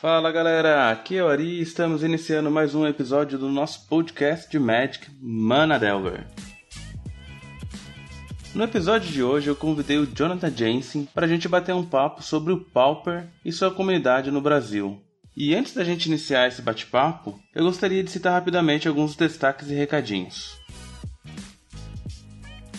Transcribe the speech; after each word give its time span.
Fala 0.00 0.32
galera, 0.32 0.90
aqui 0.90 1.18
é 1.18 1.22
o 1.22 1.28
Ari 1.28 1.58
e 1.58 1.60
estamos 1.60 2.02
iniciando 2.02 2.50
mais 2.50 2.74
um 2.74 2.86
episódio 2.86 3.36
do 3.36 3.50
nosso 3.50 3.86
podcast 3.86 4.50
de 4.50 4.58
Magic 4.58 5.10
Mana 5.20 5.78
Delver. 5.78 6.26
No 8.54 8.64
episódio 8.64 9.12
de 9.12 9.22
hoje 9.22 9.48
eu 9.48 9.54
convidei 9.54 9.98
o 9.98 10.06
Jonathan 10.06 10.50
Jensen 10.56 11.06
para 11.14 11.26
a 11.26 11.28
gente 11.28 11.46
bater 11.46 11.74
um 11.74 11.84
papo 11.84 12.22
sobre 12.22 12.50
o 12.50 12.60
Pauper 12.60 13.28
e 13.44 13.52
sua 13.52 13.70
comunidade 13.70 14.30
no 14.30 14.40
Brasil. 14.40 14.98
E 15.36 15.54
antes 15.54 15.74
da 15.74 15.84
gente 15.84 16.06
iniciar 16.06 16.48
esse 16.48 16.62
bate-papo, 16.62 17.38
eu 17.54 17.62
gostaria 17.62 18.02
de 18.02 18.10
citar 18.10 18.32
rapidamente 18.32 18.88
alguns 18.88 19.14
destaques 19.14 19.68
e 19.68 19.74
recadinhos. 19.74 20.58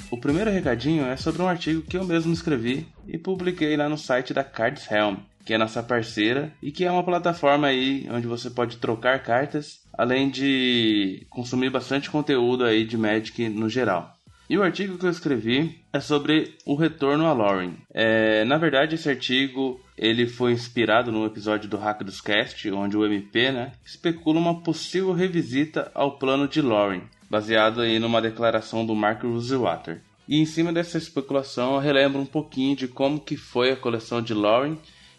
O 0.10 0.18
primeiro 0.18 0.50
recadinho 0.50 1.06
é 1.06 1.16
sobre 1.16 1.44
um 1.44 1.48
artigo 1.48 1.84
que 1.84 1.98
eu 1.98 2.04
mesmo 2.04 2.34
escrevi 2.34 2.88
e 3.08 3.16
publiquei 3.20 3.78
lá 3.78 3.88
no 3.88 3.98
site 3.98 4.34
da 4.34 4.44
Cards 4.44 4.90
Helm, 4.90 5.18
que 5.46 5.54
é 5.54 5.58
nossa 5.58 5.82
parceira 5.82 6.54
e 6.62 6.72
que 6.72 6.86
é 6.86 6.92
uma 6.92 7.04
plataforma 7.04 7.68
aí 7.68 8.08
onde 8.12 8.28
você 8.28 8.50
pode 8.50 8.78
trocar 8.78 9.24
cartas, 9.24 9.82
além 9.94 10.30
de 10.30 11.26
consumir 11.30 11.70
bastante 11.70 12.10
conteúdo 12.10 12.64
aí 12.64 12.86
de 12.86 12.98
Magic 12.98 13.50
no 13.50 13.70
geral. 13.70 14.16
E 14.52 14.58
o 14.58 14.64
artigo 14.64 14.98
que 14.98 15.06
eu 15.06 15.10
escrevi 15.10 15.80
é 15.94 16.02
sobre 16.02 16.58
o 16.66 16.76
retorno 16.76 17.26
a 17.26 17.32
Lauren. 17.32 17.72
É, 17.94 18.44
na 18.44 18.58
verdade, 18.58 18.96
esse 18.96 19.10
artigo 19.10 19.80
ele 19.98 20.28
foi 20.28 20.52
inspirado 20.52 21.10
no 21.10 21.26
episódio 21.26 21.70
do 21.70 21.78
Hack 21.78 22.04
dos 22.04 22.20
Cast, 22.20 22.70
onde 22.70 22.98
o 22.98 23.06
MP 23.06 23.50
né, 23.52 23.72
especula 23.86 24.40
uma 24.40 24.62
possível 24.62 25.14
revisita 25.14 25.90
ao 25.96 26.18
plano 26.18 26.50
de 26.50 26.62
Lauren, 26.62 27.04
baseado 27.30 27.80
aí 27.80 27.98
numa 27.98 28.22
declaração 28.22 28.86
do 28.86 28.94
Mark 28.94 29.24
Rosewater. 29.24 30.02
E 30.28 30.38
em 30.38 30.46
cima 30.46 30.74
dessa 30.74 30.98
especulação 30.98 31.76
eu 31.76 31.80
relembro 31.80 32.20
um 32.20 32.26
pouquinho 32.26 32.76
de 32.76 32.90
como 32.90 33.22
que 33.22 33.38
foi 33.38 33.72
a 33.72 33.78
coleção 33.78 34.22
de 34.22 34.34
Lauren 34.34 34.76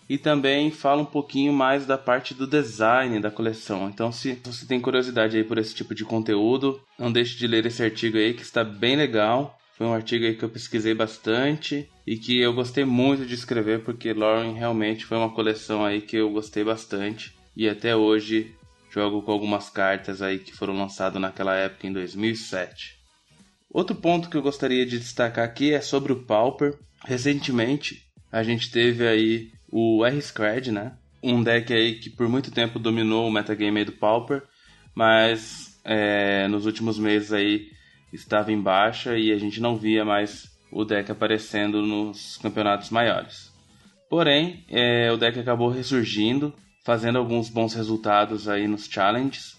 e 0.08 0.18
também 0.18 0.70
fala 0.70 1.02
um 1.02 1.06
pouquinho 1.06 1.52
mais 1.52 1.86
da 1.86 1.96
parte 1.96 2.34
do 2.34 2.46
design 2.46 3.20
da 3.20 3.30
coleção. 3.30 3.88
Então, 3.88 4.12
se 4.12 4.38
você 4.44 4.66
tem 4.66 4.80
curiosidade 4.80 5.36
aí 5.36 5.44
por 5.44 5.58
esse 5.58 5.74
tipo 5.74 5.94
de 5.94 6.04
conteúdo, 6.04 6.80
não 6.98 7.12
deixe 7.12 7.36
de 7.36 7.46
ler 7.46 7.64
esse 7.66 7.82
artigo 7.82 8.18
aí 8.18 8.34
que 8.34 8.42
está 8.42 8.62
bem 8.64 8.96
legal. 8.96 9.58
Foi 9.76 9.86
um 9.86 9.94
artigo 9.94 10.24
aí 10.24 10.34
que 10.34 10.44
eu 10.44 10.48
pesquisei 10.48 10.94
bastante 10.94 11.88
e 12.06 12.16
que 12.16 12.38
eu 12.38 12.52
gostei 12.52 12.84
muito 12.84 13.24
de 13.24 13.34
escrever 13.34 13.82
porque 13.82 14.12
Lauren 14.12 14.52
realmente 14.52 15.04
foi 15.04 15.16
uma 15.16 15.32
coleção 15.32 15.84
aí 15.84 16.00
que 16.00 16.16
eu 16.16 16.30
gostei 16.30 16.62
bastante 16.62 17.34
e 17.56 17.68
até 17.68 17.96
hoje 17.96 18.54
jogo 18.90 19.22
com 19.22 19.32
algumas 19.32 19.70
cartas 19.70 20.20
aí 20.20 20.38
que 20.38 20.52
foram 20.52 20.76
lançadas 20.76 21.20
naquela 21.20 21.54
época 21.54 21.86
em 21.86 21.92
2007. 21.92 22.98
Outro 23.70 23.96
ponto 23.96 24.28
que 24.28 24.36
eu 24.36 24.42
gostaria 24.42 24.84
de 24.84 24.98
destacar 24.98 25.44
aqui 25.44 25.72
é 25.72 25.80
sobre 25.80 26.12
o 26.12 26.22
Pauper. 26.24 26.78
Recentemente 27.04 28.02
a 28.30 28.42
gente 28.42 28.70
teve 28.70 29.06
aí 29.06 29.50
o 29.72 30.04
R-Scred, 30.04 30.70
né? 30.70 30.92
Um 31.22 31.42
deck 31.42 31.72
aí 31.72 31.94
que 31.94 32.10
por 32.10 32.28
muito 32.28 32.50
tempo 32.50 32.78
dominou 32.78 33.26
o 33.26 33.32
metagame 33.32 33.84
do 33.84 33.92
Pauper, 33.92 34.42
mas 34.94 35.80
é, 35.82 36.46
nos 36.48 36.66
últimos 36.66 36.98
meses 36.98 37.32
aí 37.32 37.70
estava 38.12 38.52
em 38.52 38.60
baixa 38.60 39.16
e 39.16 39.32
a 39.32 39.38
gente 39.38 39.60
não 39.60 39.76
via 39.76 40.04
mais 40.04 40.52
o 40.70 40.84
deck 40.84 41.10
aparecendo 41.10 41.80
nos 41.80 42.36
campeonatos 42.36 42.90
maiores. 42.90 43.50
Porém, 44.10 44.62
é, 44.68 45.10
o 45.10 45.16
deck 45.16 45.38
acabou 45.38 45.70
ressurgindo, 45.70 46.52
fazendo 46.84 47.16
alguns 47.16 47.48
bons 47.48 47.72
resultados 47.72 48.48
aí 48.48 48.68
nos 48.68 48.84
challenges. 48.84 49.56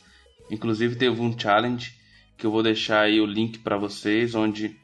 Inclusive 0.52 0.96
teve 0.96 1.20
um 1.20 1.38
challenge 1.38 1.92
que 2.38 2.46
eu 2.46 2.52
vou 2.52 2.62
deixar 2.62 3.02
aí 3.02 3.20
o 3.20 3.26
link 3.26 3.60
para 3.60 3.78
vocês, 3.78 4.36
onde 4.36 4.76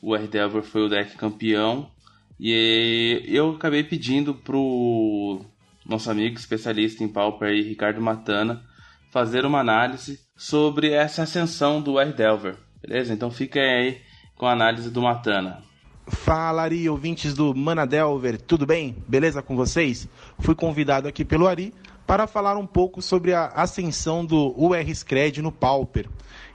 o 0.00 0.14
R-Delver 0.14 0.62
foi 0.62 0.86
o 0.86 0.88
deck 0.88 1.14
campeão 1.16 1.90
e 2.38 3.24
eu 3.26 3.50
acabei 3.50 3.82
pedindo 3.82 4.34
pro 4.34 5.40
nosso 5.84 6.10
amigo 6.10 6.36
especialista 6.36 7.02
em 7.02 7.08
Pauper 7.08 7.52
Ricardo 7.52 8.00
Matana, 8.00 8.62
fazer 9.10 9.44
uma 9.44 9.60
análise 9.60 10.20
sobre 10.36 10.90
essa 10.92 11.22
ascensão 11.22 11.80
do 11.80 11.98
R 11.98 12.12
Delver. 12.12 12.56
Beleza? 12.80 13.12
Então 13.12 13.30
fica 13.30 13.58
aí 13.58 14.00
com 14.36 14.46
a 14.46 14.52
análise 14.52 14.90
do 14.90 15.02
Matana. 15.02 15.62
Fala 16.06 16.62
Ari, 16.62 16.88
ouvintes 16.88 17.34
do 17.34 17.54
Mana 17.54 17.86
Delver, 17.86 18.40
tudo 18.40 18.64
bem? 18.64 18.96
Beleza 19.06 19.42
com 19.42 19.54
vocês? 19.56 20.08
Fui 20.38 20.54
convidado 20.54 21.06
aqui 21.06 21.24
pelo 21.24 21.46
Ari 21.46 21.74
para 22.06 22.26
falar 22.26 22.56
um 22.56 22.66
pouco 22.66 23.02
sobre 23.02 23.34
a 23.34 23.48
ascensão 23.48 24.24
do 24.24 24.54
UR 24.56 24.88
Scred 24.94 25.42
no 25.42 25.52
Pauper. 25.52 26.08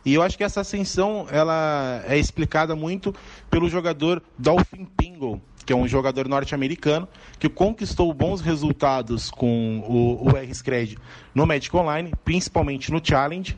E 0.04 0.16
eu 0.16 0.24
acho 0.24 0.36
que 0.36 0.44
essa 0.44 0.62
ascensão 0.62 1.28
ela 1.30 2.04
é 2.08 2.18
explicada 2.18 2.76
muito 2.76 3.14
pelo 3.50 3.70
jogador 3.70 4.24
Dolphin 4.38 4.86
Pingle, 4.98 5.40
que 5.66 5.74
é 5.74 5.76
um 5.76 5.88
jogador 5.88 6.28
norte-americano 6.28 7.08
que 7.40 7.50
conquistou 7.50 8.14
bons 8.14 8.42
resultados 8.42 9.32
com 9.32 9.80
o, 9.88 10.30
o 10.30 10.38
R-Scred 10.38 10.98
no 11.34 11.46
Magic 11.46 11.76
Online, 11.76 12.12
principalmente 12.24 12.92
no 12.92 13.02
Challenge. 13.04 13.58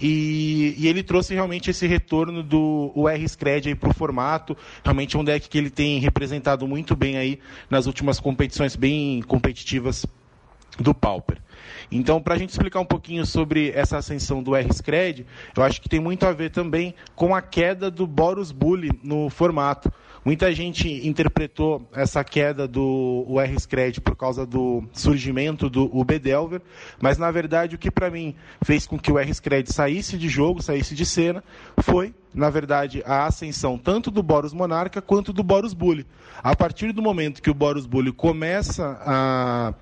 E, 0.00 0.76
e, 0.78 0.86
ele 0.86 1.02
trouxe 1.02 1.34
realmente 1.34 1.70
esse 1.70 1.84
retorno 1.86 2.40
do 2.40 3.08
R-Scred 3.08 3.74
para 3.74 3.90
o 3.90 3.94
formato. 3.94 4.56
Realmente 4.84 5.16
é 5.16 5.18
um 5.18 5.24
deck 5.24 5.48
que 5.48 5.58
ele 5.58 5.70
tem 5.70 5.98
representado 5.98 6.68
muito 6.68 6.94
bem 6.94 7.16
aí 7.16 7.40
nas 7.68 7.86
últimas 7.86 8.20
competições 8.20 8.76
bem 8.76 9.22
competitivas 9.22 10.06
do 10.78 10.94
Pauper. 10.94 11.38
Então, 11.90 12.20
para 12.20 12.34
a 12.34 12.38
gente 12.38 12.50
explicar 12.50 12.80
um 12.80 12.84
pouquinho 12.84 13.24
sobre 13.26 13.70
essa 13.70 13.96
ascensão 13.96 14.42
do 14.42 14.54
R-Scred, 14.54 15.26
eu 15.56 15.62
acho 15.62 15.80
que 15.80 15.88
tem 15.88 16.00
muito 16.00 16.24
a 16.26 16.32
ver 16.32 16.50
também 16.50 16.94
com 17.16 17.34
a 17.34 17.42
queda 17.42 17.90
do 17.90 18.06
Boros 18.06 18.52
Bully 18.52 18.90
no 19.02 19.28
formato. 19.30 19.92
Muita 20.24 20.52
gente 20.52 20.88
interpretou 21.06 21.88
essa 21.92 22.22
queda 22.24 22.66
do 22.66 23.24
R-Scred 23.40 24.00
por 24.00 24.16
causa 24.16 24.44
do 24.44 24.84
surgimento 24.92 25.70
do 25.70 25.84
UB 25.96 26.18
Delver, 26.18 26.60
mas 27.00 27.18
na 27.18 27.30
verdade 27.30 27.76
o 27.76 27.78
que 27.78 27.90
para 27.90 28.10
mim 28.10 28.34
fez 28.62 28.86
com 28.86 28.98
que 28.98 29.12
o 29.12 29.18
R-Scred 29.18 29.72
saísse 29.72 30.18
de 30.18 30.28
jogo, 30.28 30.62
saísse 30.62 30.94
de 30.94 31.06
cena, 31.06 31.42
foi, 31.80 32.14
na 32.34 32.50
verdade, 32.50 33.02
a 33.06 33.26
ascensão 33.26 33.78
tanto 33.78 34.10
do 34.10 34.22
Boros 34.22 34.52
Monarca 34.52 35.00
quanto 35.00 35.32
do 35.32 35.42
Boros 35.42 35.72
Bully. 35.72 36.06
A 36.42 36.54
partir 36.54 36.92
do 36.92 37.02
momento 37.02 37.40
que 37.40 37.50
o 37.50 37.54
Boros 37.54 37.86
Bully 37.86 38.12
começa 38.12 39.00
a 39.04 39.74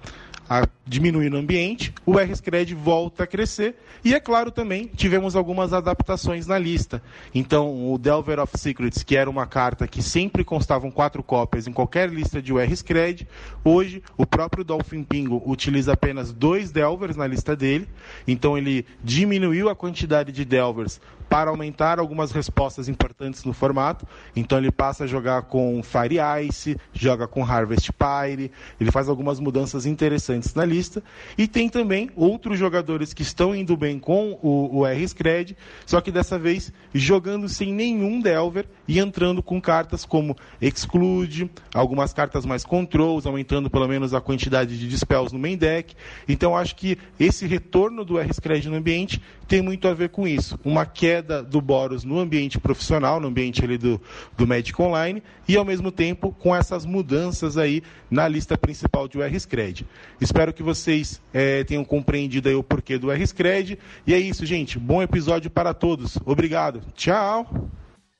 a 0.49 0.67
diminuir 0.87 1.31
no 1.31 1.39
ambiente, 1.39 1.93
o 2.05 2.19
R-Scred 2.19 2.75
volta 2.75 3.25
a 3.25 3.27
crescer 3.27 3.75
e, 4.05 4.15
é 4.15 4.21
claro, 4.21 4.51
também 4.51 4.87
tivemos 4.87 5.35
algumas 5.35 5.73
adaptações 5.73 6.47
na 6.47 6.59
lista. 6.59 7.03
Então, 7.35 7.93
o 7.93 7.99
Delver 7.99 8.39
of 8.39 8.53
Secrets, 8.57 9.03
que 9.03 9.17
era 9.17 9.29
uma 9.29 9.47
carta 9.47 9.89
que 9.89 10.03
sempre 10.03 10.45
constavam 10.45 10.91
quatro 10.91 11.23
cópias 11.23 11.67
em 11.67 11.73
qualquer 11.73 12.09
lista 12.09 12.41
de 12.41 12.57
R-Scred, 12.57 13.27
hoje 13.65 14.03
o 14.17 14.25
próprio 14.25 14.63
Dolphin 14.63 15.03
Pingo 15.03 15.43
utiliza 15.45 15.93
apenas 15.93 16.33
dois 16.33 16.71
Delvers 16.71 17.17
na 17.17 17.27
lista 17.27 17.57
dele, 17.57 17.89
então 18.27 18.57
ele 18.57 18.87
diminuiu 19.03 19.69
a 19.69 19.75
quantidade 19.75 20.31
de 20.31 20.45
Delvers 20.45 21.01
para 21.29 21.51
aumentar 21.51 21.99
algumas 21.99 22.33
respostas 22.33 22.89
importantes 22.89 23.45
no 23.45 23.53
formato. 23.53 24.07
Então 24.35 24.59
ele 24.59 24.71
passa 24.71 25.05
a 25.05 25.07
jogar 25.07 25.43
com 25.43 25.83
Fire 25.83 26.17
Ice, 26.47 26.77
joga 26.93 27.27
com 27.27 27.45
Harvest 27.45 27.91
Pyre, 27.93 28.51
ele 28.81 28.91
faz 28.91 29.09
algumas 29.09 29.41
mudanças 29.41 29.87
interessantes 29.87 30.55
na 30.55 30.65
lista. 30.65 31.03
E 31.37 31.47
tem 31.47 31.69
também 31.69 32.11
outros 32.17 32.59
jogadores 32.59 33.13
que 33.13 33.23
estão 33.23 33.55
indo 33.55 33.77
bem 33.77 33.99
com 33.99 34.39
o, 34.43 34.79
o 34.79 34.87
R-Scred, 34.87 35.57
só 35.85 36.01
que 36.01 36.11
dessa 36.11 36.39
vez 36.39 36.73
jogando 36.95 37.49
sem 37.49 37.73
nenhum 37.73 38.21
Delver 38.21 38.67
e 38.89 38.99
entrando 38.99 39.43
com 39.43 39.61
cartas 39.61 40.05
como 40.05 40.37
Exclude, 40.61 41.51
algumas 41.75 42.13
cartas 42.13 42.47
mais 42.47 42.65
Controls, 42.65 43.27
aumentando 43.27 43.69
pelo 43.69 43.89
menos 43.89 44.15
a 44.15 44.21
quantidade 44.21 44.79
de 44.79 44.89
Dispels 44.89 45.33
no 45.33 45.39
main 45.39 45.57
deck. 45.57 45.95
Então 46.29 46.57
acho 46.57 46.77
que 46.77 46.99
esse 47.19 47.47
retorno 47.47 48.05
do 48.05 48.19
R-Scred 48.19 48.69
no 48.69 48.77
ambiente 48.77 49.21
tem 49.47 49.63
muito 49.63 49.87
a 49.87 49.95
ver 49.95 50.09
com 50.11 50.27
isso. 50.27 50.59
Uma 50.65 50.85
queda 50.85 51.16
do 51.23 51.61
Boros 51.61 52.05
no 52.05 52.19
ambiente 52.19 52.59
profissional, 52.59 53.21
no 53.21 53.29
ambiente 53.29 53.65
ali 53.65 53.79
do, 53.79 54.01
do 54.37 54.47
Magic 54.47 54.81
Online, 54.81 55.23
e 55.49 55.57
ao 55.57 55.65
mesmo 55.65 55.91
tempo 55.91 56.33
com 56.33 56.55
essas 56.55 56.85
mudanças 56.85 57.57
aí 57.57 57.83
na 58.11 58.29
lista 58.29 58.57
principal 58.57 59.09
de 59.09 59.19
UR-Scred. 59.19 59.87
Espero 60.21 60.53
que 60.53 60.63
vocês 60.63 61.21
é, 61.33 61.65
tenham 61.65 61.85
compreendido 61.85 62.49
aí 62.49 62.55
o 62.55 62.63
porquê 62.63 62.99
do 62.99 63.09
UR-Scred. 63.09 63.79
E 64.07 64.15
é 64.15 64.19
isso, 64.19 64.47
gente. 64.47 64.79
Bom 64.79 65.03
episódio 65.03 65.51
para 65.51 65.75
todos. 65.75 66.19
Obrigado. 66.25 66.83
Tchau! 66.95 67.71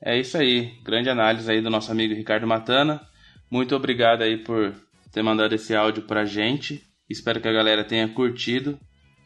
É 0.03 0.19
isso 0.19 0.37
aí. 0.37 0.73
Grande 0.85 1.09
análise 1.09 1.51
aí 1.51 1.61
do 1.61 1.71
nosso 1.71 1.91
amigo 1.91 2.15
Ricardo 2.15 2.47
Matana. 2.47 3.01
Muito 3.51 3.75
obrigado 3.75 4.23
aí 4.23 4.39
por 4.39 4.75
ter 5.13 5.23
mandado 5.23 5.55
esse 5.55 5.75
áudio 5.75 6.03
pra 6.03 6.25
gente. 6.25 6.83
Espero 7.09 7.41
que 7.41 7.49
a 7.49 7.53
galera 7.53 7.85
tenha 7.85 8.09
curtido. 8.09 8.79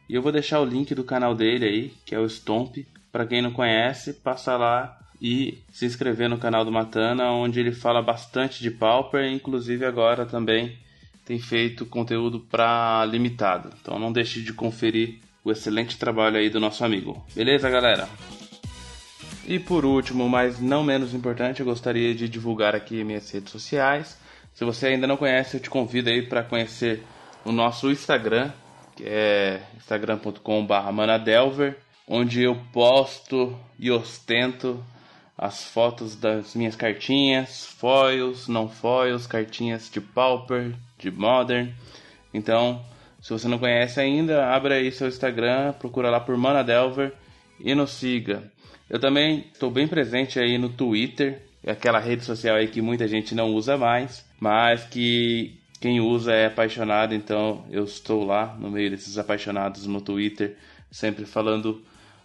E 0.08 0.14
eu 0.14 0.22
vou 0.22 0.32
deixar 0.32 0.60
o 0.60 0.64
link 0.64 0.94
do 0.94 1.04
canal 1.04 1.34
dele 1.34 1.64
aí, 1.64 1.92
que 2.04 2.14
é 2.14 2.18
o 2.18 2.28
Stomp. 2.28 2.76
Para 3.12 3.26
quem 3.26 3.42
não 3.42 3.52
conhece, 3.52 4.14
passa 4.14 4.56
lá 4.56 4.98
e 5.20 5.62
se 5.70 5.84
inscrever 5.84 6.28
no 6.28 6.38
canal 6.38 6.64
do 6.64 6.72
Matana, 6.72 7.30
onde 7.32 7.60
ele 7.60 7.72
fala 7.72 8.00
bastante 8.00 8.62
de 8.62 8.70
Pauper, 8.70 9.30
inclusive 9.30 9.84
agora 9.84 10.24
também 10.24 10.78
tem 11.24 11.38
feito 11.38 11.84
conteúdo 11.84 12.40
para 12.40 13.04
limitado. 13.04 13.70
Então 13.80 13.98
não 13.98 14.12
deixe 14.12 14.40
de 14.42 14.52
conferir 14.52 15.18
o 15.44 15.50
excelente 15.50 15.98
trabalho 15.98 16.36
aí 16.36 16.48
do 16.48 16.60
nosso 16.60 16.84
amigo. 16.84 17.24
Beleza, 17.34 17.68
galera? 17.68 18.08
E 19.46 19.58
por 19.58 19.84
último, 19.84 20.28
mas 20.28 20.60
não 20.60 20.82
menos 20.82 21.12
importante, 21.12 21.60
eu 21.60 21.66
gostaria 21.66 22.14
de 22.14 22.28
divulgar 22.28 22.74
aqui 22.74 23.02
minhas 23.04 23.30
redes 23.30 23.50
sociais. 23.50 24.18
Se 24.54 24.64
você 24.64 24.88
ainda 24.88 25.06
não 25.06 25.16
conhece, 25.16 25.56
eu 25.56 25.60
te 25.60 25.70
convido 25.70 26.10
aí 26.10 26.22
para 26.22 26.42
conhecer 26.42 27.02
o 27.44 27.52
nosso 27.52 27.90
Instagram, 27.90 28.50
que 28.96 29.04
é 29.04 29.62
instagram.com.br 29.76 30.92
manadelver, 30.92 31.78
onde 32.12 32.42
eu 32.42 32.56
posto 32.72 33.56
e 33.78 33.88
ostento 33.88 34.84
as 35.38 35.62
fotos 35.62 36.16
das 36.16 36.56
minhas 36.56 36.74
cartinhas, 36.74 37.64
foils, 37.64 38.48
não 38.48 38.68
foils, 38.68 39.28
cartinhas 39.28 39.88
de 39.88 40.00
Pauper, 40.00 40.74
de 40.98 41.08
Modern. 41.08 41.70
Então, 42.34 42.84
se 43.22 43.32
você 43.32 43.46
não 43.46 43.60
conhece 43.60 44.00
ainda, 44.00 44.44
abra 44.52 44.74
aí 44.74 44.90
seu 44.90 45.06
Instagram, 45.06 45.72
procura 45.74 46.10
lá 46.10 46.18
por 46.18 46.36
Manadelver 46.36 47.12
e 47.60 47.76
nos 47.76 47.92
siga. 47.92 48.42
Eu 48.88 48.98
também 48.98 49.46
estou 49.52 49.70
bem 49.70 49.86
presente 49.86 50.40
aí 50.40 50.58
no 50.58 50.68
Twitter, 50.68 51.40
aquela 51.64 52.00
rede 52.00 52.24
social 52.24 52.56
aí 52.56 52.66
que 52.66 52.82
muita 52.82 53.06
gente 53.06 53.36
não 53.36 53.54
usa 53.54 53.78
mais, 53.78 54.26
mas 54.40 54.82
que 54.82 55.54
quem 55.80 56.00
usa 56.00 56.32
é 56.32 56.46
apaixonado, 56.46 57.14
então 57.14 57.64
eu 57.70 57.84
estou 57.84 58.24
lá 58.24 58.56
no 58.58 58.68
meio 58.68 58.90
desses 58.90 59.16
apaixonados 59.16 59.86
no 59.86 60.00
Twitter, 60.00 60.56
sempre 60.90 61.24
falando 61.24 61.80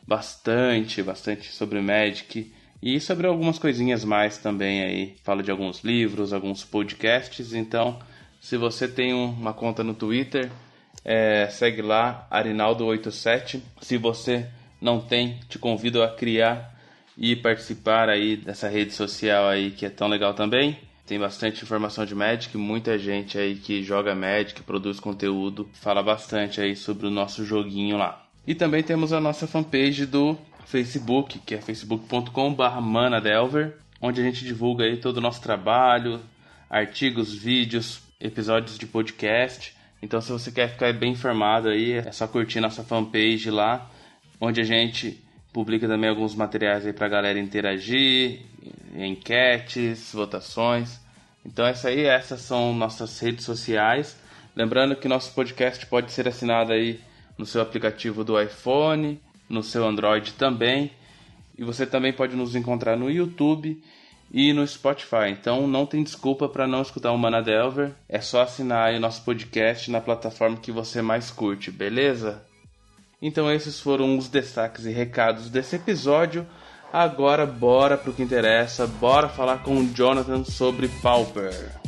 bastante, 0.08 1.02
bastante 1.02 1.52
sobre 1.52 1.82
Magic 1.82 2.52
e 2.82 3.00
sobre 3.00 3.28
algumas 3.28 3.58
coisinhas 3.58 4.04
mais 4.04 4.38
também 4.38 4.84
aí. 4.84 5.16
Falo 5.24 5.42
de 5.42 5.52
alguns 5.52 5.84
livros, 5.84 6.34
alguns 6.34 6.64
podcasts, 6.64 7.54
então 7.54 8.00
se 8.40 8.58
você 8.58 8.88
tem 8.88 9.14
uma 9.14 9.54
conta 9.54 9.84
no 9.84 9.96
Twitter, 9.96 10.52
é, 11.04 11.48
segue 11.50 11.82
lá, 11.82 12.28
Arinaldo87. 12.32 13.60
Se 13.82 13.98
você 13.98 14.48
não 14.80 15.00
tem, 15.00 15.40
te 15.50 15.58
convido 15.58 16.04
a 16.04 16.10
criar 16.10 16.76
e 17.18 17.36
participar 17.36 18.10
aí 18.10 18.36
dessa 18.36 18.68
rede 18.68 18.94
social 18.94 19.48
aí 19.48 19.72
que 19.72 19.86
é 19.86 19.90
tão 19.90 20.08
legal 20.08 20.34
também. 20.34 20.78
Tem 21.08 21.20
bastante 21.20 21.64
informação 21.64 22.06
de 22.06 22.16
Magic, 22.16 22.56
muita 22.58 22.98
gente 22.98 23.38
aí 23.38 23.56
que 23.56 23.84
joga 23.84 24.16
Magic, 24.16 24.62
produz 24.64 25.00
conteúdo, 25.00 25.70
fala 25.74 26.02
bastante 26.02 26.60
aí 26.60 26.76
sobre 26.76 27.06
o 27.06 27.12
nosso 27.12 27.46
joguinho 27.46 27.98
lá. 27.98 28.25
E 28.48 28.54
também 28.54 28.84
temos 28.84 29.12
a 29.12 29.20
nossa 29.20 29.48
fanpage 29.48 30.06
do 30.06 30.38
Facebook, 30.66 31.40
que 31.40 31.56
é 31.56 31.62
facebook.com/manadelver, 31.62 33.76
onde 34.02 34.22
a 34.22 34.24
gente 34.24 34.46
divulga 34.46 34.84
aí 34.84 34.98
todo 34.98 35.18
o 35.18 35.22
nosso 35.22 35.42
trabalho, 35.42 36.22
artigos, 36.70 37.34
vídeos, 37.34 38.02
episódios 38.20 38.78
de 38.78 38.86
podcast. 38.86 39.74
Então, 40.02 40.20
se 40.22 40.32
você 40.32 40.52
quer 40.52 40.70
ficar 40.70 40.94
bem 40.94 41.14
informado 41.14 41.70
aí, 41.70 41.94
é 41.94 42.12
só 42.12 42.28
curtir 42.28 42.60
nossa 42.60 42.84
fanpage 42.84 43.50
lá, 43.50 43.90
onde 44.40 44.62
a 44.62 44.64
gente 44.64 45.24
publica 45.52 45.88
também 45.88 46.10
alguns 46.10 46.36
materiais 46.36 46.86
aí 46.86 46.94
para 46.94 47.08
a 47.08 47.10
galera 47.10 47.40
interagir, 47.40 48.42
enquetes, 48.96 50.12
votações. 50.14 51.00
Então, 51.46 51.66
essa 51.66 51.90
aí, 51.90 52.06
essas 52.06 52.42
são 52.42 52.74
nossas 52.74 53.20
redes 53.20 53.46
sociais. 53.46 54.18
Lembrando 54.56 54.96
que 54.96 55.08
nosso 55.08 55.34
podcast 55.34 55.86
pode 55.86 56.12
ser 56.12 56.28
assinado 56.28 56.74
aí 56.74 57.00
no 57.38 57.46
seu 57.46 57.62
aplicativo 57.62 58.24
do 58.24 58.42
iPhone, 58.42 59.20
no 59.50 59.64
seu 59.64 59.86
Android 59.86 60.34
também. 60.34 60.92
E 61.58 61.64
você 61.64 61.86
também 61.86 62.12
pode 62.12 62.36
nos 62.36 62.56
encontrar 62.56 62.98
no 62.98 63.10
YouTube 63.10 63.82
e 64.32 64.52
no 64.54 64.68
Spotify. 64.68 65.30
Então 65.30 65.68
não 65.68 65.86
tem 65.86 66.04
desculpa 66.04 66.50
para 66.50 66.68
não 66.68 66.82
escutar 66.82 67.12
o 67.12 67.18
Mana 67.18 67.42
Delver. 67.42 67.92
É 68.10 68.20
só 68.20 68.42
assinar 68.42 68.94
o 68.94 69.00
nosso 69.00 69.24
podcast 69.24 69.90
na 69.90 70.02
plataforma 70.02 70.58
que 70.58 70.72
você 70.72 71.02
mais 71.02 71.32
curte, 71.32 71.72
beleza? 71.72 72.42
Então 73.22 73.52
esses 73.52 73.80
foram 73.80 74.18
os 74.18 74.28
destaques 74.28 74.86
e 74.86 74.92
recados 74.92 75.50
desse 75.50 75.78
episódio. 75.78 76.46
Agora 76.92 77.46
bora 77.46 77.98
pro 77.98 78.14
que 78.14 78.24
interessa, 78.24 78.88
bora 78.88 79.28
falar 79.28 79.60
com 79.64 79.78
o 79.78 79.94
Jonathan 79.94 80.44
sobre 80.44 80.88
Pauper. 81.02 81.85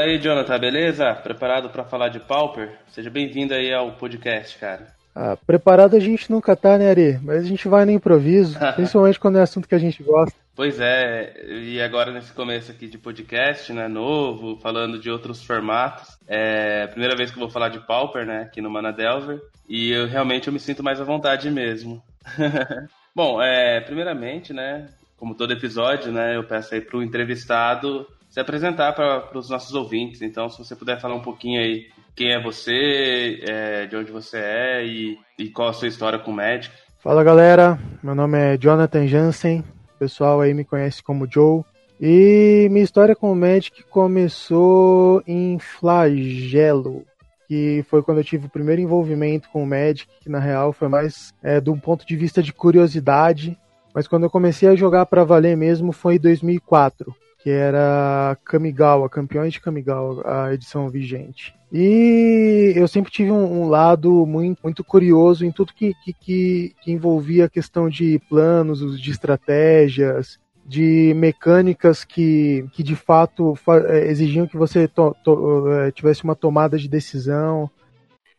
Aí, 0.00 0.18
Jonathan, 0.18 0.58
beleza? 0.58 1.14
Preparado 1.14 1.70
para 1.70 1.84
falar 1.84 2.08
de 2.08 2.20
Pauper? 2.20 2.78
Seja 2.88 3.10
bem-vindo 3.10 3.54
aí 3.54 3.72
ao 3.72 3.92
podcast, 3.92 4.58
cara. 4.58 4.86
Ah, 5.14 5.36
preparado 5.46 5.94
a 5.94 6.00
gente 6.00 6.30
nunca 6.30 6.56
tá, 6.56 6.76
né, 6.76 6.90
Ari? 6.90 7.20
Mas 7.22 7.44
a 7.44 7.46
gente 7.46 7.68
vai 7.68 7.84
no 7.84 7.92
improviso, 7.92 8.58
principalmente 8.74 9.20
quando 9.20 9.38
é 9.38 9.42
assunto 9.42 9.68
que 9.68 9.74
a 9.74 9.78
gente 9.78 10.02
gosta. 10.02 10.34
Pois 10.56 10.78
é, 10.80 11.34
e 11.46 11.80
agora 11.80 12.12
nesse 12.12 12.32
começo 12.32 12.70
aqui 12.70 12.86
de 12.86 12.96
podcast, 12.96 13.72
né, 13.72 13.88
novo, 13.88 14.56
falando 14.60 14.98
de 14.98 15.10
outros 15.10 15.42
formatos. 15.42 16.16
É 16.26 16.84
a 16.84 16.88
primeira 16.88 17.16
vez 17.16 17.30
que 17.30 17.36
eu 17.36 17.40
vou 17.40 17.50
falar 17.50 17.68
de 17.68 17.80
Pauper, 17.80 18.24
né, 18.24 18.42
aqui 18.42 18.60
no 18.60 18.70
Mana 18.70 18.92
Delver, 18.92 19.40
e 19.68 19.90
eu 19.90 20.06
realmente 20.06 20.46
eu 20.46 20.52
me 20.52 20.60
sinto 20.60 20.82
mais 20.82 21.00
à 21.00 21.04
vontade 21.04 21.50
mesmo. 21.50 22.02
Bom, 23.14 23.42
é, 23.42 23.80
primeiramente, 23.80 24.52
né, 24.52 24.88
como 25.16 25.34
todo 25.34 25.52
episódio, 25.52 26.12
né, 26.12 26.36
eu 26.36 26.44
peço 26.44 26.74
aí 26.74 26.80
pro 26.80 27.02
entrevistado 27.02 28.06
se 28.34 28.40
apresentar 28.40 28.92
para 28.94 29.38
os 29.38 29.48
nossos 29.48 29.72
ouvintes. 29.76 30.20
Então, 30.20 30.48
se 30.48 30.58
você 30.58 30.74
puder 30.74 31.00
falar 31.00 31.14
um 31.14 31.22
pouquinho 31.22 31.60
aí 31.60 31.86
quem 32.16 32.32
é 32.32 32.42
você, 32.42 33.40
é, 33.48 33.86
de 33.86 33.94
onde 33.94 34.10
você 34.10 34.38
é 34.38 34.84
e, 34.84 35.16
e, 35.38 35.48
qual 35.50 35.68
a 35.68 35.72
sua 35.72 35.86
história 35.86 36.18
com 36.18 36.32
o 36.32 36.34
Magic. 36.34 36.74
Fala 36.98 37.22
galera, 37.22 37.78
meu 38.02 38.12
nome 38.12 38.36
é 38.36 38.58
Jonathan 38.58 39.06
Jansen, 39.06 39.60
o 39.60 39.98
pessoal 40.00 40.40
aí 40.40 40.52
me 40.52 40.64
conhece 40.64 41.00
como 41.00 41.30
Joe. 41.30 41.62
E 42.00 42.66
minha 42.72 42.82
história 42.82 43.14
com 43.14 43.30
o 43.30 43.36
Magic 43.36 43.84
começou 43.84 45.22
em 45.28 45.56
Flagelo, 45.60 47.04
que 47.46 47.84
foi 47.88 48.02
quando 48.02 48.18
eu 48.18 48.24
tive 48.24 48.46
o 48.46 48.50
primeiro 48.50 48.82
envolvimento 48.82 49.48
com 49.50 49.62
o 49.62 49.66
Magic, 49.66 50.08
que 50.20 50.28
na 50.28 50.40
real 50.40 50.72
foi 50.72 50.88
mais 50.88 51.32
é, 51.40 51.60
de 51.60 51.70
um 51.70 51.78
ponto 51.78 52.04
de 52.04 52.16
vista 52.16 52.42
de 52.42 52.52
curiosidade. 52.52 53.56
Mas 53.94 54.08
quando 54.08 54.24
eu 54.24 54.30
comecei 54.30 54.68
a 54.68 54.74
jogar 54.74 55.06
para 55.06 55.22
valer 55.22 55.56
mesmo 55.56 55.92
foi 55.92 56.16
em 56.16 56.20
2004 56.20 57.14
que 57.44 57.50
era 57.50 58.38
Kamigawa, 58.42 59.06
Campeões 59.10 59.52
de 59.52 59.60
Kamigawa, 59.60 60.22
a 60.24 60.54
edição 60.54 60.88
vigente. 60.88 61.54
E 61.70 62.72
eu 62.74 62.88
sempre 62.88 63.12
tive 63.12 63.30
um, 63.30 63.64
um 63.64 63.68
lado 63.68 64.24
muito, 64.24 64.60
muito 64.62 64.82
curioso 64.82 65.44
em 65.44 65.52
tudo 65.52 65.74
que, 65.74 65.92
que, 66.02 66.14
que, 66.14 66.74
envolvia 66.86 67.44
a 67.44 67.50
questão 67.50 67.86
de 67.86 68.18
planos, 68.30 68.98
de 68.98 69.10
estratégias, 69.10 70.38
de 70.64 71.12
mecânicas 71.14 72.02
que, 72.02 72.64
que 72.72 72.82
de 72.82 72.96
fato 72.96 73.54
é, 73.88 74.10
exigiam 74.10 74.46
que 74.46 74.56
você 74.56 74.88
to, 74.88 75.14
to, 75.22 75.68
é, 75.70 75.90
tivesse 75.90 76.24
uma 76.24 76.34
tomada 76.34 76.78
de 76.78 76.88
decisão. 76.88 77.70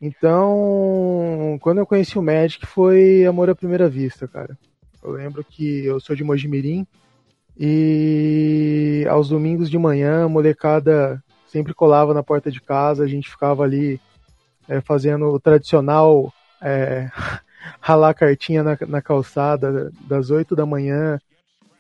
Então, 0.02 1.60
quando 1.62 1.78
eu 1.78 1.86
conheci 1.86 2.18
o 2.18 2.24
Magic 2.24 2.66
foi 2.66 3.24
amor 3.24 3.52
à 3.52 3.56
primeira 3.56 3.88
vista, 3.88 4.28
cara. 4.28 4.58
Eu 5.04 5.12
lembro 5.12 5.44
que 5.44 5.86
eu 5.86 6.00
sou 6.00 6.16
de 6.16 6.24
Mojimirim, 6.24 6.88
e 7.58 9.06
aos 9.10 9.30
domingos 9.30 9.70
de 9.70 9.78
manhã, 9.78 10.26
a 10.26 10.30
molecada 10.30 11.24
sempre 11.48 11.74
colava 11.74 12.14
na 12.14 12.22
porta 12.22 12.52
de 12.52 12.62
casa, 12.62 13.04
a 13.04 13.08
gente 13.08 13.30
ficava 13.30 13.64
ali 13.64 14.00
é, 14.68 14.82
fazendo 14.82 15.28
o 15.28 15.40
tradicional 15.40 16.34
é, 16.62 17.10
ralar 17.80 18.14
cartinha 18.14 18.62
na, 18.64 18.78
na 18.88 19.02
calçada 19.02 19.90
das 20.02 20.30
8 20.30 20.54
da 20.56 20.66
manhã 20.66 21.18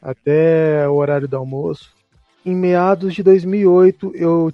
até 0.01 0.87
o 0.87 0.93
horário 0.93 1.27
do 1.27 1.35
almoço. 1.35 1.93
Em 2.45 2.55
meados 2.55 3.13
de 3.13 3.21
2008, 3.23 4.13
eu 4.15 4.53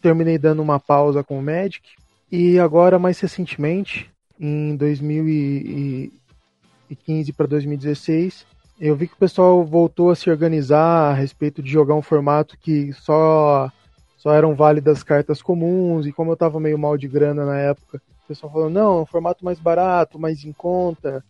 terminei 0.00 0.38
dando 0.38 0.62
uma 0.62 0.80
pausa 0.80 1.22
com 1.22 1.38
o 1.38 1.42
Magic 1.42 1.86
e 2.32 2.58
agora, 2.58 2.98
mais 2.98 3.20
recentemente, 3.20 4.10
em 4.40 4.74
2015 4.76 7.32
para 7.32 7.46
2016, 7.46 8.44
eu 8.80 8.94
vi 8.94 9.08
que 9.08 9.14
o 9.14 9.18
pessoal 9.18 9.64
voltou 9.64 10.10
a 10.10 10.16
se 10.16 10.30
organizar 10.30 11.10
a 11.10 11.14
respeito 11.14 11.62
de 11.62 11.70
jogar 11.70 11.94
um 11.94 12.02
formato 12.02 12.56
que 12.58 12.92
só 12.92 13.70
só 14.16 14.32
eram 14.32 14.54
válidas 14.54 15.02
cartas 15.02 15.40
comuns 15.40 16.06
e 16.06 16.12
como 16.12 16.32
eu 16.32 16.36
tava 16.36 16.58
meio 16.58 16.78
mal 16.78 16.96
de 16.96 17.06
grana 17.06 17.44
na 17.44 17.56
época, 17.56 18.00
o 18.24 18.28
pessoal 18.28 18.52
falou: 18.52 18.70
"Não, 18.70 18.98
é 18.98 19.02
um 19.02 19.06
formato 19.06 19.44
mais 19.44 19.58
barato, 19.58 20.18
mais 20.18 20.44
em 20.44 20.52
conta". 20.52 21.24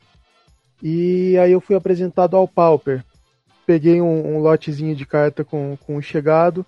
E 0.83 1.37
aí 1.38 1.52
eu 1.52 1.61
fui 1.61 1.76
apresentado 1.76 2.37
ao 2.37 2.47
Pauper. 2.47 3.05
Peguei 3.67 4.00
um, 4.00 4.37
um 4.37 4.38
lotezinho 4.38 4.97
de 4.97 5.05
carta 5.05 5.45
com, 5.45 5.76
com 5.85 5.97
o 5.97 6.02
chegado, 6.02 6.64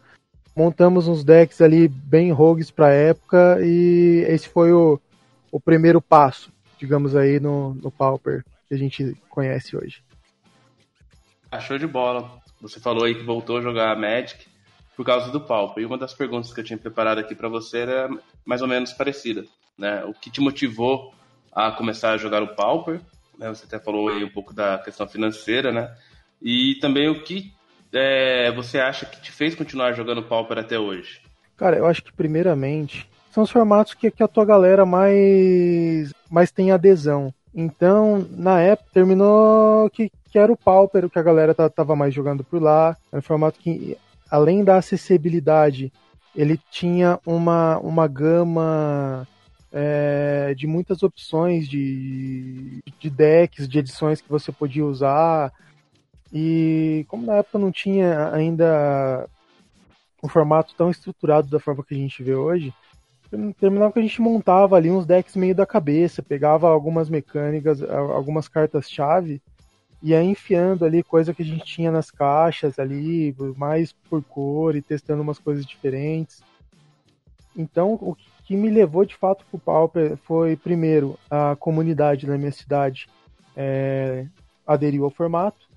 montamos 0.55 1.09
uns 1.09 1.25
decks 1.25 1.61
ali 1.61 1.89
bem 1.89 2.33
rogues 2.33 2.71
para 2.71 2.93
época 2.93 3.59
e 3.63 4.25
esse 4.29 4.49
foi 4.49 4.73
o, 4.73 5.01
o 5.51 5.59
primeiro 5.59 6.01
passo, 6.03 6.53
digamos 6.79 7.17
aí, 7.17 7.41
no, 7.41 7.75
no 7.75 7.91
Pauper 7.91 8.45
que 8.69 8.75
a 8.75 8.79
gente 8.79 9.17
conhece 9.29 9.77
hoje. 9.77 10.03
Achou 11.51 11.79
de 11.79 11.87
bola. 11.87 12.31
Você 12.61 12.79
falou 12.79 13.05
aí 13.05 13.15
que 13.15 13.25
voltou 13.25 13.59
a 13.59 13.61
jogar 13.61 13.97
Magic 13.97 14.47
por 14.97 15.05
causa 15.05 15.31
do 15.31 15.41
palco. 15.41 15.81
E 15.81 15.85
uma 15.85 15.99
das 15.99 16.15
perguntas 16.15 16.53
que 16.53 16.61
eu 16.61 16.65
tinha 16.65 16.79
preparado 16.79 17.19
aqui 17.19 17.35
para 17.35 17.49
você 17.49 17.79
era 17.79 18.09
mais 18.45 18.63
ou 18.63 18.69
menos 18.69 18.93
parecida. 18.93 19.45
Né? 19.77 20.05
O 20.05 20.13
que 20.13 20.31
te 20.31 20.41
motivou 20.41 21.13
a 21.53 21.73
começar 21.73 22.13
a 22.13 22.19
jogar 22.19 22.43
o 22.43 22.55
Pauper? 22.55 23.01
Né? 23.39 23.49
Você 23.49 23.65
até 23.65 23.79
falou 23.79 24.11
aí 24.11 24.23
um 24.23 24.29
pouco 24.29 24.55
da 24.55 24.79
questão 24.79 25.09
financeira, 25.09 25.73
né? 25.73 25.93
E 26.41 26.77
também 26.81 27.09
o 27.09 27.23
que 27.23 27.53
é, 27.93 28.53
você 28.53 28.79
acha 28.79 29.07
que 29.07 29.21
te 29.21 29.33
fez 29.33 29.55
continuar 29.55 29.93
jogando 29.93 30.23
Pauper 30.23 30.59
até 30.59 30.79
hoje? 30.79 31.21
Cara, 31.57 31.77
eu 31.77 31.87
acho 31.87 32.03
que 32.03 32.13
primeiramente 32.13 33.09
são 33.31 33.43
os 33.43 33.51
formatos 33.51 33.95
que, 33.95 34.11
que 34.11 34.23
a 34.23 34.29
tua 34.29 34.45
galera 34.45 34.87
mais, 34.87 36.13
mais 36.31 36.51
tem 36.51 36.71
adesão. 36.71 37.33
Então, 37.55 38.27
na 38.31 38.61
época, 38.61 38.91
terminou 38.93 39.91
que, 39.91 40.11
que 40.31 40.39
era 40.39 40.53
o 40.53 40.57
Pauper, 40.57 41.09
que 41.11 41.19
a 41.19 41.23
galera 41.23 41.55
tava 41.55 41.97
mais 41.97 42.15
jogando 42.15 42.45
por 42.45 42.63
lá. 42.63 42.97
Era 43.11 43.19
um 43.19 43.23
formato 43.23 43.59
que, 43.59 43.97
além 44.31 44.63
da 44.63 44.77
acessibilidade, 44.77 45.93
ele 46.35 46.59
tinha 46.71 47.19
uma, 47.27 47.79
uma 47.79 48.07
gama 48.07 49.27
é, 49.73 50.55
de 50.57 50.67
muitas 50.67 51.03
opções 51.03 51.69
de, 51.69 52.83
de 52.99 53.11
decks, 53.11 53.69
de 53.69 53.79
edições 53.79 54.21
que 54.21 54.29
você 54.29 54.53
podia 54.53 54.85
usar. 54.85 55.53
E 56.33 57.05
como 57.09 57.27
na 57.27 57.37
época 57.37 57.59
não 57.59 57.73
tinha 57.73 58.33
ainda 58.33 59.29
um 60.23 60.29
formato 60.29 60.75
tão 60.77 60.91
estruturado 60.91 61.49
da 61.49 61.59
forma 61.59 61.83
que 61.83 61.95
a 61.95 61.99
gente 61.99 62.23
vê 62.23 62.35
hoje, 62.35 62.73
terminava 63.59 63.93
que 63.93 63.99
a 63.99 64.03
gente 64.03 64.21
montava 64.21 64.77
ali 64.77 64.91
uns 64.91 65.07
decks 65.07 65.37
meio 65.37 65.55
da 65.55 65.65
cabeça, 65.65 66.23
pegava 66.23 66.69
algumas 66.69 67.09
mecânicas, 67.09 67.83
algumas 67.83 68.49
cartas-chave, 68.49 69.41
ia 70.03 70.23
enfiando 70.23 70.85
ali 70.85 71.03
coisa 71.03 71.35
que 71.35 71.43
a 71.43 71.47
gente 71.47 71.65
tinha 71.65 71.93
nas 71.93 72.11
caixas 72.11 72.79
ali, 72.79 73.35
mais 73.57 73.93
por 73.93 74.23
cor 74.23 74.75
e 74.75 74.83
testando 74.83 75.23
umas 75.23 75.39
coisas 75.39 75.65
diferentes. 75.65 76.43
Então, 77.57 77.95
o 77.95 78.17
que 78.45 78.57
me 78.57 78.71
levou 78.71 79.05
de 79.05 79.15
fato 79.15 79.45
pro 79.51 79.59
Pauper 79.59 80.17
foi, 80.17 80.57
primeiro, 80.57 81.19
a 81.31 81.55
comunidade 81.57 82.27
na 82.27 82.39
minha 82.39 82.53
cidade 82.53 83.09
é, 83.57 84.27
aderiu 84.67 85.05
ao 85.05 85.11
formato, 85.11 85.69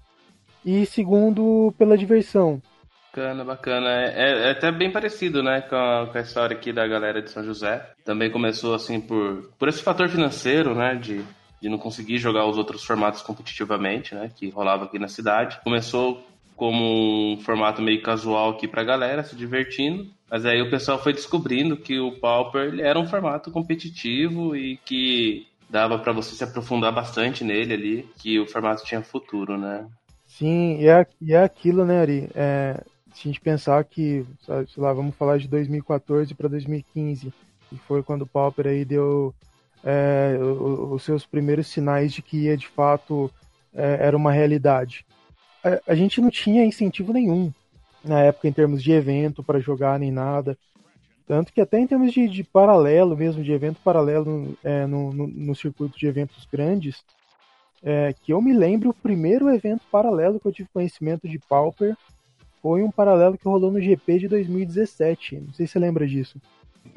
e 0.65 0.85
segundo, 0.85 1.73
pela 1.77 1.97
diversão. 1.97 2.61
Bacana, 3.13 3.45
bacana. 3.45 3.89
É, 3.89 4.05
é, 4.15 4.47
é, 4.47 4.51
até 4.51 4.71
bem 4.71 4.91
parecido, 4.91 5.43
né, 5.43 5.61
com 5.61 5.75
a, 5.75 6.07
com 6.07 6.17
a, 6.17 6.21
história 6.21 6.57
aqui 6.57 6.73
da 6.73 6.87
galera 6.87 7.21
de 7.21 7.29
São 7.29 7.43
José. 7.43 7.87
Também 8.03 8.31
começou 8.31 8.73
assim 8.73 8.99
por, 8.99 9.51
por 9.59 9.69
esse 9.69 9.83
fator 9.83 10.09
financeiro, 10.09 10.73
né, 10.73 10.95
de, 10.95 11.23
de 11.61 11.69
não 11.69 11.77
conseguir 11.77 12.17
jogar 12.17 12.47
os 12.47 12.57
outros 12.57 12.83
formatos 12.83 13.21
competitivamente, 13.21 14.15
né, 14.15 14.31
que 14.35 14.49
rolava 14.49 14.85
aqui 14.85 14.97
na 14.97 15.07
cidade. 15.07 15.59
Começou 15.63 16.25
como 16.55 17.33
um 17.33 17.37
formato 17.41 17.83
meio 17.83 18.01
casual 18.01 18.49
aqui 18.49 18.67
pra 18.67 18.83
galera, 18.83 19.21
se 19.21 19.35
divertindo. 19.35 20.07
Mas 20.27 20.43
aí 20.43 20.59
o 20.63 20.71
pessoal 20.71 20.97
foi 20.97 21.13
descobrindo 21.13 21.77
que 21.77 21.99
o 21.99 22.19
Pauper 22.19 22.63
ele 22.63 22.81
era 22.81 22.99
um 22.99 23.05
formato 23.05 23.51
competitivo 23.51 24.55
e 24.55 24.77
que 24.77 25.45
dava 25.69 25.99
para 25.99 26.13
você 26.13 26.35
se 26.35 26.43
aprofundar 26.43 26.91
bastante 26.91 27.43
nele 27.43 27.73
ali, 27.75 28.09
que 28.17 28.39
o 28.39 28.47
formato 28.47 28.83
tinha 28.83 29.03
futuro, 29.03 29.55
né? 29.55 29.85
Sim, 30.25 30.79
e 30.79 30.87
é, 30.87 31.05
e 31.21 31.33
é 31.33 31.43
aquilo, 31.43 31.85
né, 31.85 31.99
Ari? 32.01 32.29
É, 32.33 32.83
se 33.13 33.27
a 33.27 33.31
gente 33.31 33.41
pensar 33.41 33.83
que, 33.83 34.25
sei 34.45 34.65
lá, 34.83 34.91
vamos 34.91 35.15
falar 35.15 35.37
de 35.37 35.47
2014 35.47 36.33
para 36.33 36.49
2015, 36.49 37.31
que 37.69 37.77
foi 37.77 38.01
quando 38.01 38.23
o 38.23 38.27
Pauper 38.27 38.67
aí 38.67 38.83
deu 38.83 39.33
é, 39.83 40.37
os 40.41 41.03
seus 41.03 41.25
primeiros 41.25 41.67
sinais 41.67 42.13
de 42.13 42.21
que 42.21 42.45
ia 42.45 42.57
de 42.57 42.67
fato 42.67 43.31
é, 43.73 43.97
era 44.01 44.17
uma 44.17 44.31
realidade. 44.31 45.05
A, 45.63 45.91
a, 45.91 45.95
gente 45.95 46.21
não 46.21 46.29
tinha 46.29 46.65
incentivo 46.65 47.13
nenhum 47.13 47.51
na 48.03 48.21
época 48.21 48.47
em 48.47 48.53
termos 48.53 48.81
de 48.81 48.91
evento 48.91 49.43
para 49.43 49.59
jogar 49.59 49.99
nem 49.99 50.11
nada. 50.11 50.57
Tanto 51.27 51.53
que 51.53 51.61
até 51.61 51.79
em 51.79 51.87
termos 51.87 52.11
de, 52.11 52.27
de 52.27 52.43
paralelo 52.43 53.15
mesmo, 53.15 53.43
de 53.43 53.51
evento 53.51 53.79
paralelo 53.83 54.57
é, 54.63 54.85
no, 54.85 55.13
no, 55.13 55.27
no, 55.27 55.55
circuito 55.55 55.97
de 55.97 56.05
eventos 56.05 56.47
grandes, 56.51 57.03
é, 57.81 58.13
que 58.13 58.33
eu 58.33 58.41
me 58.41 58.53
lembro 58.53 58.89
o 58.89 58.93
primeiro 58.93 59.49
evento 59.49 59.83
paralelo 59.91 60.39
que 60.39 60.47
eu 60.47 60.51
tive 60.51 60.69
conhecimento 60.73 61.27
de 61.27 61.39
Pauper 61.39 61.95
foi 62.63 62.81
um 62.81 62.89
paralelo 62.89 63.37
que 63.37 63.43
rolou 63.43 63.69
no 63.69 63.81
GP 63.81 64.19
de 64.19 64.27
2017. 64.29 65.35
Não 65.35 65.53
sei 65.53 65.67
se 65.67 65.73
você 65.73 65.79
lembra 65.79 66.07
disso. 66.07 66.39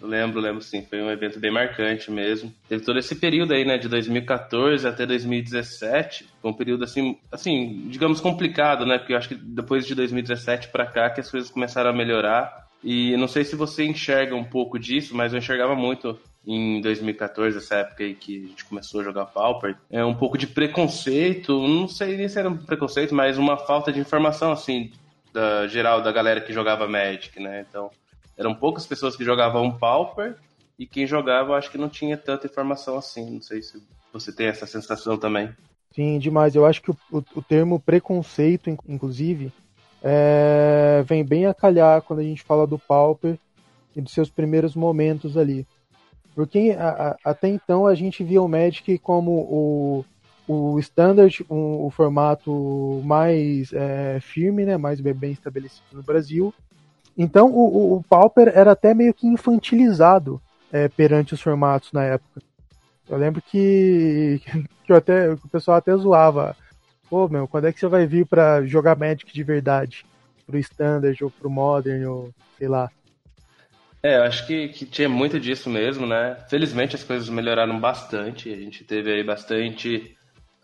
Lembro, 0.01 0.41
lembro 0.41 0.63
sim. 0.63 0.83
Foi 0.83 1.03
um 1.03 1.11
evento 1.11 1.41
bem 1.41 1.51
marcante 1.51 2.09
mesmo. 2.09 2.55
Teve 2.69 2.85
todo 2.85 3.01
esse 3.01 3.17
período 3.17 3.53
aí, 3.53 3.65
né, 3.65 3.77
de 3.77 3.89
2014 3.89 4.87
até 4.87 5.05
2017. 5.05 6.29
Foi 6.41 6.51
um 6.53 6.55
período 6.55 6.85
assim, 6.85 7.19
assim, 7.33 7.89
digamos 7.89 8.21
complicado, 8.21 8.87
né? 8.87 8.97
Porque 8.97 9.13
eu 9.13 9.17
acho 9.17 9.29
que 9.29 9.35
depois 9.35 9.85
de 9.85 9.97
2017 9.97 10.69
para 10.69 10.87
cá 10.87 11.11
que 11.11 11.21
as 11.21 11.29
coisas 11.29 11.51
começaram 11.51 11.91
a 11.91 11.93
melhorar. 11.93 12.69
E 12.85 13.17
não 13.17 13.27
sei 13.27 13.43
se 13.43 13.57
você 13.57 13.85
enxerga 13.85 14.37
um 14.37 14.45
pouco 14.45 14.79
disso, 14.79 15.17
mas 15.17 15.33
eu 15.33 15.39
enxergava 15.41 15.75
muito 15.75 16.17
em 16.47 16.81
2014, 16.81 17.59
essa 17.59 17.77
época 17.77 18.05
aí 18.05 18.15
que 18.15 18.45
a 18.45 18.49
gente 18.49 18.65
começou 18.67 19.01
a 19.01 19.05
jogar 19.05 19.27
Pauper, 19.27 19.77
é 19.91 20.05
um 20.05 20.15
pouco 20.15 20.39
de 20.39 20.47
preconceito, 20.47 21.67
não 21.67 21.89
sei 21.89 22.17
nem 22.17 22.29
se 22.29 22.39
era 22.39 22.49
um 22.49 22.57
preconceito, 22.57 23.13
mas 23.13 23.37
uma 23.37 23.57
falta 23.57 23.93
de 23.93 23.99
informação, 23.99 24.53
assim, 24.53 24.93
da 25.37 25.67
geral 25.67 26.01
da 26.01 26.11
galera 26.11 26.41
que 26.41 26.51
jogava 26.51 26.89
Magic, 26.89 27.39
né? 27.39 27.67
Então, 27.69 27.91
eram 28.39 28.55
poucas 28.55 28.87
pessoas 28.87 29.15
que 29.15 29.23
jogavam 29.23 29.71
Pauper 29.71 30.35
e 30.79 30.87
quem 30.87 31.07
jogava 31.07 31.55
acho 31.55 31.71
que 31.71 31.77
não 31.77 31.91
tinha 31.91 32.17
tanta 32.17 32.47
informação 32.47 32.97
assim. 32.97 33.33
Não 33.33 33.43
sei 33.43 33.61
se 33.61 33.83
você 34.11 34.33
tem 34.33 34.47
essa 34.47 34.67
sensação 34.67 35.19
também. 35.19 35.51
Sim, 35.95 36.19
demais. 36.19 36.55
Eu 36.55 36.65
acho 36.65 36.81
que 36.81 36.91
o, 36.91 36.97
o, 37.13 37.23
o 37.35 37.43
termo 37.43 37.79
preconceito, 37.79 38.71
inclusive, 38.89 39.53
é, 40.03 41.05
vem 41.07 41.23
bem 41.23 41.45
a 41.45 41.53
calhar 41.53 42.01
quando 42.01 42.21
a 42.21 42.25
gente 42.25 42.43
fala 42.43 42.67
do 42.67 42.79
Pauper 42.79 43.39
e 43.95 44.01
dos 44.01 44.13
seus 44.13 44.31
primeiros 44.31 44.75
momentos 44.75 45.37
ali. 45.37 45.67
Porque 46.35 46.75
a, 46.79 46.89
a, 47.25 47.31
até 47.31 47.49
então 47.49 47.87
a 47.87 47.95
gente 47.95 48.25
via 48.25 48.41
o 48.41 48.49
Magic 48.49 48.99
como 48.99 49.33
o, 49.33 50.05
o 50.47 50.79
standard, 50.79 51.45
um, 51.51 51.85
o 51.85 51.91
formato 51.91 53.03
mais 53.05 53.73
é, 53.73 54.19
firme, 54.21 54.65
né, 54.65 54.77
mais 54.77 55.01
bem 55.01 55.33
estabelecido 55.33 55.85
no 55.93 56.03
Brasil. 56.03 56.55
Então 57.17 57.51
o, 57.51 57.95
o, 57.95 57.97
o 57.97 58.03
Pauper 58.03 58.53
era 58.55 58.73
até 58.73 58.95
meio 58.95 59.13
que 59.13 59.27
infantilizado 59.27 60.41
é, 60.73 60.89
perante 60.89 61.35
os 61.35 61.41
formatos 61.41 61.93
na 61.93 62.05
época. 62.05 62.41
Eu 63.09 63.17
lembro 63.17 63.43
que, 63.43 64.41
que 64.85 64.93
eu 64.93 64.97
até, 64.97 65.31
o 65.31 65.49
pessoal 65.49 65.79
até 65.79 65.97
zoava. 65.97 66.57
Pô, 67.09 67.29
meu, 67.29 67.47
quando 67.47 67.67
é 67.67 67.73
que 67.73 67.79
você 67.79 67.87
vai 67.87 68.07
vir 68.07 68.27
para 68.27 68.65
jogar 68.65 68.97
Magic 68.97 69.33
de 69.33 69.43
verdade? 69.43 70.05
Pro 70.45 70.59
Standard 70.59 71.23
ou 71.25 71.31
pro 71.31 71.51
Modern 71.51 72.05
ou 72.07 72.31
sei 72.59 72.69
lá. 72.69 72.91
É, 74.03 74.19
eu 74.19 74.23
acho 74.23 74.47
que, 74.47 74.69
que 74.69 74.87
tinha 74.87 75.09
muito 75.09 75.41
disso 75.41 75.69
mesmo, 75.69 76.07
né? 76.07 76.37
Felizmente 76.49 76.95
as 76.95 77.03
coisas 77.03 77.29
melhoraram 77.29 77.81
bastante. 77.81 78.53
A 78.53 78.57
gente 78.57 78.85
teve 78.85 79.13
aí 79.13 79.25
bastante 79.25 80.16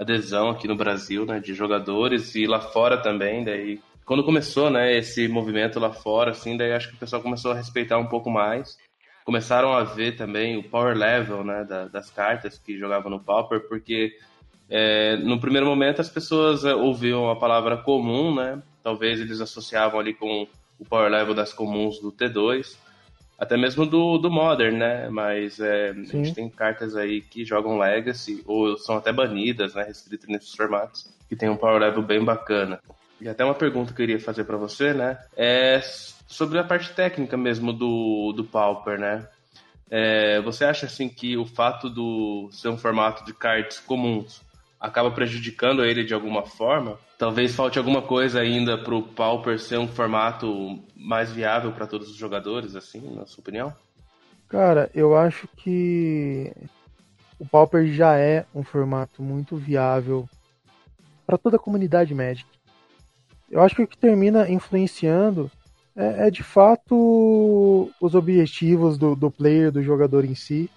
adesão 0.02 0.50
aqui 0.50 0.68
no 0.68 0.76
Brasil, 0.76 1.24
né, 1.24 1.40
de 1.40 1.54
jogadores 1.54 2.34
e 2.34 2.46
lá 2.46 2.60
fora 2.60 2.98
também, 2.98 3.44
daí 3.44 3.80
quando 4.04 4.24
começou, 4.24 4.68
né, 4.68 4.96
esse 4.96 5.28
movimento 5.28 5.78
lá 5.78 5.92
fora, 5.92 6.32
assim, 6.32 6.56
daí 6.56 6.72
acho 6.72 6.88
que 6.88 6.94
o 6.96 6.98
pessoal 6.98 7.22
começou 7.22 7.52
a 7.52 7.54
respeitar 7.54 7.98
um 7.98 8.06
pouco 8.06 8.30
mais. 8.30 8.76
Começaram 9.24 9.72
a 9.72 9.84
ver 9.84 10.16
também 10.16 10.58
o 10.58 10.64
power 10.64 10.96
level, 10.96 11.44
né, 11.44 11.64
da, 11.64 11.86
das 11.86 12.10
cartas 12.10 12.58
que 12.58 12.76
jogavam 12.76 13.10
no 13.10 13.20
Pauper, 13.20 13.68
porque 13.68 14.12
é, 14.68 15.16
no 15.16 15.40
primeiro 15.40 15.66
momento 15.66 16.00
as 16.00 16.08
pessoas 16.08 16.64
é, 16.64 16.74
ouviam 16.74 17.30
a 17.30 17.36
palavra 17.36 17.76
comum, 17.76 18.34
né, 18.34 18.60
talvez 18.82 19.20
eles 19.20 19.40
associavam 19.40 20.00
ali 20.00 20.12
com 20.12 20.46
o 20.78 20.84
power 20.84 21.10
level 21.10 21.34
das 21.34 21.52
comuns 21.52 22.00
do 22.00 22.10
T2, 22.10 22.76
até 23.38 23.56
mesmo 23.56 23.84
do, 23.86 24.18
do 24.18 24.30
Modern, 24.30 24.76
né? 24.76 25.08
Mas 25.08 25.58
é, 25.58 25.90
a 25.90 25.92
gente 25.94 26.34
tem 26.34 26.48
cartas 26.48 26.96
aí 26.96 27.20
que 27.20 27.44
jogam 27.44 27.78
Legacy, 27.78 28.42
ou 28.46 28.76
são 28.78 28.96
até 28.96 29.12
banidas, 29.12 29.74
né? 29.74 29.82
Restritas 29.82 30.28
nesses 30.28 30.54
formatos, 30.54 31.12
que 31.28 31.36
tem 31.36 31.48
um 31.48 31.56
power 31.56 31.80
level 31.80 32.02
bem 32.02 32.24
bacana. 32.24 32.80
E 33.20 33.28
até 33.28 33.44
uma 33.44 33.54
pergunta 33.54 33.92
que 33.92 34.02
eu 34.02 34.04
iria 34.04 34.20
fazer 34.20 34.44
para 34.44 34.56
você, 34.56 34.92
né? 34.92 35.18
É 35.36 35.80
sobre 36.26 36.58
a 36.58 36.64
parte 36.64 36.92
técnica 36.92 37.36
mesmo 37.36 37.72
do, 37.72 38.32
do 38.32 38.44
Pauper, 38.44 38.98
né? 38.98 39.28
É, 39.90 40.40
você 40.40 40.64
acha 40.64 40.86
assim 40.86 41.08
que 41.08 41.36
o 41.36 41.44
fato 41.44 41.90
do 41.90 42.48
ser 42.50 42.68
um 42.68 42.78
formato 42.78 43.24
de 43.24 43.34
cards 43.34 43.78
comuns 43.78 44.40
acaba 44.82 45.12
prejudicando 45.12 45.84
ele 45.84 46.02
de 46.02 46.12
alguma 46.12 46.42
forma? 46.42 46.98
Talvez 47.16 47.54
falte 47.54 47.78
alguma 47.78 48.02
coisa 48.02 48.40
ainda 48.40 48.76
para 48.76 48.96
o 48.96 49.02
Pauper 49.04 49.60
ser 49.60 49.78
um 49.78 49.86
formato 49.86 50.82
mais 50.96 51.30
viável 51.30 51.70
para 51.70 51.86
todos 51.86 52.10
os 52.10 52.16
jogadores, 52.16 52.74
assim, 52.74 53.14
na 53.14 53.24
sua 53.24 53.42
opinião? 53.42 53.72
Cara, 54.48 54.90
eu 54.92 55.16
acho 55.16 55.48
que 55.56 56.52
o 57.38 57.46
Pauper 57.46 57.86
já 57.86 58.18
é 58.18 58.44
um 58.52 58.64
formato 58.64 59.22
muito 59.22 59.56
viável 59.56 60.28
para 61.24 61.38
toda 61.38 61.56
a 61.56 61.60
comunidade 61.60 62.12
Magic. 62.12 62.48
Eu 63.48 63.62
acho 63.62 63.76
que 63.76 63.82
o 63.82 63.86
que 63.86 63.96
termina 63.96 64.50
influenciando 64.50 65.48
é, 65.94 66.26
é 66.26 66.30
de 66.30 66.42
fato 66.42 67.88
os 68.00 68.14
objetivos 68.16 68.98
do, 68.98 69.14
do 69.14 69.30
player, 69.30 69.70
do 69.70 69.82
jogador 69.82 70.24
em 70.24 70.34
si. 70.34 70.68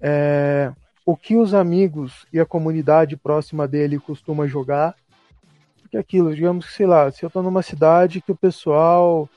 É, 0.00 0.72
o 1.06 1.16
que 1.16 1.36
os 1.36 1.54
amigos 1.54 2.26
e 2.32 2.38
a 2.38 2.44
comunidade 2.44 3.16
próxima 3.16 3.66
dele 3.66 3.98
costuma 3.98 4.46
jogar 4.46 4.94
porque 5.86 5.96
aquilo, 5.96 6.34
digamos 6.34 6.66
que, 6.66 6.72
sei 6.72 6.86
lá, 6.86 7.10
se 7.12 7.24
eu 7.24 7.30
tô 7.30 7.40
numa 7.42 7.62
cidade 7.62 8.20
que 8.20 8.32
o 8.32 8.36
pessoal 8.36 9.28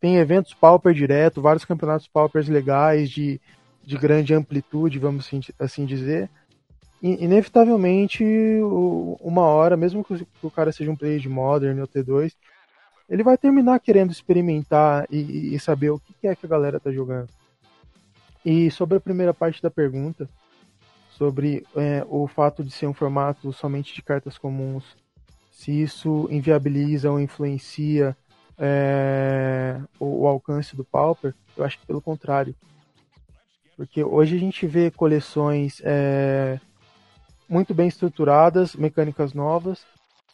tem 0.00 0.16
eventos 0.16 0.54
pauper 0.54 0.94
direto, 0.94 1.42
vários 1.42 1.66
campeonatos 1.66 2.08
paupers 2.08 2.48
legais 2.48 3.10
de, 3.10 3.38
de 3.84 3.98
grande 3.98 4.32
amplitude, 4.32 4.98
vamos 4.98 5.26
assim, 5.26 5.40
assim 5.58 5.84
dizer, 5.84 6.30
inevitavelmente 7.02 8.24
uma 9.20 9.42
hora, 9.42 9.76
mesmo 9.76 10.02
que 10.02 10.26
o 10.42 10.50
cara 10.50 10.72
seja 10.72 10.90
um 10.90 10.96
player 10.96 11.20
de 11.20 11.28
Modern 11.28 11.78
ou 11.78 11.86
T2, 11.86 12.34
ele 13.08 13.22
vai 13.22 13.36
terminar 13.36 13.78
querendo 13.78 14.12
experimentar 14.12 15.06
e, 15.10 15.54
e 15.54 15.60
saber 15.60 15.90
o 15.90 15.98
que 15.98 16.26
é 16.26 16.34
que 16.34 16.46
a 16.46 16.48
galera 16.48 16.80
tá 16.80 16.90
jogando. 16.90 17.28
E 18.44 18.70
sobre 18.70 18.96
a 18.96 19.00
primeira 19.00 19.34
parte 19.34 19.62
da 19.62 19.70
pergunta, 19.70 20.26
sobre 21.16 21.66
é, 21.76 22.04
o 22.08 22.26
fato 22.26 22.64
de 22.64 22.70
ser 22.70 22.86
um 22.86 22.94
formato 22.94 23.52
somente 23.52 23.94
de 23.94 24.02
cartas 24.02 24.38
comuns, 24.38 24.96
se 25.50 25.70
isso 25.70 26.26
inviabiliza 26.30 27.10
ou 27.10 27.20
influencia 27.20 28.16
é, 28.58 29.78
o, 29.98 30.22
o, 30.22 30.26
alcance 30.26 30.74
do 30.74 30.84
Pauper, 30.84 31.34
eu 31.56 31.64
acho 31.64 31.78
que 31.78 31.86
pelo 31.86 32.00
contrário. 32.00 32.54
Porque 33.76 34.02
hoje 34.02 34.36
a 34.36 34.40
gente 34.40 34.66
vê 34.66 34.90
coleções 34.90 35.80
é, 35.84 36.58
muito 37.48 37.74
bem 37.74 37.88
estruturadas, 37.88 38.74
mecânicas 38.74 39.32
novas, 39.32 39.84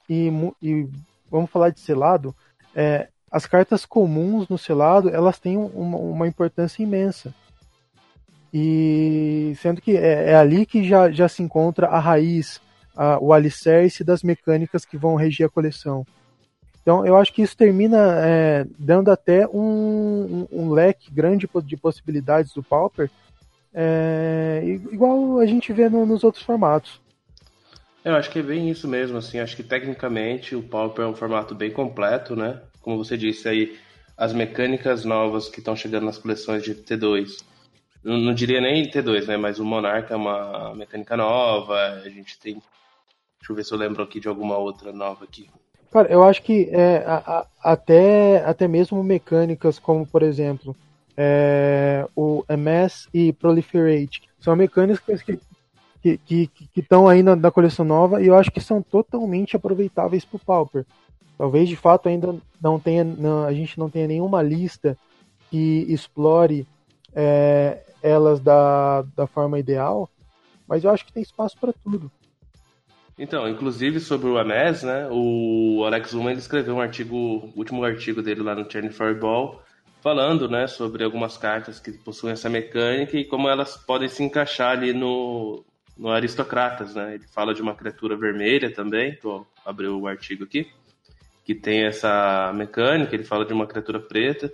e, 0.09 0.31
e 0.63 0.89
vamos 1.31 1.51
falar 1.51 1.71
de 1.71 1.81
selado, 1.81 2.35
é, 2.75 3.09
as 3.31 3.47
cartas 3.47 3.85
comuns 3.85 4.49
no 4.49 4.57
selado 4.57 5.11
elas 5.11 5.39
têm 5.39 5.57
uma, 5.57 5.99
uma 5.99 6.29
importância 6.29 6.83
imensa. 6.83 7.35
E 8.53 9.53
sendo 9.61 9.81
que 9.81 9.97
é, 9.97 10.31
é, 10.31 10.35
ali 10.35 10.65
que 10.65 10.87
já, 10.87 11.11
já 11.11 11.29
se 11.29 11.43
encontra 11.43 11.87
a 11.89 11.99
raiz, 11.99 12.61
a, 12.97 13.19
o 13.19 13.33
alicerce 13.33 14.03
das 14.03 14.23
mecânicas 14.23 14.85
que 14.85 14.97
vão 14.97 15.17
regir 15.17 15.47
a 15.47 15.51
coleção. 15.51 16.07
Então 16.81 17.05
eu 17.05 17.17
acho 17.17 17.33
que 17.33 17.43
isso 17.43 17.57
termina 17.57 17.99
é, 18.25 18.67
dando 18.79 19.11
até 19.11 19.47
um, 19.47 20.47
um, 20.51 20.63
um, 20.63 20.71
leque 20.71 21.11
grande 21.11 21.47
de 21.65 21.77
possibilidades 21.77 22.53
do 22.55 22.63
Pauper, 22.63 23.11
é, 23.75 24.63
igual 24.91 25.39
a 25.39 25.47
gente 25.47 25.71
vê 25.73 25.89
no, 25.91 26.07
nos 26.07 26.25
outros 26.25 26.43
formatos. 26.43 26.99
Eu 28.03 28.15
acho 28.15 28.31
que 28.31 28.39
é 28.39 28.43
bem 28.43 28.71
isso 28.71 28.89
mesmo, 28.89 29.19
assim, 29.19 29.39
acho 29.39 29.55
que 29.55 29.63
tecnicamente 29.63 30.57
o 30.57 30.63
Pauper 30.63 31.05
é 31.05 31.09
um 31.09 31.15
formato 31.15 31.55
bem 31.55 31.71
completo, 31.71 32.35
né? 32.35 32.63
Como 32.81 32.97
você 32.97 33.19
disse 33.19 33.47
aí, 33.47 33.77
as 34.17 34.33
mecânicas 34.33 35.05
novas 35.05 35.49
que 35.49 35.59
estão 35.59 35.77
chegando 35.77 36.07
nas 36.07 36.17
coleções 36.17 36.63
de 36.63 36.75
T2 36.75 37.43
não, 38.03 38.35
diria 38.35 38.61
nem 38.61 38.91
T2, 38.91 39.27
né? 39.27 39.37
Mas 39.37 39.59
o 39.59 39.65
Monarca 39.65 40.15
é 40.15 40.17
uma 40.17 40.75
mecânica 40.75 41.17
nova. 41.17 41.75
A 42.05 42.09
gente 42.09 42.39
tem. 42.39 42.55
Deixa 43.41 43.53
eu 43.53 43.57
ver 43.57 43.65
se 43.65 43.73
eu 43.73 43.79
lembro 43.79 44.03
aqui 44.03 44.21
de 44.21 44.29
alguma 44.29 44.57
outra 44.57 44.93
nova 44.93 45.25
aqui. 45.25 45.49
Cara, 45.91 46.09
eu 46.11 46.23
acho 46.23 46.43
que 46.43 46.69
é, 46.71 46.99
a, 47.07 47.17
a, 47.17 47.73
até, 47.73 48.45
até 48.45 48.69
mesmo 48.69 49.03
mecânicas 49.03 49.79
como, 49.79 50.07
por 50.07 50.23
exemplo, 50.23 50.77
é, 51.17 52.07
o 52.15 52.45
MS 52.49 53.09
e 53.13 53.33
Proliferate 53.33 54.23
são 54.39 54.55
mecânicas 54.55 55.23
que 55.23 55.39
que 56.01 56.11
estão 56.11 57.05
que, 57.05 57.11
que 57.11 57.11
aí 57.11 57.23
na, 57.23 57.35
na, 57.35 57.51
coleção 57.51 57.85
nova 57.85 58.23
e 58.23 58.29
eu 58.29 58.37
acho 58.37 58.51
que 58.51 58.61
são 58.61 58.81
totalmente 58.81 59.57
aproveitáveis 59.57 60.25
para 60.25 60.37
o 60.37 60.41
Pauper. 60.41 60.87
Talvez 61.37 61.69
de 61.69 61.77
fato 61.77 62.09
ainda 62.09 62.37
não 62.61 62.79
tenha, 62.79 63.05
não, 63.05 63.45
a 63.45 63.53
gente 63.53 63.79
não 63.79 63.91
tenha 63.91 64.07
nenhuma 64.07 64.43
lista 64.43 64.97
que 65.51 65.87
explore 65.89 66.67
é, 67.15 67.83
elas 68.03 68.41
da, 68.41 69.03
da 69.17 69.27
forma 69.27 69.59
ideal, 69.59 70.09
mas 70.67 70.85
eu 70.85 70.91
acho 70.91 71.05
que 71.05 71.13
tem 71.13 71.23
espaço 71.23 71.57
para 71.59 71.73
tudo. 71.73 72.11
Então, 73.19 73.49
inclusive 73.49 73.99
sobre 73.99 74.29
o 74.29 74.39
Ames, 74.39 74.85
né, 74.85 75.09
o 75.11 75.83
Alex 75.85 76.13
Uma 76.13 76.31
ele 76.31 76.39
escreveu 76.39 76.77
um 76.77 76.81
artigo, 76.81 77.17
o 77.17 77.53
último 77.57 77.83
artigo 77.83 78.23
dele 78.23 78.43
lá 78.43 78.55
no 78.55 78.65
Turn 78.65 78.91
Fireball, 78.91 79.61
falando, 80.01 80.49
né, 80.49 80.69
sobre 80.69 81.03
algumas 81.03 81.37
cartas 81.37 81.81
que 81.81 81.91
possuem 81.93 82.33
essa 82.33 82.49
mecânica 82.49 83.17
e 83.17 83.25
como 83.25 83.49
elas 83.49 83.77
podem 83.77 84.09
se 84.09 84.23
encaixar 84.23 84.71
ali 84.71 84.93
no, 84.93 85.65
no 85.99 86.11
Aristocratas, 86.11 86.95
né? 86.95 87.17
Ele 87.17 87.27
fala 87.27 87.53
de 87.53 87.61
uma 87.61 87.75
criatura 87.75 88.17
vermelha 88.17 88.73
também, 88.73 89.17
tô 89.17 89.45
abriu 89.67 90.01
o 90.01 90.07
artigo 90.07 90.45
aqui, 90.45 90.67
que 91.45 91.55
tem 91.55 91.85
essa 91.85 92.53
mecânica, 92.55 93.15
ele 93.15 93.25
fala 93.25 93.45
de 93.45 93.53
uma 93.53 93.67
criatura 93.67 93.99
preta, 93.99 94.53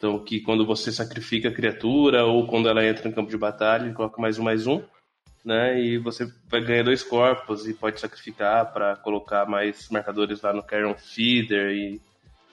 então, 0.00 0.18
que 0.18 0.40
quando 0.40 0.64
você 0.64 0.90
sacrifica 0.90 1.50
a 1.50 1.52
criatura 1.52 2.24
ou 2.24 2.46
quando 2.46 2.70
ela 2.70 2.82
entra 2.82 3.06
em 3.06 3.12
campo 3.12 3.28
de 3.28 3.36
batalha, 3.36 3.84
ele 3.84 3.92
coloca 3.92 4.18
mais 4.18 4.38
um, 4.38 4.42
mais 4.42 4.66
um, 4.66 4.82
né? 5.44 5.78
E 5.78 5.98
você 5.98 6.26
vai 6.48 6.62
ganhar 6.62 6.84
dois 6.84 7.02
corpos 7.02 7.68
e 7.68 7.74
pode 7.74 8.00
sacrificar 8.00 8.72
para 8.72 8.96
colocar 8.96 9.44
mais 9.44 9.90
marcadores 9.90 10.40
lá 10.40 10.54
no 10.54 10.62
Carrion 10.62 10.94
Feeder 10.94 11.72
e, 11.72 12.00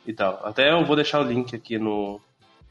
e 0.06 0.12
tal. 0.12 0.46
Até 0.46 0.74
eu 0.74 0.84
vou 0.84 0.98
deixar 0.98 1.22
o 1.22 1.24
link 1.24 1.56
aqui 1.56 1.80
no, 1.80 2.20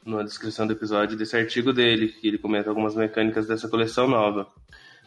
na 0.04 0.22
descrição 0.22 0.66
do 0.66 0.74
episódio 0.74 1.16
desse 1.16 1.38
artigo 1.38 1.72
dele, 1.72 2.08
que 2.08 2.28
ele 2.28 2.36
comenta 2.36 2.68
algumas 2.68 2.94
mecânicas 2.94 3.46
dessa 3.46 3.70
coleção 3.70 4.06
nova. 4.06 4.46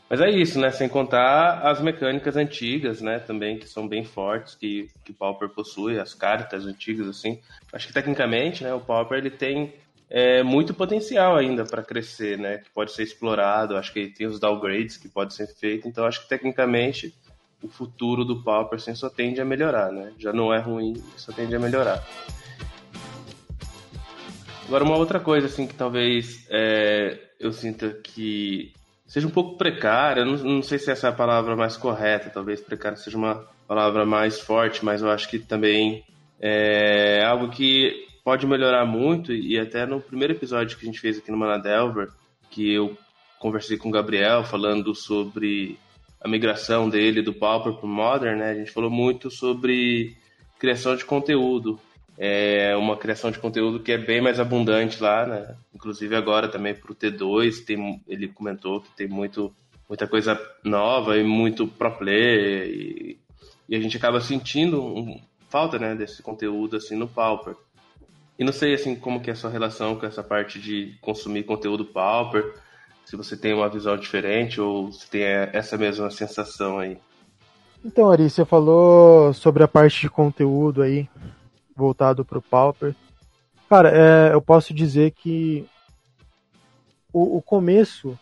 Mas 0.09 0.21
é 0.21 0.29
isso, 0.29 0.59
né? 0.59 0.71
Sem 0.71 0.89
contar 0.89 1.59
as 1.59 1.79
mecânicas 1.79 2.35
antigas, 2.35 2.99
né? 2.99 3.19
Também, 3.19 3.59
que 3.59 3.69
são 3.69 3.87
bem 3.87 4.03
fortes, 4.03 4.55
que, 4.55 4.89
que 5.05 5.11
o 5.11 5.13
Pauper 5.13 5.49
possui, 5.49 5.99
as 5.99 6.15
cartas 6.15 6.65
antigas, 6.65 7.07
assim. 7.07 7.39
Acho 7.71 7.87
que 7.87 7.93
tecnicamente, 7.93 8.63
né? 8.63 8.73
O 8.73 8.79
Pauper, 8.79 9.19
ele 9.19 9.29
tem 9.29 9.71
é, 10.09 10.41
muito 10.41 10.73
potencial 10.73 11.35
ainda 11.35 11.63
para 11.63 11.83
crescer, 11.83 12.39
né? 12.39 12.57
Que 12.57 12.71
pode 12.71 12.91
ser 12.91 13.03
explorado. 13.03 13.77
Acho 13.77 13.93
que 13.93 14.07
tem 14.07 14.25
os 14.25 14.39
downgrades 14.39 14.97
que 14.97 15.07
podem 15.07 15.35
ser 15.35 15.45
feitos. 15.47 15.85
Então, 15.85 16.05
acho 16.05 16.23
que 16.23 16.29
tecnicamente 16.29 17.13
o 17.61 17.67
futuro 17.67 18.25
do 18.25 18.41
Pauper 18.41 18.79
assim, 18.79 18.95
só 18.95 19.09
tende 19.09 19.39
a 19.39 19.45
melhorar, 19.45 19.91
né? 19.91 20.13
Já 20.17 20.33
não 20.33 20.51
é 20.51 20.57
ruim, 20.57 20.93
só 21.17 21.31
tende 21.31 21.55
a 21.55 21.59
melhorar. 21.59 22.03
Agora, 24.65 24.83
uma 24.83 24.97
outra 24.97 25.19
coisa, 25.19 25.45
assim, 25.45 25.67
que 25.67 25.75
talvez 25.75 26.47
é, 26.49 27.19
eu 27.39 27.51
sinta 27.51 27.91
que 28.03 28.73
seja 29.09 29.27
um 29.27 29.31
pouco 29.31 29.57
precária. 29.57 30.23
Não, 30.23 30.37
não 30.37 30.61
sei 30.61 30.79
se 30.79 30.89
essa 30.89 31.07
é 31.07 31.09
a 31.09 31.13
palavra 31.13 31.55
mais 31.55 31.75
correta, 31.75 32.29
talvez 32.29 32.61
precária 32.61 32.95
seja 32.95 33.17
uma 33.17 33.45
palavra 33.67 34.05
mais 34.05 34.39
forte, 34.39 34.85
mas 34.85 35.01
eu 35.01 35.09
acho 35.09 35.27
que 35.27 35.39
também 35.39 36.05
é 36.39 37.25
algo 37.25 37.49
que 37.49 38.07
pode 38.23 38.47
melhorar 38.47 38.85
muito. 38.85 39.33
E 39.33 39.59
até 39.59 39.85
no 39.85 39.99
primeiro 39.99 40.33
episódio 40.33 40.77
que 40.77 40.85
a 40.85 40.85
gente 40.85 41.01
fez 41.01 41.17
aqui 41.17 41.31
no 41.31 41.37
Manadelver, 41.37 42.09
que 42.49 42.73
eu 42.73 42.95
conversei 43.39 43.77
com 43.77 43.89
o 43.89 43.91
Gabriel 43.91 44.43
falando 44.43 44.93
sobre 44.93 45.77
a 46.21 46.27
migração 46.27 46.89
dele 46.89 47.21
do 47.21 47.33
Pauper 47.33 47.73
para 47.73 47.85
o 47.85 47.89
Modern, 47.89 48.37
né? 48.37 48.51
A 48.51 48.55
gente 48.55 48.71
falou 48.71 48.89
muito 48.89 49.31
sobre 49.31 50.15
criação 50.59 50.95
de 50.95 51.05
conteúdo 51.05 51.79
é 52.21 52.75
uma 52.75 52.97
criação 52.97 53.31
de 53.31 53.39
conteúdo 53.39 53.79
que 53.79 53.93
é 53.93 53.97
bem 53.97 54.19
mais 54.19 54.41
abundante 54.41 55.01
lá, 55.01 55.25
né? 55.25 55.55
Inclusive 55.73 56.13
agora 56.17 56.49
também 56.49 56.75
para 56.75 56.91
o 56.91 56.95
T2, 56.95 57.63
tem, 57.63 58.03
ele 58.05 58.27
comentou 58.27 58.81
que 58.81 58.89
tem 58.91 59.07
muito, 59.07 59.55
muita 59.87 60.05
coisa 60.05 60.37
nova 60.61 61.17
e 61.17 61.23
muito 61.23 61.65
pro 61.65 61.97
player 61.97 62.67
e, 62.67 63.19
e 63.69 63.75
a 63.75 63.79
gente 63.79 63.95
acaba 63.95 64.19
sentindo 64.19 64.83
um, 64.83 65.21
falta, 65.47 65.79
né, 65.79 65.95
desse 65.95 66.21
conteúdo 66.21 66.75
assim 66.75 66.97
no 66.97 67.07
Pauper. 67.07 67.55
E 68.37 68.43
não 68.43 68.51
sei 68.51 68.73
assim 68.73 68.95
como 68.95 69.21
que 69.21 69.29
é 69.29 69.33
a 69.33 69.35
sua 69.35 69.49
relação 69.49 69.95
com 69.95 70.05
essa 70.05 70.21
parte 70.21 70.59
de 70.59 70.97
consumir 70.99 71.43
conteúdo 71.43 71.85
Pauper, 71.85 72.53
se 73.05 73.15
você 73.15 73.37
tem 73.37 73.53
uma 73.53 73.69
visão 73.69 73.95
diferente 73.95 74.59
ou 74.59 74.91
se 74.91 75.09
tem 75.09 75.23
essa 75.23 75.77
mesma 75.77 76.11
sensação 76.11 76.79
aí. 76.79 76.97
Então, 77.83 78.11
Ari, 78.11 78.29
você 78.29 78.43
falou 78.43 79.33
sobre 79.33 79.63
a 79.63 79.69
parte 79.69 80.01
de 80.01 80.09
conteúdo 80.09 80.81
aí 80.81 81.07
voltado 81.79 82.23
para 82.23 82.37
o 82.37 82.41
Pauper. 82.41 82.93
Cara, 83.69 83.89
é, 83.89 84.33
eu 84.33 84.41
posso 84.41 84.73
dizer 84.73 85.11
que 85.11 85.65
o, 87.11 87.37
o 87.37 87.41
começo 87.41 88.17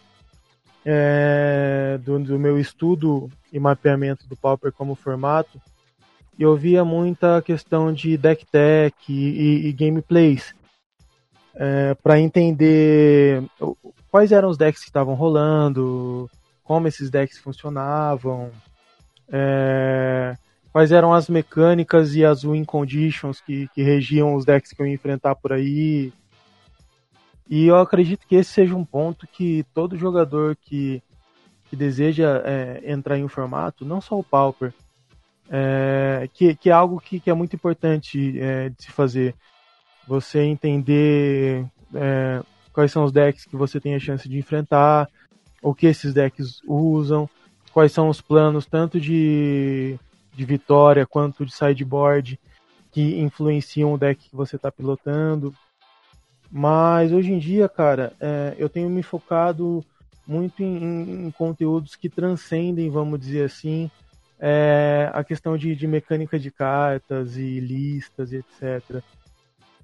é, 0.86 2.00
do, 2.04 2.20
do, 2.20 2.40
meu 2.40 2.60
estudo 2.60 3.30
e 3.52 3.60
mapeamento 3.60 4.28
do 4.28 4.38
Pauper 4.38 4.72
como 4.72 4.96
formato, 4.96 5.60
eu 6.40 6.56
via 6.56 6.86
muita 6.86 7.42
questão 7.42 7.92
de 7.92 8.16
deck 8.16 8.46
tech 8.46 8.96
e, 9.10 9.68
e 9.68 9.74
gameplays 9.74 10.54
é, 11.56 11.96
para 11.96 12.20
entender 12.20 13.44
quais 14.12 14.32
eram 14.32 14.50
os 14.50 14.58
decks 14.58 14.82
que 14.82 14.90
estavam 14.90 15.16
rolando, 15.16 16.30
como 16.64 16.88
esses 16.88 17.10
decks 17.10 17.40
funcionavam, 17.40 18.52
é, 19.30 20.38
quais 20.78 20.92
eram 20.92 21.12
as 21.12 21.28
mecânicas 21.28 22.14
e 22.14 22.24
as 22.24 22.44
win 22.44 22.64
conditions 22.64 23.42
que, 23.42 23.68
que 23.70 23.82
regiam 23.82 24.36
os 24.36 24.46
decks 24.46 24.72
que 24.72 24.80
eu 24.80 24.86
ia 24.86 24.94
enfrentar 24.94 25.34
por 25.34 25.52
aí. 25.52 26.14
E 27.50 27.66
eu 27.66 27.78
acredito 27.78 28.28
que 28.28 28.36
esse 28.36 28.52
seja 28.52 28.76
um 28.76 28.86
ponto 28.86 29.26
que 29.26 29.66
todo 29.74 29.98
jogador 29.98 30.56
que, 30.56 31.02
que 31.68 31.76
deseja 31.76 32.44
é, 32.46 32.84
entrar 32.86 33.18
em 33.18 33.24
um 33.24 33.28
formato, 33.28 33.84
não 33.84 34.00
só 34.00 34.20
o 34.20 34.24
Pauper, 34.24 34.72
é, 35.50 36.30
que, 36.32 36.54
que 36.54 36.70
é 36.70 36.74
algo 36.74 37.02
que, 37.02 37.20
que 37.20 37.32
é 37.32 37.34
muito 37.34 37.56
importante 37.56 38.40
é, 38.40 38.70
de 38.70 38.84
se 38.84 38.92
fazer. 38.92 39.34
Você 40.08 40.42
entender 40.42 41.66
é, 41.96 42.44
quais 42.72 42.92
são 42.92 43.04
os 43.04 43.12
decks 43.12 43.46
que 43.46 43.58
você 43.58 43.80
tem 43.80 43.96
a 43.96 44.00
chance 44.00 44.30
de 44.30 44.38
enfrentar, 44.38 45.10
o 45.60 45.74
que 45.74 45.88
esses 45.88 46.14
decks 46.14 46.62
usam, 46.68 47.28
quais 47.74 47.92
são 47.92 48.10
os 48.10 48.22
planos 48.22 48.68
tanto 48.68 49.02
de 49.02 50.00
de 50.38 50.46
vitória 50.46 51.04
quanto 51.04 51.44
de 51.44 51.52
sideboard 51.52 52.40
que 52.92 53.20
influenciam 53.20 53.92
o 53.92 53.98
deck 53.98 54.30
que 54.30 54.36
você 54.36 54.56
está 54.56 54.72
pilotando. 54.72 55.52
Mas 56.50 57.12
hoje 57.12 57.34
em 57.34 57.40
dia, 57.40 57.68
cara, 57.68 58.14
é, 58.20 58.56
eu 58.56 58.70
tenho 58.70 58.88
me 58.88 59.02
focado 59.02 59.84
muito 60.26 60.62
em, 60.62 61.26
em, 61.26 61.32
conteúdos 61.32 61.96
que 61.96 62.08
transcendem, 62.08 62.90
vamos 62.90 63.20
dizer 63.20 63.46
assim, 63.46 63.90
é, 64.40 65.10
a 65.12 65.24
questão 65.24 65.58
de, 65.58 65.76
de, 65.76 65.88
mecânica 65.88 66.38
de 66.38 66.52
cartas 66.52 67.36
e 67.36 67.60
listas 67.60 68.32
e 68.32 68.38
etc. 68.38 69.02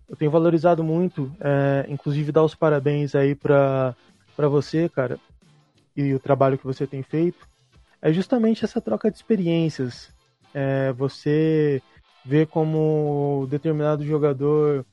Eu 0.08 0.16
tenho 0.16 0.30
valorizado 0.30 0.84
muito, 0.84 1.36
é, 1.40 1.86
inclusive 1.90 2.32
dar 2.32 2.44
os 2.44 2.54
parabéns 2.54 3.16
aí 3.16 3.34
para 3.34 3.96
você, 4.38 4.88
cara, 4.88 5.18
e 5.98 6.14
o 6.14 6.20
trabalho 6.20 6.60
que 6.60 6.66
você 6.66 6.86
tem 6.86 7.02
feito, 7.02 7.48
é 8.00 8.14
justamente 8.14 8.64
essa 8.64 8.80
troca 8.80 9.10
de 9.10 9.18
experiências. 9.18 10.14
É, 10.54 10.92
você 10.94 11.82
vê 12.26 12.46
como 12.46 13.48
determinado 13.50 14.06
jogador 14.06 14.86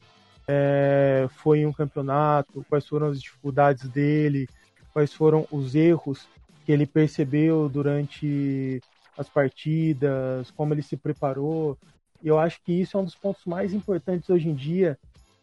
é, 0.49 1.29
foi 1.31 1.61
em 1.61 1.67
um 1.67 1.73
campeonato, 1.73 2.65
quais 2.69 2.87
foram 2.87 3.09
as 3.09 3.21
dificuldades 3.21 3.89
dele, 3.89 4.49
quais 4.93 5.13
foram 5.13 5.47
os 5.51 5.75
erros 5.75 6.27
que 6.65 6.73
ele 6.73 6.87
percebeu 6.87 7.69
durante 7.69 8.81
as 9.17 9.29
partidas, 9.29 10.51
como 10.53 10.75
ele 10.75 10.83
se 10.83 10.97
preparou. 10.97 11.79
E 12.23 12.29
eu 12.29 12.39
acho 12.39 12.61
que 12.63 12.73
isso 12.73 12.97
é 12.97 13.01
um 13.01 13.05
dos 13.05 13.15
pontos 13.15 13.45
mais 13.45 13.73
importantes 13.73 14.29
hoje 14.29 14.49
em 14.49 14.55
dia 14.55 14.99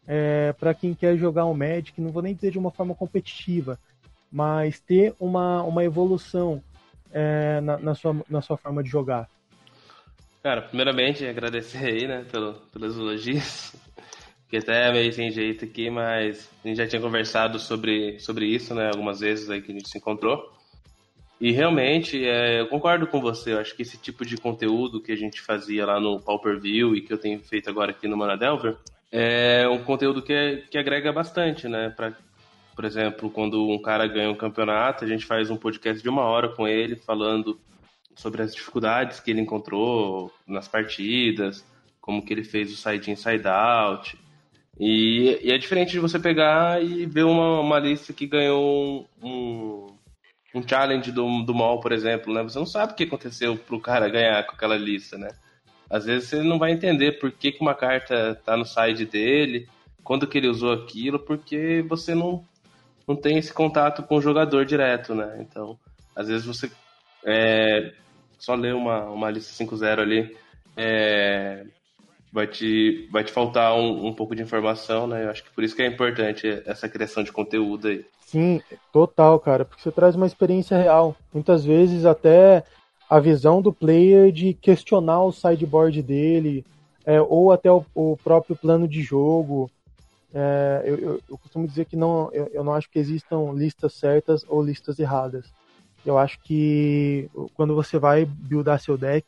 é, 0.08 0.53
para 0.53 0.73
quem 0.73 0.93
quer 0.93 1.17
jogar 1.17 1.45
o 1.45 1.51
um 1.51 1.53
Magic, 1.53 1.99
não 1.99 2.12
vou 2.12 2.21
nem 2.21 2.34
dizer 2.34 2.51
de 2.51 2.58
uma 2.58 2.71
forma 2.71 2.95
competitiva, 2.95 3.77
mas 4.32 4.80
ter 4.80 5.13
uma, 5.19 5.62
uma 5.63 5.84
evolução 5.84 6.63
é, 7.12 7.60
na, 7.60 7.77
na, 7.77 7.93
sua, 7.93 8.15
na 8.30 8.41
sua 8.41 8.56
forma 8.56 8.82
de 8.82 8.89
jogar. 8.89 9.30
Cara, 10.43 10.62
primeiramente 10.62 11.26
agradecer 11.26 11.86
aí, 11.86 12.08
né, 12.08 12.26
pelo, 12.32 12.54
pelos 12.71 12.97
elogios, 12.97 13.76
que 14.50 14.58
até 14.58 14.88
é 14.88 14.91
meio 14.91 15.12
sem 15.12 15.30
jeito 15.32 15.65
aqui, 15.65 15.89
mas 15.89 16.50
a 16.63 16.67
gente 16.67 16.78
já 16.78 16.88
tinha 16.88 17.02
conversado 17.02 17.60
sobre, 17.60 18.19
sobre 18.19 18.45
isso, 18.45 18.73
né, 18.73 18.88
algumas 18.88 19.19
vezes 19.19 19.50
aí 19.50 19.62
que 19.62 19.71
a 19.71 19.76
gente 19.76 19.89
se 19.89 19.97
encontrou. 19.97 20.56
E 21.39 21.52
realmente, 21.52 22.26
é, 22.26 22.62
eu 22.62 22.67
concordo 22.67 23.06
com 23.06 23.21
você. 23.21 23.54
Eu 23.54 23.60
acho 23.60 23.76
que 23.76 23.84
esse 23.84 23.97
tipo 23.97 24.26
de 24.26 24.38
conteúdo 24.38 25.02
que 25.02 25.12
a 25.12 25.15
gente 25.15 25.39
fazia 25.39 25.86
lá 25.86 26.00
no 26.00 26.19
Pauper 26.19 26.60
View 26.60 26.95
e 26.95 27.02
que 27.02 27.13
eu 27.13 27.17
tenho 27.17 27.39
feito 27.39 27.69
agora 27.69 27.91
aqui 27.91 28.08
no 28.08 28.17
Manadelver 28.17 28.76
é 29.12 29.67
um 29.67 29.84
conteúdo 29.84 30.21
que, 30.21 30.63
que 30.69 30.78
agrega 30.78 31.13
bastante, 31.13 31.67
né? 31.67 31.89
Pra, 31.95 32.13
por 32.76 32.86
exemplo, 32.86 33.30
quando 33.30 33.69
um 33.69 33.80
cara 33.80 34.08
ganha 34.08 34.32
um 34.32 34.36
campeonato, 34.36 35.06
a 35.06 35.08
gente 35.08 35.26
faz 35.26 35.50
um 35.50 35.58
podcast 35.58 36.02
de 36.02 36.10
uma 36.10 36.23
hora 36.23 36.50
com 36.50 36.67
ele, 36.67 36.95
falando 36.95 37.60
sobre 38.17 38.41
as 38.41 38.53
dificuldades 38.53 39.19
que 39.19 39.30
ele 39.30 39.41
encontrou 39.41 40.34
nas 40.45 40.67
partidas, 40.67 41.63
como 42.01 42.25
que 42.25 42.34
ele 42.34 42.43
fez 42.43 42.73
o 42.73 42.75
side 42.75 43.12
in, 43.12 43.15
side 43.15 43.47
out. 43.47 44.17
E, 44.80 45.39
e 45.43 45.51
é 45.51 45.58
diferente 45.58 45.91
de 45.91 45.99
você 45.99 46.19
pegar 46.19 46.84
e 46.84 47.06
ver 47.06 47.23
uma, 47.23 47.60
uma 47.60 47.80
lista 47.80 48.12
que 48.12 48.25
ganhou 48.25 49.08
um, 49.21 49.88
um 50.53 50.67
challenge 50.67 51.12
do, 51.12 51.43
do 51.43 51.53
mall, 51.53 51.80
por 51.80 51.91
exemplo, 51.91 52.34
né? 52.34 52.41
Você 52.41 52.58
não 52.58 52.65
sabe 52.65 52.93
o 52.93 52.95
que 52.95 53.03
aconteceu 53.03 53.56
pro 53.56 53.80
cara 53.80 54.10
ganhar 54.10 54.43
com 54.45 54.56
aquela 54.56 54.75
lista, 54.75 55.15
né? 55.17 55.30
Às 55.89 56.06
vezes 56.06 56.27
você 56.27 56.41
não 56.41 56.58
vai 56.58 56.71
entender 56.71 57.19
por 57.19 57.32
que, 57.32 57.51
que 57.51 57.62
uma 57.62 57.75
carta 57.75 58.36
tá 58.43 58.58
no 58.58 58.65
side 58.65 59.06
dele, 59.06 59.67
quando 60.03 60.27
que 60.27 60.39
ele 60.39 60.49
usou 60.49 60.73
aquilo, 60.73 61.19
porque 61.19 61.86
você 61.88 62.15
não, 62.15 62.43
não 63.08 63.15
tem 63.15 63.38
esse 63.38 63.53
contato 63.53 64.01
com 64.03 64.17
o 64.17 64.21
jogador 64.21 64.65
direto, 64.65 65.13
né? 65.13 65.38
Então, 65.39 65.77
às 66.15 66.27
vezes 66.27 66.45
você 66.45 66.69
é, 67.23 67.93
só 68.38 68.56
lê 68.56 68.71
uma, 68.71 69.06
uma 69.06 69.30
lista 69.30 69.63
5-0 69.63 70.00
ali, 70.00 70.38
é, 70.76 71.65
vai, 72.32 72.47
te, 72.47 73.08
vai 73.12 73.23
te 73.23 73.32
faltar 73.32 73.76
um, 73.76 74.08
um 74.08 74.13
pouco 74.13 74.36
de 74.36 74.41
informação, 74.41 75.08
né? 75.08 75.26
Eu 75.26 75.30
acho 75.30 75.43
que 75.43 75.52
por 75.52 75.63
isso 75.63 75.76
que 75.76 75.82
é 75.82 75.88
importante 75.88 76.62
essa 76.65 76.88
criação 76.88 77.23
de 77.23 77.32
conteúdo 77.32 77.88
aí. 77.88 78.06
Sim, 78.26 78.62
total, 78.91 79.39
cara, 79.39 79.63
porque 79.63 79.82
você 79.82 79.91
traz 79.91 80.15
uma 80.15 80.26
experiência 80.28 80.78
real. 80.78 81.15
Muitas 81.34 81.63
vezes 81.63 82.06
até 82.06 82.63
a 83.10 83.19
visão 83.19 83.62
do 83.62 83.71
player 83.71 84.32
de 84.32 84.54
questionar 84.54 85.23
o 85.23 85.32
sideboard 85.32 86.02
dele, 86.04 86.65
é, 87.06 87.21
ou 87.21 87.54
até 87.54 87.71
o, 87.71 87.86
o, 87.95 88.17
próprio 88.21 88.56
plano 88.56 88.86
de 88.86 89.02
jogo. 89.02 89.71
É, 90.34 90.84
eu, 90.86 90.97
eu, 90.97 91.21
eu, 91.30 91.38
costumo 91.38 91.65
dizer 91.65 91.86
que 91.86 91.95
não, 91.95 92.30
eu, 92.34 92.50
eu, 92.54 92.63
não 92.65 92.73
acho 92.73 92.89
que 92.89 93.00
existam 93.00 93.54
listas 93.54 93.93
certas 93.93 94.43
ou 94.50 94.62
listas 94.62 95.00
erradas. 95.00 95.45
Eu 96.08 96.17
acho 96.17 96.39
que 96.39 97.30
quando 97.54 97.76
você 97.76 98.00
vai 98.00 98.24
buildar 98.24 98.80
seu 98.80 98.98
deck, 98.98 99.28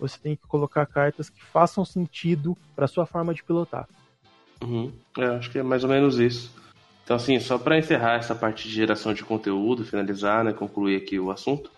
você 0.00 0.18
tem 0.18 0.34
que 0.34 0.48
colocar 0.48 0.84
cartas 0.84 1.30
que 1.30 1.40
façam 1.40 1.84
sentido 1.84 2.58
para 2.74 2.88
sua 2.88 3.06
forma 3.06 3.32
de 3.32 3.44
pilotar. 3.44 3.88
Uhum. 4.60 4.92
É, 5.16 5.26
acho 5.26 5.48
que 5.48 5.60
é 5.60 5.62
mais 5.62 5.84
ou 5.84 5.90
menos 5.90 6.18
isso. 6.18 6.52
Então, 7.04 7.14
assim, 7.14 7.38
só 7.38 7.56
para 7.56 7.78
encerrar 7.78 8.16
essa 8.16 8.34
parte 8.34 8.68
de 8.68 8.74
geração 8.74 9.14
de 9.14 9.22
conteúdo, 9.22 9.84
finalizar, 9.84 10.42
né, 10.42 10.52
concluir 10.52 10.96
aqui 10.96 11.20
o 11.20 11.30
assunto, 11.30 11.70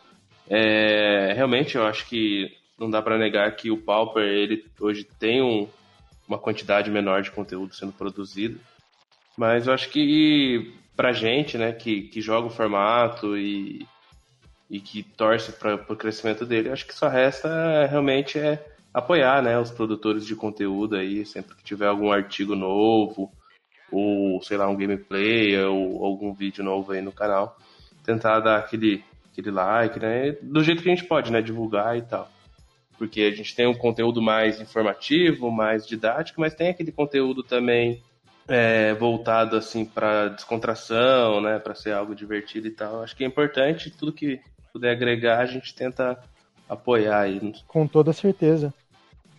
é, 0.48 1.34
realmente 1.34 1.76
eu 1.76 1.86
acho 1.86 2.08
que 2.08 2.50
não 2.78 2.88
dá 2.88 3.02
para 3.02 3.18
negar 3.18 3.54
que 3.54 3.70
o 3.70 3.76
Pauper 3.76 4.24
ele 4.24 4.64
hoje 4.80 5.04
tem 5.04 5.42
um, 5.42 5.68
uma 6.26 6.38
quantidade 6.38 6.90
menor 6.90 7.20
de 7.20 7.30
conteúdo 7.30 7.74
sendo 7.74 7.92
produzido, 7.92 8.58
mas 9.36 9.66
eu 9.66 9.74
acho 9.74 9.90
que 9.90 10.74
pra 10.96 11.12
gente, 11.12 11.58
né, 11.58 11.72
que, 11.72 12.02
que 12.04 12.22
joga 12.22 12.46
o 12.46 12.50
formato 12.50 13.36
e, 13.36 13.86
e 14.70 14.80
que 14.80 15.02
torce 15.02 15.52
para 15.52 15.74
o 15.74 15.96
crescimento 15.96 16.46
dele, 16.46 16.70
acho 16.70 16.86
que 16.86 16.94
só 16.94 17.08
resta 17.08 17.86
realmente 17.86 18.38
é 18.38 18.64
apoiar, 18.94 19.42
né, 19.42 19.58
os 19.58 19.70
produtores 19.70 20.24
de 20.24 20.36
conteúdo 20.36 20.96
aí, 20.96 21.26
sempre 21.26 21.56
que 21.56 21.64
tiver 21.64 21.86
algum 21.86 22.12
artigo 22.12 22.54
novo, 22.54 23.32
ou 23.90 24.40
sei 24.42 24.56
lá, 24.56 24.68
um 24.68 24.76
gameplay, 24.76 25.58
ou 25.64 26.04
algum 26.04 26.32
vídeo 26.32 26.62
novo 26.62 26.92
aí 26.92 27.02
no 27.02 27.12
canal, 27.12 27.56
tentar 28.04 28.40
dar 28.40 28.58
aquele 28.58 29.02
aquele 29.32 29.50
like, 29.50 29.98
né? 29.98 30.32
Do 30.42 30.62
jeito 30.62 30.82
que 30.82 30.90
a 30.90 30.94
gente 30.94 31.06
pode, 31.06 31.32
né? 31.32 31.40
Divulgar 31.40 31.96
e 31.96 32.02
tal. 32.02 32.28
Porque 32.98 33.22
a 33.22 33.30
gente 33.30 33.54
tem 33.54 33.66
um 33.66 33.74
conteúdo 33.74 34.20
mais 34.20 34.60
informativo, 34.60 35.50
mais 35.50 35.86
didático, 35.86 36.40
mas 36.40 36.54
tem 36.54 36.68
aquele 36.68 36.92
conteúdo 36.92 37.42
também 37.42 38.02
é, 38.46 38.92
voltado 38.94 39.56
assim 39.56 39.84
para 39.84 40.28
descontração, 40.28 41.40
né? 41.40 41.58
Para 41.58 41.74
ser 41.74 41.92
algo 41.92 42.14
divertido 42.14 42.66
e 42.66 42.70
tal. 42.70 43.02
Acho 43.02 43.16
que 43.16 43.24
é 43.24 43.26
importante 43.26 43.90
tudo 43.90 44.12
que 44.12 44.40
puder 44.72 44.92
agregar 44.92 45.38
a 45.38 45.46
gente 45.46 45.74
tenta 45.74 46.18
apoiar 46.68 47.20
aí. 47.20 47.52
Com 47.66 47.86
toda 47.86 48.12
certeza. 48.12 48.72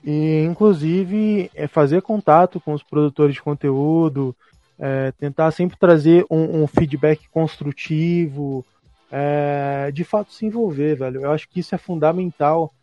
E 0.03 0.43
inclusive 0.43 1.49
é 1.53 1.67
fazer 1.67 2.01
contato 2.01 2.59
com 2.59 2.73
os 2.73 2.83
produtores 2.83 3.35
de 3.35 3.41
conteúdo, 3.41 4.35
é, 4.79 5.11
tentar 5.11 5.51
sempre 5.51 5.77
trazer 5.77 6.25
um, 6.29 6.63
um 6.63 6.67
feedback 6.67 7.29
construtivo, 7.29 8.65
é, 9.11 9.91
de 9.93 10.03
fato 10.03 10.33
se 10.33 10.45
envolver, 10.45 10.95
velho. 10.95 11.21
Eu 11.21 11.31
acho 11.31 11.47
que 11.47 11.59
isso 11.59 11.75
é 11.75 11.77
fundamental 11.77 12.73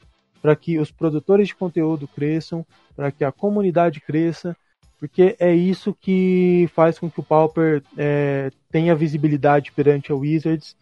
para 0.41 0.55
que 0.55 0.79
os 0.79 0.91
produtores 0.91 1.49
de 1.49 1.57
conteúdo 1.57 2.07
cresçam, 2.07 2.65
para 2.95 3.11
que 3.11 3.25
a 3.25 3.33
comunidade 3.33 4.01
cresça, 4.01 4.57
porque 5.01 5.37
é 5.39 5.53
isso 5.55 5.97
que 6.01 6.69
faz 6.75 6.99
com 6.99 7.11
que 7.11 7.21
o 7.21 7.25
Pauper 7.25 7.83
é, 7.97 8.51
tenha 8.71 8.95
visibilidade 8.95 9.73
perante 9.73 10.13
a 10.13 10.15
Wizards. 10.15 10.77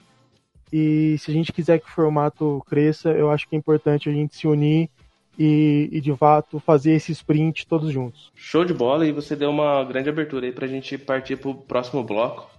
E 0.73 1.17
se 1.19 1.31
a 1.31 1.35
gente 1.35 1.53
quiser 1.53 1.79
que 1.79 1.87
o 1.87 1.93
formato 1.93 2.63
cresça, 2.69 3.11
eu 3.11 3.31
acho 3.31 3.49
que 3.49 3.55
é 3.55 3.59
importante 3.59 4.09
a 4.09 4.13
gente 4.13 4.37
se 4.37 4.47
unir 4.47 4.91
e, 5.39 5.89
e, 5.93 6.01
de 6.01 6.15
fato 6.17 6.59
fazer 6.59 6.93
esse 6.93 7.13
sprint 7.13 7.67
todos 7.67 7.93
juntos. 7.93 8.33
Show 8.35 8.65
de 8.65 8.73
bola 8.73 9.07
e 9.07 9.13
você 9.13 9.37
deu 9.37 9.51
uma 9.51 9.85
grande 9.85 10.09
abertura 10.09 10.47
aí 10.47 10.53
para 10.53 10.65
a 10.65 10.69
gente 10.69 10.97
partir 10.97 11.37
para 11.37 11.51
o 11.51 11.55
próximo 11.55 12.03
bloco 12.03 12.51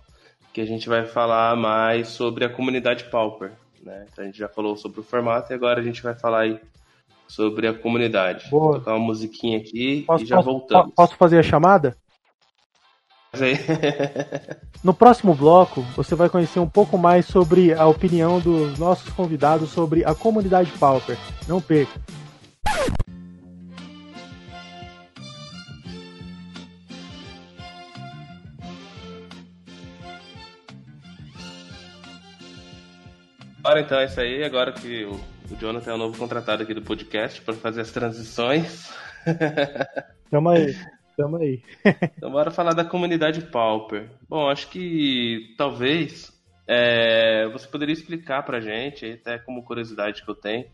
que 0.54 0.62
a 0.62 0.66
gente 0.66 0.88
vai 0.88 1.06
falar 1.06 1.56
mais 1.56 2.10
sobre 2.10 2.46
a 2.46 2.50
comunidade 2.50 3.06
Pauper. 3.06 3.52
Né? 3.84 4.06
Então 4.12 4.24
a 4.24 4.28
gente 4.28 4.38
já 4.38 4.48
falou 4.48 4.76
sobre 4.76 5.00
o 5.00 5.04
formato 5.04 5.52
e 5.52 5.56
agora 5.56 5.80
a 5.80 5.84
gente 5.84 6.02
vai 6.02 6.16
falar 6.16 6.42
aí 6.42 6.60
sobre 7.28 7.68
a 7.68 7.74
comunidade. 7.74 8.50
Boa. 8.50 8.64
Vou 8.64 8.80
tocar 8.80 8.96
uma 8.96 9.06
musiquinha 9.06 9.58
aqui 9.58 10.04
posso, 10.08 10.24
e 10.24 10.28
já 10.28 10.38
posso, 10.38 10.50
voltamos. 10.50 10.94
Posso 10.96 11.16
fazer 11.16 11.40
a 11.40 11.44
chamada? 11.44 11.96
no 14.84 14.94
próximo 14.94 15.36
bloco, 15.36 15.82
você 15.96 16.16
vai 16.16 16.30
conhecer 16.30 16.60
um 16.60 16.70
pouco 16.70 16.98
mais 16.98 17.26
sobre 17.26 17.74
a 17.74 17.86
opinião 17.86 18.40
dos 18.40 18.78
nossos 18.78 19.12
convidados 19.14 19.70
sobre 19.70 20.04
a 20.06 20.16
comunidade 20.16 20.72
Pauper. 20.72 21.18
Não 21.48 21.62
perca! 21.62 22.00
Agora 33.68 33.82
então 33.82 34.00
é 34.00 34.06
isso 34.06 34.22
aí, 34.22 34.46
agora 34.46 34.72
que 34.72 35.04
o, 35.04 35.20
o 35.52 35.56
Jonathan 35.60 35.92
é 35.92 35.94
o 35.94 35.98
novo 35.98 36.18
contratado 36.18 36.64
aqui 36.64 36.74
do 36.74 36.82
podcast 36.82 37.42
para 37.42 37.54
fazer 37.54 37.82
as 37.82 37.92
transições. 37.92 38.90
Tamo 40.32 40.50
aí, 40.50 40.74
tamo 41.18 41.38
aí. 41.38 41.62
então 42.16 42.32
bora 42.32 42.52
falar 42.52 42.74
da 42.74 42.86
comunidade 42.86 43.42
Pauper. 43.42 44.10
Bom, 44.30 44.48
acho 44.48 44.70
que 44.70 45.56
talvez 45.58 46.32
é, 46.68 47.48
você 47.50 47.68
poderia 47.68 47.94
explicar 47.94 48.44
pra 48.44 48.62
gente, 48.62 49.06
até 49.14 49.40
como 49.40 49.64
curiosidade 49.64 50.24
que 50.24 50.30
eu 50.30 50.36
tenho, 50.36 50.66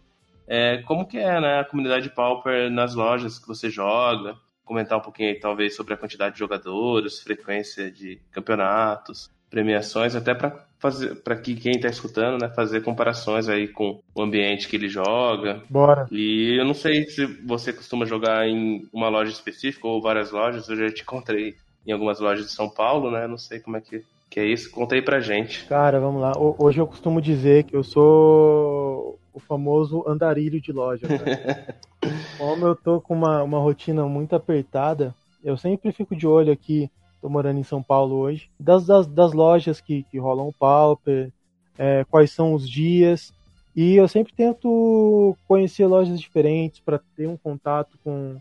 é, 0.45 0.82
como 0.84 1.08
que 1.08 1.17
é 1.17 1.39
né, 1.39 1.60
a 1.60 1.63
comunidade 1.63 2.10
Pauper 2.10 2.69
nas 2.69 2.93
lojas 2.93 3.39
que 3.39 3.47
você 3.47 3.69
joga, 3.69 4.36
comentar 4.65 4.97
um 4.97 5.01
pouquinho 5.01 5.29
aí, 5.29 5.39
talvez 5.39 5.75
sobre 5.75 5.93
a 5.93 5.97
quantidade 5.97 6.34
de 6.34 6.39
jogadores, 6.39 7.21
frequência 7.21 7.89
de 7.89 8.19
campeonatos, 8.32 9.32
premiações, 9.54 10.16
até 10.16 10.34
para 10.34 10.66
fazer 10.80 11.16
para 11.18 11.36
que 11.36 11.56
quem 11.56 11.74
está 11.74 11.88
escutando, 11.88 12.42
né, 12.42 12.50
fazer 12.50 12.82
comparações 12.82 13.48
aí 13.48 13.68
com 13.68 14.00
o 14.16 14.22
ambiente 14.24 14.68
que 14.68 14.76
ele 14.76 14.89
joga. 14.89 15.62
Bora. 15.70 16.08
E 16.12 16.58
eu 16.60 16.66
não 16.66 16.74
sei 16.74 17.06
se 17.06 17.24
você 17.46 17.72
costuma 17.72 18.04
jogar 18.04 18.48
em 18.48 18.88
uma 18.92 19.10
loja 19.10 19.32
específica 19.32 19.88
ou 19.88 20.02
várias 20.02 20.32
lojas, 20.32 20.68
eu 20.68 20.76
já 20.76 20.92
te 20.92 21.04
encontrei 21.04 21.56
em 21.86 21.92
algumas 21.92 22.20
lojas 22.20 22.48
de 22.48 22.52
São 22.52 22.68
Paulo, 22.68 23.12
né? 23.12 23.28
Não 23.28 23.38
sei 23.38 23.60
como 23.60 23.78
é 23.78 23.82
que, 23.82 24.04
Que 24.28 24.39
é 24.39 24.46
isso? 24.46 24.72
Conta 24.72 24.96
aí 24.96 25.02
pra 25.04 25.20
gente. 25.20 25.66
Cara, 25.68 26.00
vamos 26.00 26.20
lá. 26.20 26.34
Hoje 26.36 26.82
eu 26.82 26.88
costumo 26.88 27.22
dizer 27.22 27.66
que 27.66 27.76
eu 27.76 27.84
sou 27.84 29.20
o 29.32 29.39
famoso 29.39 30.04
andarilho 30.08 30.60
de 30.60 30.72
loja. 30.72 31.08
Como 32.39 32.66
eu 32.66 32.76
tô 32.76 33.00
com 33.00 33.13
uma, 33.13 33.44
uma 33.44 33.60
rotina 33.60 34.06
muito 34.06 34.36
apertada, 34.36 35.13
eu 35.44 35.56
sempre 35.56 35.92
fico 35.92 36.16
de 36.16 36.26
olho 36.26 36.52
aqui, 36.52 36.89
tô 37.24 37.30
morando 37.30 37.58
em 37.58 37.64
São 37.64 37.82
Paulo 37.82 38.18
hoje, 38.18 38.50
das, 38.60 38.86
das, 38.86 39.08
das 39.08 39.32
lojas 39.32 39.80
que, 39.80 40.04
que 40.04 40.20
rolam 40.20 40.50
o 40.50 40.54
Pauper, 40.54 41.32
é, 41.78 42.04
quais 42.12 42.32
são 42.32 42.54
os 42.54 42.70
dias. 42.70 43.34
E 43.74 43.96
eu 43.96 44.10
sempre 44.10 44.34
tento 44.34 45.34
conhecer 45.48 45.86
lojas 45.86 46.20
diferentes 46.20 46.82
para 46.82 47.00
ter 47.16 47.28
um 47.28 47.38
contato 47.38 47.98
com, 48.04 48.36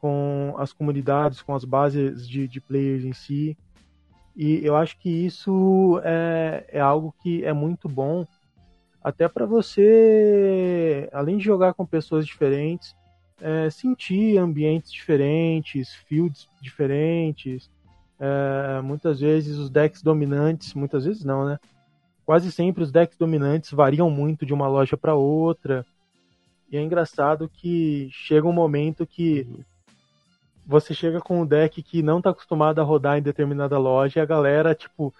com 0.00 0.54
as 0.56 0.72
comunidades, 0.72 1.42
com 1.42 1.54
as 1.54 1.66
bases 1.66 2.26
de, 2.26 2.48
de 2.48 2.62
players 2.62 3.04
em 3.04 3.12
si. 3.12 3.58
E 4.34 4.64
eu 4.64 4.74
acho 4.74 4.98
que 4.98 5.10
isso 5.10 6.00
é, 6.02 6.64
é 6.68 6.80
algo 6.80 7.14
que 7.22 7.44
é 7.44 7.52
muito 7.52 7.90
bom, 7.90 8.26
até 9.02 9.28
para 9.28 9.44
você, 9.44 11.10
além 11.12 11.36
de 11.36 11.44
jogar 11.44 11.74
com 11.74 11.84
pessoas 11.84 12.26
diferentes, 12.26 12.96
é, 13.38 13.68
sentir 13.68 14.38
ambientes 14.38 14.90
diferentes, 14.90 15.94
fields 16.08 16.48
diferentes. 16.62 17.70
É, 18.18 18.80
muitas 18.80 19.20
vezes 19.20 19.58
os 19.58 19.70
decks 19.70 20.02
dominantes, 20.02 20.74
muitas 20.74 21.04
vezes 21.04 21.24
não, 21.24 21.44
né? 21.44 21.58
Quase 22.24 22.50
sempre 22.50 22.82
os 22.82 22.90
decks 22.90 23.18
dominantes 23.18 23.70
variam 23.72 24.08
muito 24.08 24.46
de 24.46 24.54
uma 24.54 24.66
loja 24.66 24.96
para 24.96 25.14
outra. 25.14 25.84
E 26.70 26.76
é 26.76 26.82
engraçado 26.82 27.48
que 27.48 28.08
chega 28.10 28.46
um 28.46 28.52
momento 28.52 29.06
que 29.06 29.46
você 30.66 30.94
chega 30.94 31.20
com 31.20 31.42
um 31.42 31.46
deck 31.46 31.82
que 31.82 32.02
não 32.02 32.18
está 32.18 32.30
acostumado 32.30 32.80
a 32.80 32.84
rodar 32.84 33.18
em 33.18 33.22
determinada 33.22 33.78
loja 33.78 34.18
e 34.18 34.22
a 34.22 34.26
galera, 34.26 34.74
tipo, 34.74 35.14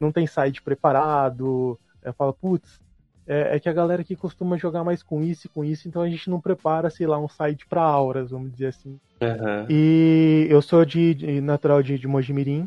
não 0.00 0.10
tem 0.10 0.26
site 0.26 0.60
preparado. 0.60 1.78
É, 2.02 2.12
fala, 2.12 2.32
putz, 2.32 2.80
é, 3.28 3.56
é, 3.56 3.60
que 3.60 3.68
a 3.68 3.72
galera 3.74 4.00
aqui 4.00 4.16
costuma 4.16 4.56
jogar 4.56 4.82
mais 4.82 5.02
com 5.02 5.22
isso 5.22 5.46
e 5.46 5.50
com 5.50 5.62
isso, 5.62 5.86
então 5.86 6.00
a 6.00 6.08
gente 6.08 6.30
não 6.30 6.40
prepara, 6.40 6.88
sei 6.88 7.06
lá, 7.06 7.18
um 7.18 7.28
site 7.28 7.66
para 7.66 7.82
auras, 7.82 8.30
vamos 8.30 8.50
dizer 8.50 8.68
assim. 8.68 8.98
Uhum. 9.20 9.66
E 9.68 10.46
eu 10.48 10.62
sou 10.62 10.82
de, 10.82 11.12
de 11.12 11.40
natural 11.42 11.82
de, 11.82 11.98
de 11.98 12.08
Mojimirim, 12.08 12.66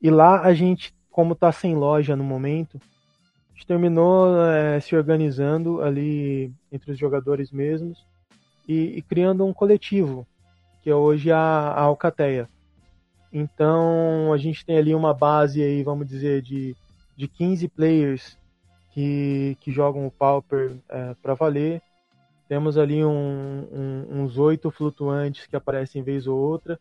e 0.00 0.10
lá 0.10 0.42
a 0.42 0.52
gente, 0.52 0.94
como 1.10 1.34
tá 1.34 1.50
sem 1.50 1.74
loja 1.74 2.14
no 2.14 2.22
momento, 2.22 2.78
a 3.50 3.54
gente 3.54 3.66
terminou 3.66 4.44
é, 4.44 4.78
se 4.78 4.94
organizando 4.94 5.80
ali 5.80 6.52
entre 6.70 6.92
os 6.92 6.98
jogadores 6.98 7.50
mesmos 7.50 8.04
e, 8.68 8.98
e 8.98 9.02
criando 9.02 9.46
um 9.46 9.54
coletivo 9.54 10.26
que 10.82 10.90
é 10.90 10.94
hoje 10.94 11.32
a, 11.32 11.38
a 11.38 11.80
Alcateia. 11.80 12.48
Então 13.32 14.32
a 14.32 14.36
gente 14.36 14.64
tem 14.64 14.76
ali 14.76 14.94
uma 14.94 15.14
base 15.14 15.62
aí, 15.62 15.82
vamos 15.82 16.06
dizer, 16.06 16.42
de, 16.42 16.76
de 17.16 17.26
15 17.26 17.68
players 17.68 18.38
que, 18.98 19.56
que 19.60 19.70
jogam 19.70 20.08
o 20.08 20.10
Pauper 20.10 20.76
é, 20.88 21.14
para 21.22 21.34
valer. 21.34 21.80
Temos 22.48 22.76
ali 22.76 23.04
um, 23.04 23.68
um, 23.70 24.22
uns 24.22 24.36
oito 24.38 24.72
flutuantes 24.72 25.46
que 25.46 25.54
aparecem 25.54 26.02
vez 26.02 26.26
ou 26.26 26.36
outra. 26.36 26.80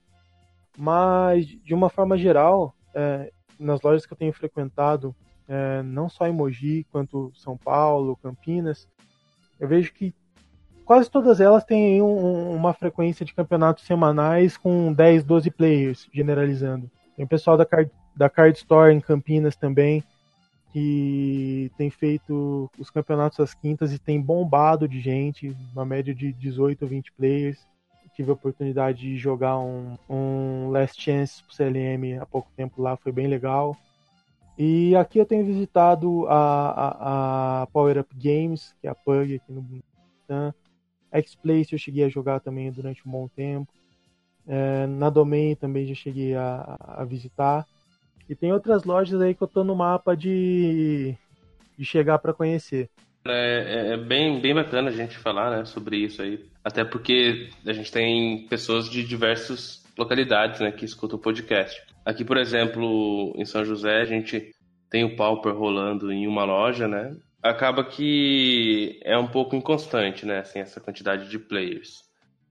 Mas, 0.75 1.45
de 1.45 1.75
uma 1.75 1.91
forma 1.91 2.17
geral, 2.17 2.73
é, 2.95 3.31
nas 3.59 3.83
lojas 3.83 4.07
que 4.07 4.13
eu 4.13 4.17
tenho 4.17 4.33
frequentado, 4.33 5.15
é, 5.47 5.83
não 5.83 6.09
só 6.09 6.25
em 6.25 6.33
Mogi, 6.33 6.87
quanto 6.91 7.31
São 7.35 7.55
Paulo, 7.55 8.17
Campinas, 8.17 8.87
eu 9.59 9.67
vejo 9.67 9.93
que 9.93 10.11
quase 10.85 11.11
todas 11.11 11.39
elas 11.39 11.63
têm 11.63 12.01
um, 12.01 12.51
uma 12.51 12.73
frequência 12.73 13.23
de 13.23 13.33
campeonatos 13.35 13.85
semanais 13.85 14.57
com 14.57 14.91
10, 14.91 15.23
12 15.23 15.51
players, 15.51 16.09
generalizando. 16.11 16.89
Tem 17.15 17.25
o 17.25 17.29
pessoal 17.29 17.57
da 17.57 17.65
Card, 17.65 17.91
da 18.15 18.27
Card 18.27 18.57
Store 18.57 18.91
em 18.91 18.99
Campinas 18.99 19.55
também, 19.55 20.03
que 20.71 21.71
tem 21.77 21.89
feito 21.89 22.69
os 22.77 22.89
campeonatos 22.89 23.39
às 23.39 23.53
quintas 23.53 23.93
e 23.93 23.99
tem 23.99 24.21
bombado 24.21 24.87
de 24.87 24.99
gente, 24.99 25.55
uma 25.73 25.85
média 25.85 26.13
de 26.13 26.31
18 26.33 26.83
ou 26.83 26.87
20 26.87 27.11
players. 27.13 27.65
Tive 28.15 28.31
a 28.31 28.33
oportunidade 28.33 28.99
de 28.99 29.17
jogar 29.17 29.59
um, 29.59 29.95
um 30.09 30.69
Last 30.71 30.99
Chance 30.99 31.43
pro 31.43 31.55
CLM 31.55 32.19
há 32.19 32.25
pouco 32.25 32.49
tempo 32.55 32.81
lá, 32.81 32.97
foi 32.97 33.11
bem 33.11 33.27
legal. 33.27 33.77
E 34.57 34.95
aqui 34.95 35.19
eu 35.19 35.25
tenho 35.25 35.45
visitado 35.45 36.25
a, 36.27 36.69
a, 36.71 37.61
a 37.61 37.67
Power 37.67 37.99
Up 37.99 38.15
Games, 38.15 38.73
que 38.81 38.87
é 38.87 38.89
a 38.89 38.95
PUG 38.95 39.35
aqui 39.35 39.51
no 39.51 39.61
Bhutan. 39.61 40.53
X-Place 41.11 41.73
eu 41.73 41.79
cheguei 41.79 42.03
a 42.03 42.09
jogar 42.09 42.39
também 42.39 42.71
durante 42.71 43.07
um 43.07 43.11
bom 43.11 43.27
tempo. 43.27 43.71
É, 44.47 44.87
na 44.87 45.09
Domain 45.09 45.55
também 45.55 45.85
já 45.85 45.93
cheguei 45.93 46.33
a, 46.33 46.77
a, 46.79 47.03
visitar. 47.05 47.67
E 48.29 48.35
tem 48.35 48.51
outras 48.51 48.83
lojas 48.83 49.21
aí 49.21 49.33
que 49.33 49.41
eu 49.41 49.47
tô 49.47 49.63
no 49.63 49.75
mapa 49.75 50.15
de, 50.15 51.15
de 51.77 51.85
chegar 51.85 52.19
para 52.19 52.33
conhecer. 52.33 52.89
É, 53.25 53.89
é, 53.89 53.93
é, 53.93 53.97
bem, 53.97 54.39
bem 54.39 54.53
bacana 54.53 54.89
a 54.89 54.93
gente 54.93 55.17
falar 55.17 55.57
né, 55.57 55.65
sobre 55.65 55.97
isso 55.97 56.21
aí. 56.21 56.45
Até 56.63 56.83
porque 56.83 57.49
a 57.65 57.73
gente 57.73 57.91
tem 57.91 58.47
pessoas 58.47 58.89
de 58.89 59.03
diversas 59.03 59.83
localidades 59.97 60.59
né, 60.59 60.71
que 60.71 60.85
escutam 60.85 61.17
o 61.17 61.21
podcast. 61.21 61.81
Aqui, 62.05 62.23
por 62.23 62.37
exemplo, 62.37 63.33
em 63.35 63.45
São 63.45 63.65
José, 63.65 64.01
a 64.01 64.05
gente 64.05 64.53
tem 64.89 65.03
o 65.03 65.15
Pauper 65.15 65.53
rolando 65.53 66.11
em 66.11 66.27
uma 66.27 66.45
loja, 66.45 66.87
né? 66.87 67.15
acaba 67.41 67.83
que 67.83 68.99
é 69.03 69.17
um 69.17 69.27
pouco 69.27 69.55
inconstante, 69.55 70.25
né? 70.25 70.39
Assim, 70.39 70.59
essa 70.59 70.79
quantidade 70.79 71.29
de 71.29 71.39
players. 71.39 72.03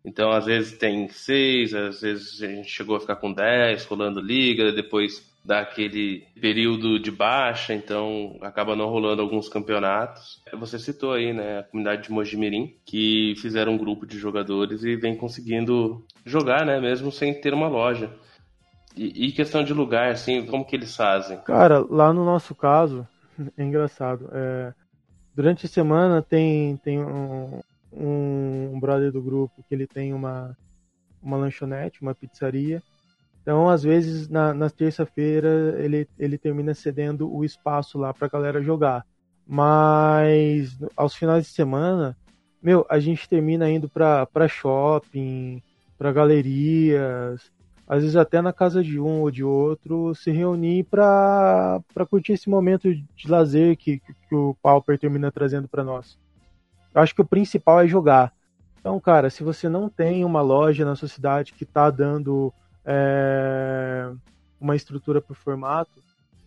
Então, 0.05 0.31
às 0.31 0.47
vezes 0.47 0.79
tem 0.79 1.09
seis, 1.09 1.75
às 1.75 2.01
vezes 2.01 2.43
a 2.43 2.47
gente 2.47 2.69
chegou 2.69 2.97
a 2.97 3.01
ficar 3.01 3.17
com 3.17 3.33
dez, 3.33 3.85
rolando 3.85 4.21
liga, 4.21 4.73
depois 4.73 5.23
dá 5.47 5.61
aquele 5.61 6.27
período 6.41 6.99
de 6.99 7.11
baixa, 7.11 7.73
então 7.73 8.37
acaba 8.43 8.75
não 8.75 8.89
rolando 8.89 9.23
alguns 9.23 9.49
campeonatos. 9.49 10.43
Você 10.59 10.77
citou 10.77 11.13
aí, 11.13 11.33
né, 11.33 11.61
a 11.61 11.63
comunidade 11.63 12.03
de 12.03 12.13
Mojimirim, 12.13 12.77
que 12.85 13.35
fizeram 13.37 13.75
um 13.75 13.79
grupo 13.79 14.05
de 14.05 14.19
jogadores 14.19 14.83
e 14.83 14.97
vem 14.97 15.17
conseguindo 15.17 16.05
jogar, 16.25 16.67
né, 16.67 16.81
mesmo 16.81 17.13
sem 17.13 17.41
ter 17.41 17.55
uma 17.55 17.69
loja. 17.69 18.11
E, 18.97 19.27
e 19.27 19.33
questão 19.33 19.63
de 19.63 19.73
lugar, 19.73 20.11
assim, 20.11 20.45
como 20.47 20.65
que 20.65 20.75
eles 20.75 20.97
fazem? 20.97 21.39
Cara, 21.43 21.79
lá 21.89 22.13
no 22.13 22.25
nosso 22.25 22.53
caso, 22.53 23.07
é 23.57 23.63
engraçado. 23.63 24.29
É, 24.33 24.75
durante 25.33 25.67
a 25.67 25.69
semana 25.69 26.21
tem, 26.23 26.77
tem 26.79 26.99
um, 26.99 27.61
um, 27.93 28.81
brother 28.81 29.13
do 29.13 29.23
grupo 29.23 29.63
que 29.69 29.75
ele 29.75 29.87
tem 29.87 30.13
uma, 30.13 30.57
uma 31.23 31.37
lanchonete, 31.37 32.03
uma 32.03 32.17
pizzaria. 32.17 32.83
Então, 33.47 33.69
às 33.69 33.85
vezes, 33.85 34.29
na, 34.29 34.53
na 34.53 34.69
terça-feira, 34.69 35.77
ele, 35.79 36.09
ele 36.19 36.37
termina 36.37 36.75
cedendo 36.75 37.33
o 37.33 37.45
espaço 37.45 37.97
lá 37.97 38.13
pra 38.13 38.27
galera 38.27 38.61
jogar. 38.61 39.07
Mas, 39.47 40.77
aos 40.97 41.15
finais 41.15 41.47
de 41.47 41.53
semana, 41.53 42.17
meu, 42.61 42.85
a 42.91 42.99
gente 42.99 43.29
termina 43.29 43.71
indo 43.71 43.89
pra, 43.89 44.27
pra 44.27 44.49
shopping, 44.49 45.63
pra 45.97 46.11
galerias, 46.11 47.53
às 47.87 48.01
vezes 48.03 48.17
até 48.17 48.43
na 48.43 48.53
casa 48.53 48.83
de 48.83 48.99
um 48.99 49.21
ou 49.21 49.31
de 49.31 49.45
outro, 49.45 50.13
se 50.13 50.33
reunir 50.33 50.83
para 50.83 51.81
curtir 52.11 52.33
esse 52.33 52.51
momento 52.51 52.93
de 52.93 53.31
lazer 53.31 53.77
que, 53.77 54.01
que 54.01 54.35
o 54.35 54.57
Pauper 54.61 54.99
termina 54.99 55.31
trazendo 55.31 55.69
para 55.69 55.85
nós. 55.85 56.19
Eu 56.93 57.01
acho 57.01 57.15
que 57.15 57.23
o 57.23 57.27
principal 57.27 57.79
é 57.79 57.87
jogar. 57.87 58.33
Então, 58.81 58.99
cara, 58.99 59.31
se 59.31 59.45
você 59.45 59.69
não 59.69 59.89
tem 59.89 60.25
uma 60.25 60.41
loja 60.41 60.85
na 60.85 60.97
sua 60.97 61.07
cidade 61.07 61.53
que 61.53 61.63
está 61.63 61.91
dando 61.91 62.53
é, 62.87 64.11
uma 64.61 64.77
estrutura 64.77 65.23
o 65.29 65.35
formato, 65.35 66.01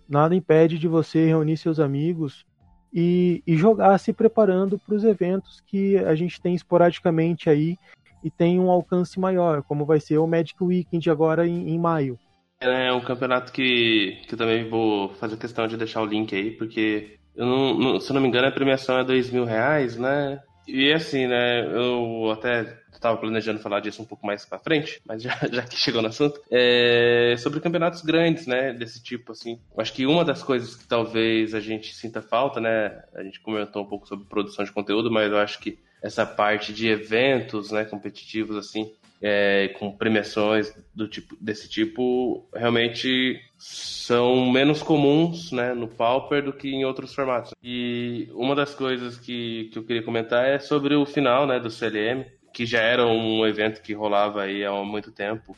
nada 0.07 0.33
impede 0.33 0.79
de 0.79 0.87
você 0.87 1.25
reunir 1.25 1.57
seus 1.57 1.79
amigos 1.79 2.45
e, 2.93 3.43
e 3.45 3.55
jogar 3.55 3.97
se 3.99 4.13
preparando 4.13 4.79
para 4.79 4.95
os 4.95 5.03
eventos 5.03 5.61
que 5.67 5.97
a 5.97 6.15
gente 6.15 6.41
tem 6.41 6.55
esporadicamente 6.55 7.49
aí 7.49 7.77
e 8.23 8.31
tem 8.31 8.59
um 8.59 8.71
alcance 8.71 9.19
maior, 9.19 9.61
como 9.63 9.85
vai 9.85 9.99
ser 9.99 10.17
o 10.17 10.27
Magic 10.27 10.61
Weekend 10.61 11.09
agora 11.09 11.47
em, 11.47 11.69
em 11.69 11.77
maio. 11.79 12.17
É 12.59 12.91
um 12.91 12.99
campeonato 12.99 13.53
que, 13.53 14.17
que 14.27 14.33
eu 14.33 14.37
também 14.37 14.67
vou 14.67 15.09
fazer 15.15 15.37
questão 15.37 15.67
de 15.67 15.77
deixar 15.77 16.01
o 16.01 16.05
link 16.05 16.35
aí, 16.35 16.51
porque 16.51 17.17
eu 17.35 17.45
não, 17.45 17.73
não, 17.77 17.99
se 17.99 18.11
eu 18.11 18.13
não 18.13 18.21
me 18.21 18.27
engano 18.27 18.47
a 18.47 18.51
premiação 18.51 18.99
é 18.99 19.03
dois 19.03 19.31
mil 19.31 19.45
reais, 19.45 19.97
né? 19.97 20.41
E 20.71 20.93
assim, 20.93 21.27
né, 21.27 21.65
eu 21.65 22.31
até 22.31 22.77
estava 22.93 23.17
planejando 23.17 23.59
falar 23.59 23.79
disso 23.79 24.01
um 24.01 24.05
pouco 24.05 24.25
mais 24.25 24.45
para 24.45 24.59
frente, 24.59 25.01
mas 25.05 25.23
já, 25.23 25.35
já 25.51 25.63
que 25.63 25.77
chegou 25.77 26.01
no 26.01 26.09
assunto, 26.09 26.39
é 26.51 27.35
sobre 27.37 27.59
campeonatos 27.59 28.01
grandes, 28.01 28.45
né, 28.45 28.73
desse 28.73 29.01
tipo, 29.01 29.31
assim. 29.31 29.59
Acho 29.77 29.93
que 29.93 30.05
uma 30.05 30.23
das 30.23 30.43
coisas 30.43 30.75
que 30.75 30.87
talvez 30.87 31.55
a 31.55 31.59
gente 31.59 31.95
sinta 31.95 32.21
falta, 32.21 32.59
né, 32.59 33.03
a 33.15 33.23
gente 33.23 33.39
comentou 33.39 33.83
um 33.83 33.87
pouco 33.87 34.07
sobre 34.07 34.25
produção 34.27 34.63
de 34.63 34.71
conteúdo, 34.71 35.09
mas 35.09 35.31
eu 35.31 35.37
acho 35.37 35.59
que 35.59 35.79
essa 36.01 36.25
parte 36.25 36.71
de 36.73 36.87
eventos, 36.87 37.71
né, 37.71 37.83
competitivos 37.83 38.55
assim, 38.55 38.91
é, 39.21 39.69
com 39.79 39.91
premiações 39.91 40.73
do 40.95 41.07
tipo 41.07 41.35
desse 41.39 41.69
tipo, 41.69 42.47
realmente 42.55 43.39
são 43.57 44.49
menos 44.49 44.81
comuns, 44.81 45.51
né, 45.51 45.73
no 45.73 45.87
Pauper 45.87 46.43
do 46.43 46.53
que 46.53 46.69
em 46.69 46.85
outros 46.85 47.13
formatos. 47.13 47.53
E 47.61 48.29
uma 48.31 48.55
das 48.55 48.73
coisas 48.73 49.17
que, 49.17 49.69
que 49.71 49.79
eu 49.79 49.83
queria 49.83 50.03
comentar 50.03 50.45
é 50.45 50.59
sobre 50.59 50.95
o 50.95 51.05
final, 51.05 51.45
né, 51.45 51.59
do 51.59 51.69
CLM, 51.69 52.25
que 52.53 52.65
já 52.65 52.81
era 52.81 53.05
um 53.05 53.45
evento 53.45 53.81
que 53.81 53.93
rolava 53.93 54.43
aí 54.43 54.65
há 54.65 54.71
muito 54.83 55.11
tempo 55.11 55.55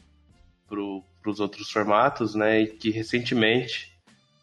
para 0.68 1.30
os 1.30 1.40
outros 1.40 1.70
formatos, 1.70 2.34
né, 2.34 2.62
e 2.62 2.68
que 2.68 2.90
recentemente 2.90 3.92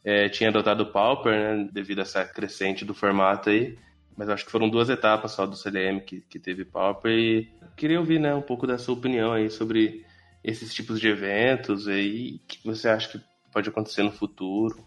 é, 0.04 0.28
tinha 0.28 0.50
adotado 0.50 0.84
o 0.84 0.92
Pauper, 0.92 1.32
né, 1.32 1.68
devido 1.72 1.98
a 1.98 2.02
essa 2.02 2.24
crescente 2.24 2.84
do 2.84 2.94
formato 2.94 3.50
aí. 3.50 3.76
Mas 4.18 4.28
acho 4.28 4.44
que 4.44 4.50
foram 4.50 4.68
duas 4.68 4.90
etapas 4.90 5.30
só 5.30 5.46
do 5.46 5.54
CDM 5.54 6.00
que, 6.00 6.20
que 6.22 6.40
teve 6.40 6.64
Pauper 6.64 7.12
e 7.12 7.48
queria 7.76 8.00
ouvir 8.00 8.18
né, 8.18 8.34
um 8.34 8.42
pouco 8.42 8.66
da 8.66 8.76
sua 8.76 8.94
opinião 8.94 9.32
aí 9.32 9.48
sobre 9.48 10.04
esses 10.42 10.74
tipos 10.74 10.98
de 11.00 11.06
eventos 11.06 11.86
e 11.86 12.40
o 12.42 12.46
que 12.48 12.66
você 12.66 12.88
acha 12.88 13.08
que 13.10 13.24
pode 13.52 13.68
acontecer 13.68 14.02
no 14.02 14.10
futuro. 14.10 14.84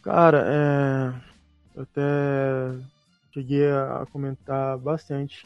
Cara, 0.00 0.44
é... 0.46 1.12
eu 1.74 1.82
até 1.82 2.78
cheguei 3.34 3.68
a 3.68 4.06
comentar 4.12 4.78
bastante 4.78 5.44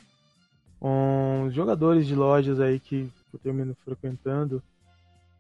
com 0.79 1.45
os 1.47 1.55
jogadores 1.55 2.07
de 2.07 2.15
lojas 2.15 2.61
aí 2.61 2.79
que 2.79 3.11
eu 3.33 3.39
termino 3.39 3.75
frequentando, 3.83 4.63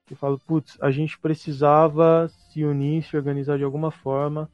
que 0.07 0.15
falo, 0.15 0.39
putz, 0.39 0.79
a 0.81 0.91
gente 0.91 1.19
precisava 1.19 2.31
se 2.49 2.65
unir, 2.65 3.03
se 3.03 3.15
organizar 3.19 3.59
de 3.59 3.65
alguma 3.65 3.91
forma 3.91 4.49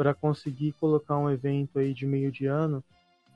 para 0.00 0.14
conseguir 0.14 0.72
colocar 0.80 1.18
um 1.18 1.28
evento 1.28 1.78
aí 1.78 1.92
de 1.92 2.06
meio 2.06 2.32
de 2.32 2.46
ano 2.46 2.82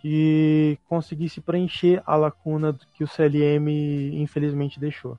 que 0.01 0.79
conseguisse 0.89 1.39
preencher 1.39 2.03
a 2.07 2.17
lacuna 2.17 2.75
que 2.95 3.05
o 3.05 3.07
CLM 3.07 3.69
infelizmente 4.15 4.81
deixou. 4.81 5.19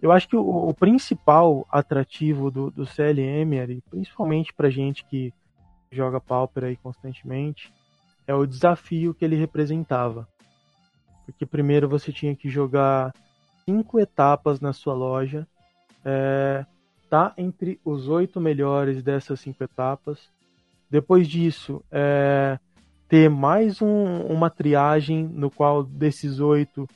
Eu 0.00 0.12
acho 0.12 0.28
que 0.28 0.36
o, 0.36 0.68
o 0.68 0.72
principal 0.72 1.66
atrativo 1.72 2.52
do, 2.52 2.70
do 2.70 2.86
CLM, 2.86 3.82
principalmente 3.90 4.54
para 4.54 4.70
gente 4.70 5.04
que 5.06 5.34
joga 5.90 6.20
Pauper 6.20 6.62
aí 6.62 6.76
constantemente, 6.76 7.74
é 8.24 8.32
o 8.32 8.46
desafio 8.46 9.12
que 9.12 9.24
ele 9.24 9.34
representava. 9.34 10.28
Porque 11.26 11.44
primeiro 11.44 11.88
você 11.88 12.12
tinha 12.12 12.36
que 12.36 12.48
jogar 12.48 13.12
cinco 13.64 13.98
etapas 13.98 14.60
na 14.60 14.72
sua 14.72 14.94
loja, 14.94 15.48
é, 16.04 16.64
tá 17.08 17.34
entre 17.36 17.80
os 17.84 18.06
oito 18.06 18.40
melhores 18.40 19.02
dessas 19.02 19.40
cinco 19.40 19.64
etapas, 19.64 20.30
depois 20.90 21.28
disso, 21.28 21.84
é, 21.90 22.58
ter 23.08 23.30
mais 23.30 23.80
um, 23.80 24.22
uma 24.26 24.50
triagem 24.50 25.24
no 25.24 25.50
qual 25.50 25.84
desses 25.84 26.40
oito 26.40 26.88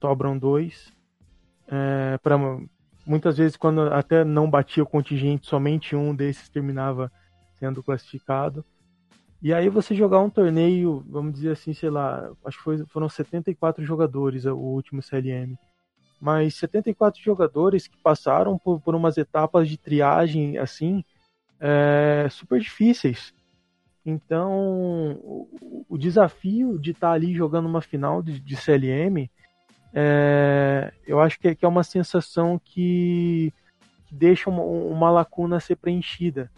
sobram 0.00 0.38
dois. 0.38 0.92
É, 1.68 2.18
para 2.18 2.38
muitas 3.04 3.38
vezes 3.38 3.56
quando 3.56 3.82
até 3.82 4.24
não 4.24 4.48
batia 4.48 4.82
o 4.82 4.86
contingente, 4.86 5.46
somente 5.46 5.96
um 5.96 6.14
desses 6.14 6.48
terminava 6.48 7.10
sendo 7.58 7.82
classificado. 7.82 8.64
E 9.42 9.52
aí 9.54 9.68
você 9.68 9.94
jogar 9.94 10.20
um 10.20 10.30
torneio, 10.30 11.04
vamos 11.08 11.32
dizer 11.32 11.52
assim, 11.52 11.72
sei 11.72 11.90
lá, 11.90 12.30
acho 12.44 12.58
que 12.58 12.64
foi, 12.64 12.84
foram 12.86 13.08
74 13.08 13.84
jogadores 13.84 14.44
o 14.44 14.54
último 14.54 15.02
CLM. 15.02 15.56
Mas 16.20 16.54
74 16.56 17.20
jogadores 17.22 17.88
que 17.88 17.96
passaram 17.96 18.58
por, 18.58 18.80
por 18.80 18.94
umas 18.94 19.16
etapas 19.16 19.68
de 19.68 19.78
triagem 19.78 20.58
assim, 20.58 21.02
é, 21.58 22.28
super 22.30 22.60
difíceis. 22.60 23.32
Então, 24.10 25.18
o, 25.22 25.86
o 25.88 25.96
desafio 25.98 26.78
de 26.78 26.90
estar 26.90 27.08
tá 27.08 27.14
ali 27.14 27.32
jogando 27.34 27.66
uma 27.66 27.80
final 27.80 28.22
de, 28.22 28.40
de 28.40 28.56
CLM, 28.56 29.30
é, 29.94 30.92
eu 31.06 31.20
acho 31.20 31.38
que 31.38 31.48
é, 31.48 31.54
que 31.54 31.64
é 31.64 31.68
uma 31.68 31.84
sensação 31.84 32.60
que, 32.62 33.52
que 34.06 34.14
deixa 34.14 34.50
uma, 34.50 34.62
uma, 34.62 35.10
lacuna 35.10 35.56
a 35.56 35.60
ser 35.60 35.76
preenchida. 35.76 36.50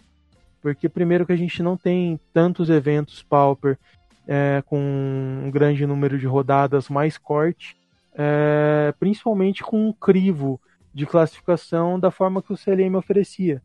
Porque, 0.61 0.89
primeiro, 0.89 1.27
que 1.27 1.33
a 1.33 1.37
gente 1.37 1.63
não 1.63 1.77
tem 1.77 2.19
tantos 2.33 2.71
eventos 2.71 3.23
Pauper 3.23 3.79
é, 4.27 4.63
com 4.67 4.79
um 4.79 5.51
grande 5.51 5.87
número 5.87 6.19
de 6.19 6.27
rodadas 6.27 6.89
mais 6.89 7.19
corte, 7.19 7.77
é, 8.15 8.95
principalmente 8.99 9.63
com 9.63 9.89
um 9.89 9.93
crivo 9.93 10.61
de 10.95 11.07
classificação 11.07 11.99
da 11.99 12.11
forma 12.11 12.43
que 12.43 12.53
o 12.53 12.57
CLM 12.57 12.97
oferecia. 12.97 13.63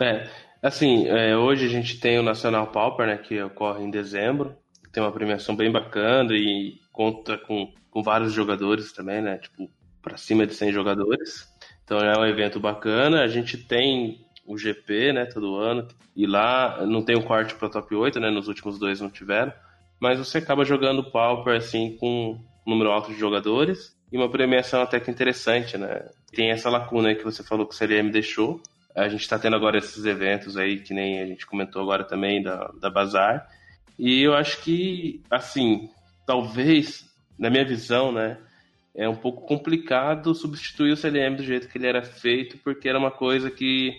É, 0.00 0.26
Assim, 0.62 1.06
é, 1.08 1.36
hoje 1.36 1.64
a 1.64 1.68
gente 1.68 1.98
tem 1.98 2.18
o 2.18 2.22
Nacional 2.22 2.66
Pauper, 2.66 3.06
né, 3.06 3.16
que 3.16 3.40
ocorre 3.42 3.82
em 3.82 3.90
dezembro. 3.90 4.54
Tem 4.92 5.02
uma 5.02 5.12
premiação 5.12 5.56
bem 5.56 5.70
bacana 5.72 6.34
e 6.34 6.78
conta 6.92 7.38
com, 7.38 7.72
com 7.90 8.02
vários 8.02 8.32
jogadores 8.32 8.92
também, 8.92 9.22
né? 9.22 9.38
Tipo, 9.38 9.70
para 10.02 10.16
cima 10.16 10.46
de 10.46 10.54
100 10.54 10.72
jogadores. 10.72 11.48
Então 11.84 11.98
é 11.98 12.18
um 12.18 12.26
evento 12.26 12.60
bacana. 12.60 13.22
A 13.22 13.28
gente 13.28 13.56
tem 13.56 14.20
o 14.46 14.58
GP, 14.58 15.12
né, 15.12 15.26
todo 15.26 15.56
ano. 15.56 15.86
E 16.14 16.26
lá 16.26 16.84
não 16.84 17.02
tem 17.02 17.16
o 17.16 17.20
um 17.20 17.22
corte 17.22 17.54
para 17.54 17.70
top 17.70 17.94
8, 17.94 18.20
né? 18.20 18.30
Nos 18.30 18.48
últimos 18.48 18.78
dois 18.78 19.00
não 19.00 19.08
tiveram. 19.08 19.52
Mas 19.98 20.18
você 20.18 20.38
acaba 20.38 20.64
jogando 20.64 21.10
Pauper, 21.10 21.56
assim, 21.56 21.96
com 21.96 22.40
um 22.66 22.70
número 22.70 22.90
alto 22.90 23.12
de 23.12 23.18
jogadores. 23.18 23.96
E 24.12 24.16
uma 24.16 24.28
premiação 24.28 24.82
até 24.82 24.98
que 24.98 25.10
interessante, 25.10 25.78
né? 25.78 26.04
Tem 26.32 26.50
essa 26.50 26.68
lacuna 26.68 27.14
que 27.14 27.24
você 27.24 27.44
falou 27.44 27.66
que 27.66 27.74
o 27.74 27.76
CLM 27.76 28.10
deixou, 28.10 28.60
a 28.94 29.08
gente 29.08 29.20
está 29.20 29.38
tendo 29.38 29.56
agora 29.56 29.78
esses 29.78 30.04
eventos 30.04 30.56
aí, 30.56 30.80
que 30.80 30.92
nem 30.92 31.20
a 31.20 31.26
gente 31.26 31.46
comentou 31.46 31.82
agora 31.82 32.04
também, 32.04 32.42
da, 32.42 32.70
da 32.80 32.90
Bazar. 32.90 33.48
E 33.98 34.22
eu 34.22 34.34
acho 34.34 34.62
que, 34.62 35.22
assim, 35.30 35.90
talvez, 36.26 37.04
na 37.38 37.50
minha 37.50 37.64
visão, 37.64 38.12
né, 38.12 38.38
é 38.94 39.08
um 39.08 39.14
pouco 39.14 39.46
complicado 39.46 40.34
substituir 40.34 40.92
o 40.92 40.96
CLM 40.96 41.36
do 41.36 41.44
jeito 41.44 41.68
que 41.68 41.78
ele 41.78 41.86
era 41.86 42.02
feito, 42.02 42.58
porque 42.58 42.88
era 42.88 42.98
uma 42.98 43.10
coisa 43.10 43.50
que 43.50 43.92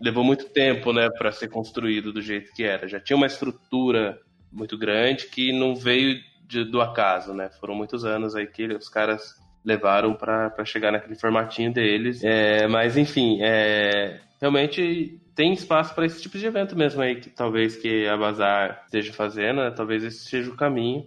levou 0.00 0.24
muito 0.24 0.46
tempo, 0.46 0.92
né, 0.92 1.08
para 1.10 1.32
ser 1.32 1.48
construído 1.48 2.12
do 2.12 2.22
jeito 2.22 2.52
que 2.52 2.64
era. 2.64 2.88
Já 2.88 3.00
tinha 3.00 3.16
uma 3.16 3.26
estrutura 3.26 4.18
muito 4.50 4.78
grande 4.78 5.26
que 5.26 5.52
não 5.52 5.74
veio 5.74 6.20
de, 6.46 6.64
do 6.64 6.80
acaso, 6.80 7.34
né? 7.34 7.50
Foram 7.60 7.74
muitos 7.74 8.04
anos 8.04 8.34
aí 8.34 8.46
que 8.46 8.64
os 8.66 8.88
caras 8.88 9.34
levaram 9.64 10.14
para 10.14 10.64
chegar 10.64 10.90
naquele 10.90 11.14
formatinho 11.14 11.72
deles. 11.72 12.22
É, 12.24 12.66
mas 12.66 12.96
enfim, 12.96 13.38
é, 13.42 14.18
realmente 14.40 15.18
tem 15.34 15.52
espaço 15.52 15.94
para 15.94 16.06
esse 16.06 16.20
tipo 16.20 16.38
de 16.38 16.46
evento 16.46 16.76
mesmo 16.76 17.00
aí, 17.02 17.16
que 17.16 17.30
talvez 17.30 17.76
que 17.76 18.06
a 18.06 18.16
Bazar 18.16 18.82
esteja 18.84 19.12
fazendo, 19.12 19.60
né? 19.60 19.70
talvez 19.70 20.02
esse 20.04 20.28
seja 20.28 20.50
o 20.50 20.56
caminho. 20.56 21.06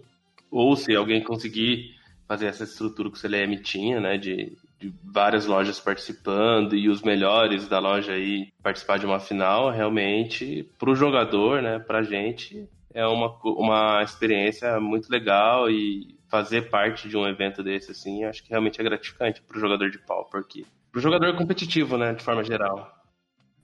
Ou 0.50 0.76
se 0.76 0.94
alguém 0.94 1.22
conseguir 1.22 1.94
fazer 2.28 2.46
essa 2.46 2.64
estrutura 2.64 3.10
que 3.10 3.16
o 3.16 3.20
CLM 3.20 3.56
tinha, 3.62 4.00
né, 4.00 4.16
de, 4.16 4.56
de 4.78 4.92
várias 5.04 5.46
lojas 5.46 5.78
participando 5.78 6.74
e 6.74 6.88
os 6.88 7.02
melhores 7.02 7.68
da 7.68 7.78
loja 7.78 8.12
aí 8.12 8.50
participar 8.62 8.98
de 8.98 9.06
uma 9.06 9.20
final, 9.20 9.70
realmente, 9.70 10.66
para 10.78 10.90
o 10.90 10.94
jogador, 10.94 11.60
né, 11.60 11.78
para 11.78 11.98
a 11.98 12.02
gente, 12.02 12.66
é 12.94 13.06
uma, 13.06 13.34
uma 13.44 14.02
experiência 14.02 14.80
muito 14.80 15.10
legal 15.10 15.70
e 15.70 16.16
fazer 16.28 16.70
parte 16.70 17.08
de 17.08 17.16
um 17.16 17.26
evento 17.26 17.62
desse, 17.62 17.90
assim, 17.90 18.24
acho 18.24 18.42
que 18.42 18.50
realmente 18.50 18.80
é 18.80 18.84
gratificante 18.84 19.42
para 19.42 19.56
o 19.56 19.60
jogador 19.60 19.90
de 19.90 19.98
pau, 19.98 20.26
porque 20.30 20.64
para 20.90 20.98
o 20.98 21.02
jogador 21.02 21.36
competitivo, 21.36 21.98
né, 21.98 22.14
de 22.14 22.22
forma 22.22 22.42
geral. 22.42 23.01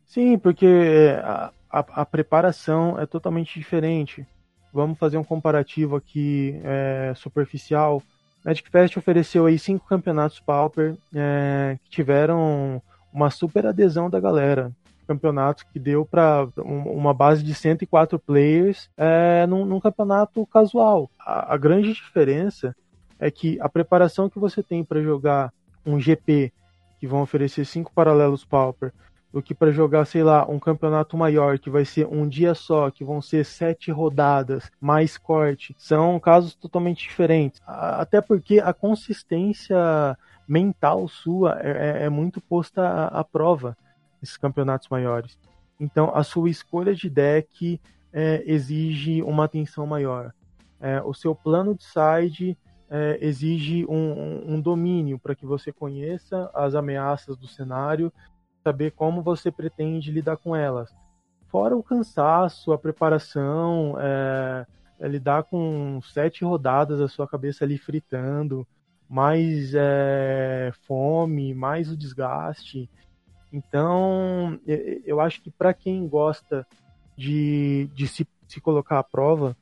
Sim, 0.08 0.38
porque 0.38 0.64
é, 0.66 1.20
a, 1.20 1.52
a, 1.70 1.78
a, 1.80 2.06
preparação 2.06 2.98
é 2.98 3.04
totalmente 3.04 3.58
diferente. 3.58 4.26
Vamos 4.72 4.98
fazer 4.98 5.18
um 5.18 5.24
comparativo 5.24 5.96
aqui 5.96 6.58
é, 6.64 7.12
superficial. 7.14 8.02
Magic 8.42 8.70
Fest 8.70 8.96
ofereceu 8.96 9.44
aí 9.44 9.58
cinco 9.58 9.86
campeonatos 9.86 10.40
Pauper 10.40 10.96
é, 11.14 11.78
que 11.84 11.90
tiveram 11.90 12.80
uma 13.12 13.30
super 13.30 13.66
adesão 13.66 14.08
da 14.08 14.18
galera. 14.18 14.72
Campeonato 15.06 15.66
que 15.70 15.78
deu 15.78 16.06
para 16.06 16.48
uma 16.56 17.12
base 17.12 17.42
de 17.42 17.54
104 17.54 18.18
players 18.18 18.90
é, 18.96 19.46
num, 19.46 19.66
num 19.66 19.80
campeonato 19.80 20.46
casual. 20.46 21.10
A, 21.18 21.52
a 21.52 21.56
grande 21.58 21.92
diferença 21.92 22.74
é 23.20 23.30
que 23.30 23.60
a 23.60 23.68
preparação 23.68 24.30
que 24.30 24.38
você 24.38 24.62
tem 24.62 24.82
para 24.82 25.02
jogar 25.02 25.52
um 25.84 26.00
GP, 26.00 26.50
que 26.98 27.06
vão 27.06 27.20
oferecer 27.20 27.66
cinco 27.66 27.92
paralelos 27.94 28.44
Pauper, 28.44 28.92
do 29.32 29.42
que 29.42 29.54
para 29.54 29.70
jogar, 29.70 30.04
sei 30.06 30.22
lá, 30.22 30.46
um 30.48 30.58
campeonato 30.58 31.16
maior 31.16 31.58
que 31.58 31.68
vai 31.68 31.84
ser 31.84 32.06
um 32.06 32.26
dia 32.26 32.54
só, 32.54 32.90
que 32.90 33.04
vão 33.04 33.20
ser 33.20 33.44
sete 33.44 33.90
rodadas, 33.90 34.70
mais 34.80 35.18
corte. 35.18 35.74
São 35.78 36.18
casos 36.18 36.54
totalmente 36.54 37.02
diferentes. 37.02 37.60
Até 37.66 38.20
porque 38.20 38.58
a 38.58 38.72
consistência 38.72 40.16
mental 40.46 41.06
sua 41.08 41.60
é, 41.60 41.70
é, 41.70 42.04
é 42.04 42.08
muito 42.08 42.40
posta 42.40 42.82
à, 42.82 43.20
à 43.20 43.24
prova 43.24 43.76
nesses 44.20 44.36
campeonatos 44.36 44.88
maiores. 44.88 45.38
Então, 45.78 46.10
a 46.14 46.24
sua 46.24 46.48
escolha 46.48 46.94
de 46.94 47.10
deck 47.10 47.80
é, 48.12 48.42
exige 48.46 49.22
uma 49.22 49.44
atenção 49.44 49.86
maior. 49.86 50.32
É, 50.80 51.02
o 51.02 51.12
seu 51.12 51.34
plano 51.34 51.74
de 51.74 51.84
side 51.84 52.56
é, 52.90 53.18
exige 53.20 53.84
um, 53.86 53.94
um, 53.94 54.54
um 54.54 54.60
domínio 54.60 55.18
para 55.18 55.34
que 55.34 55.44
você 55.44 55.70
conheça 55.70 56.50
as 56.54 56.74
ameaças 56.74 57.36
do 57.36 57.46
cenário 57.46 58.12
saber 58.62 58.92
como 58.92 59.22
você 59.22 59.50
pretende 59.50 60.10
lidar 60.10 60.36
com 60.36 60.54
elas. 60.54 60.94
Fora 61.48 61.76
o 61.76 61.82
cansaço, 61.82 62.72
a 62.72 62.78
preparação, 62.78 63.96
é, 63.98 64.66
é 65.00 65.08
lidar 65.08 65.44
com 65.44 66.00
sete 66.02 66.44
rodadas 66.44 67.00
a 67.00 67.08
sua 67.08 67.26
cabeça 67.26 67.64
ali 67.64 67.78
fritando, 67.78 68.66
mais 69.08 69.72
é, 69.74 70.70
fome, 70.86 71.54
mais 71.54 71.90
o 71.90 71.96
desgaste. 71.96 72.90
Então, 73.50 74.60
eu 75.06 75.20
acho 75.20 75.40
que 75.40 75.50
para 75.50 75.72
quem 75.72 76.06
gosta 76.06 76.66
de, 77.16 77.88
de 77.94 78.06
se, 78.06 78.28
se 78.46 78.60
colocar 78.60 78.98
à 78.98 79.02
prova, 79.02 79.56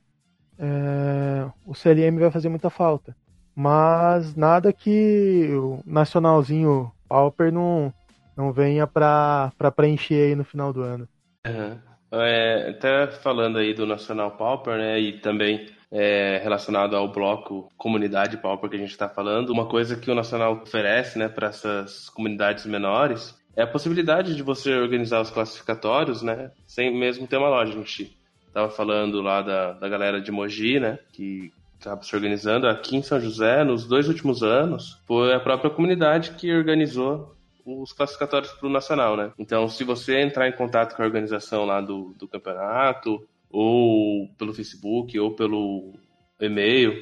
é, 0.58 1.48
o 1.64 1.74
CLM 1.74 2.18
vai 2.18 2.30
fazer 2.30 2.48
muita 2.48 2.68
falta. 2.68 3.16
Mas 3.54 4.34
nada 4.34 4.72
que 4.72 5.48
o 5.54 5.80
nacionalzinho 5.86 6.92
Pauper 7.08 7.52
não, 7.52 7.94
não 8.36 8.52
venha 8.52 8.86
para 8.86 9.50
preencher 9.74 10.28
aí 10.28 10.34
no 10.34 10.44
final 10.44 10.72
do 10.72 10.82
ano. 10.82 11.08
Uhum. 11.46 11.78
É, 12.12 12.70
até 12.70 13.08
falando 13.08 13.58
aí 13.58 13.74
do 13.74 13.86
Nacional 13.86 14.32
Pauper, 14.32 14.76
né, 14.76 15.00
e 15.00 15.18
também 15.18 15.66
é, 15.90 16.38
relacionado 16.42 16.96
ao 16.96 17.10
bloco 17.10 17.68
comunidade 17.76 18.36
Pauper 18.36 18.70
que 18.70 18.76
a 18.76 18.78
gente 18.78 18.90
está 18.90 19.08
falando, 19.08 19.50
uma 19.50 19.66
coisa 19.66 19.96
que 19.96 20.10
o 20.10 20.14
Nacional 20.14 20.54
oferece, 20.62 21.18
né, 21.18 21.28
para 21.28 21.48
essas 21.48 22.08
comunidades 22.10 22.66
menores 22.66 23.34
é 23.56 23.62
a 23.62 23.66
possibilidade 23.66 24.36
de 24.36 24.42
você 24.42 24.74
organizar 24.74 25.20
os 25.20 25.30
classificatórios, 25.30 26.22
né, 26.22 26.50
sem 26.66 26.94
mesmo 26.96 27.26
ter 27.26 27.38
uma 27.38 27.48
loja. 27.48 27.72
A 27.72 27.76
gente 27.76 28.16
estava 28.46 28.70
falando 28.70 29.22
lá 29.22 29.40
da, 29.40 29.72
da 29.72 29.88
galera 29.88 30.20
de 30.20 30.30
Mogi, 30.30 30.78
né, 30.78 30.98
que 31.12 31.50
estava 31.78 32.02
se 32.02 32.14
organizando 32.14 32.68
aqui 32.68 32.96
em 32.96 33.02
São 33.02 33.20
José, 33.20 33.64
nos 33.64 33.86
dois 33.86 34.08
últimos 34.08 34.42
anos, 34.42 35.00
foi 35.06 35.34
a 35.34 35.40
própria 35.40 35.70
comunidade 35.70 36.32
que 36.32 36.52
organizou 36.54 37.35
os 37.66 37.92
classificatórios 37.92 38.52
para 38.52 38.68
o 38.68 38.70
Nacional, 38.70 39.16
né? 39.16 39.32
Então, 39.38 39.68
se 39.68 39.82
você 39.82 40.20
entrar 40.20 40.48
em 40.48 40.52
contato 40.52 40.94
com 40.94 41.02
a 41.02 41.04
organização 41.04 41.64
lá 41.64 41.80
do, 41.80 42.14
do 42.16 42.28
campeonato, 42.28 43.26
ou 43.50 44.28
pelo 44.38 44.54
Facebook, 44.54 45.18
ou 45.18 45.34
pelo 45.34 45.94
e-mail, 46.40 46.94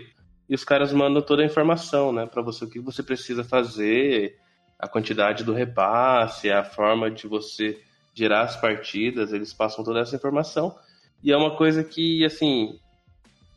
e 0.48 0.54
os 0.54 0.64
caras 0.64 0.92
mandam 0.92 1.22
toda 1.22 1.42
a 1.42 1.46
informação, 1.46 2.12
né, 2.12 2.26
para 2.26 2.42
você 2.42 2.64
o 2.64 2.70
que 2.70 2.78
você 2.78 3.02
precisa 3.02 3.44
fazer, 3.44 4.38
a 4.78 4.88
quantidade 4.88 5.44
do 5.44 5.52
repasse, 5.52 6.50
a 6.50 6.64
forma 6.64 7.10
de 7.10 7.26
você 7.26 7.80
gerar 8.14 8.42
as 8.42 8.56
partidas, 8.56 9.32
eles 9.32 9.52
passam 9.52 9.84
toda 9.84 10.00
essa 10.00 10.16
informação. 10.16 10.74
E 11.22 11.32
é 11.32 11.36
uma 11.36 11.56
coisa 11.56 11.82
que, 11.82 12.24
assim, 12.24 12.78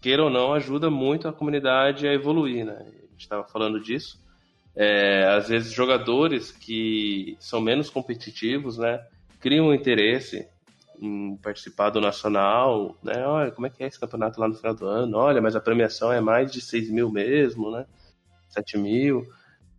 queira 0.02 0.24
ou 0.24 0.30
não, 0.30 0.54
ajuda 0.54 0.90
muito 0.90 1.28
a 1.28 1.34
comunidade 1.34 2.08
a 2.08 2.14
evoluir, 2.14 2.66
né? 2.66 2.78
A 2.80 3.12
gente 3.12 3.20
estava 3.20 3.44
falando 3.44 3.80
disso. 3.80 4.20
É, 4.80 5.26
às 5.26 5.50
vezes, 5.50 5.74
jogadores 5.74 6.52
que 6.52 7.36
são 7.40 7.60
menos 7.60 7.90
competitivos, 7.90 8.78
né, 8.78 9.04
criam 9.40 9.68
um 9.68 9.74
interesse 9.74 10.48
em 11.00 11.36
participar 11.38 11.90
do 11.90 12.02
Nacional, 12.02 12.96
né? 13.04 13.26
Olha, 13.26 13.52
como 13.52 13.68
é 13.68 13.70
que 13.70 13.84
é 13.84 13.88
esse 13.88 14.00
campeonato 14.00 14.40
lá 14.40 14.48
no 14.48 14.56
final 14.56 14.76
do 14.76 14.86
ano? 14.86 15.18
Olha, 15.18 15.42
mas 15.42 15.56
a 15.56 15.60
premiação 15.60 16.12
é 16.12 16.20
mais 16.20 16.52
de 16.52 16.62
6 16.62 16.90
mil 16.90 17.12
mesmo, 17.12 17.72
né? 17.72 17.86
7 18.50 18.78
mil. 18.78 19.26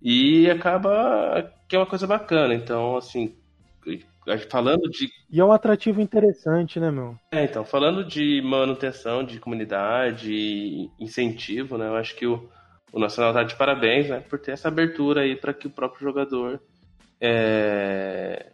E 0.00 0.48
acaba 0.50 1.52
que 1.68 1.74
é 1.74 1.78
uma 1.78 1.86
coisa 1.86 2.06
bacana. 2.06 2.54
Então, 2.54 2.96
assim, 2.96 3.34
falando 4.48 4.88
de. 4.90 5.08
E 5.30 5.40
é 5.40 5.44
um 5.44 5.52
atrativo 5.52 6.00
interessante, 6.00 6.78
né, 6.78 6.90
meu? 6.90 7.16
É, 7.32 7.44
então, 7.44 7.64
falando 7.64 8.04
de 8.04 8.40
manutenção 8.42 9.24
de 9.24 9.40
comunidade, 9.40 10.90
incentivo, 10.98 11.76
né? 11.76 11.88
Eu 11.88 11.96
acho 11.96 12.14
que 12.14 12.26
o, 12.26 12.48
o 12.92 12.98
Nacional 12.98 13.32
tá 13.32 13.42
de 13.42 13.56
parabéns, 13.56 14.08
né? 14.08 14.20
Por 14.20 14.38
ter 14.38 14.52
essa 14.52 14.68
abertura 14.68 15.22
aí 15.22 15.36
para 15.36 15.52
que 15.52 15.66
o 15.66 15.70
próprio 15.70 16.02
jogador 16.02 16.60
é, 17.20 18.52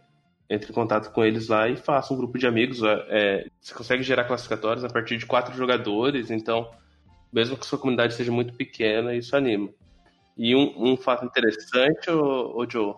entre 0.49 0.71
em 0.71 0.73
contato 0.73 1.11
com 1.11 1.23
eles 1.23 1.47
lá 1.47 1.67
e 1.67 1.75
faça 1.75 2.13
um 2.13 2.17
grupo 2.17 2.37
de 2.37 2.47
amigos. 2.47 2.81
É, 2.83 3.47
você 3.59 3.73
consegue 3.73 4.03
gerar 4.03 4.25
classificatórios 4.25 4.83
a 4.83 4.89
partir 4.89 5.17
de 5.17 5.25
quatro 5.25 5.55
jogadores, 5.55 6.29
então, 6.29 6.69
mesmo 7.31 7.57
que 7.57 7.65
sua 7.65 7.79
comunidade 7.79 8.13
seja 8.13 8.31
muito 8.31 8.53
pequena, 8.53 9.15
isso 9.15 9.35
anima. 9.35 9.69
E 10.37 10.55
um, 10.55 10.91
um 10.91 10.97
fato 10.97 11.25
interessante, 11.25 12.09
ô, 12.11 12.57
ô 12.57 12.69
Joe, 12.69 12.95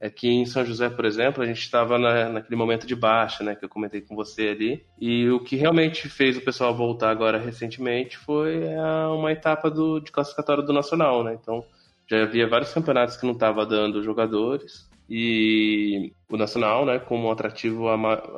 é 0.00 0.10
que 0.10 0.28
em 0.28 0.44
São 0.44 0.64
José, 0.64 0.90
por 0.90 1.04
exemplo, 1.04 1.42
a 1.42 1.46
gente 1.46 1.60
estava 1.60 1.98
na, 1.98 2.28
naquele 2.28 2.56
momento 2.56 2.86
de 2.86 2.94
baixa, 2.94 3.42
né, 3.42 3.54
que 3.54 3.64
eu 3.64 3.68
comentei 3.68 4.00
com 4.00 4.14
você 4.14 4.48
ali, 4.48 4.84
e 5.00 5.28
o 5.30 5.40
que 5.40 5.56
realmente 5.56 6.08
fez 6.08 6.36
o 6.36 6.44
pessoal 6.44 6.74
voltar 6.74 7.10
agora 7.10 7.38
recentemente 7.38 8.16
foi 8.16 8.74
a, 8.74 9.10
uma 9.10 9.32
etapa 9.32 9.70
do, 9.70 10.00
de 10.00 10.12
classificatório 10.12 10.62
do 10.62 10.72
Nacional, 10.72 11.24
né, 11.24 11.38
então 11.40 11.64
já 12.06 12.22
havia 12.22 12.46
vários 12.46 12.72
campeonatos 12.72 13.16
que 13.16 13.26
não 13.26 13.32
estavam 13.32 13.66
dando 13.66 14.02
jogadores, 14.02 14.88
e 15.08 16.12
o 16.30 16.36
Nacional, 16.36 16.84
né, 16.84 16.98
como 16.98 17.28
um 17.28 17.30
atrativo 17.30 17.88
a, 17.88 17.94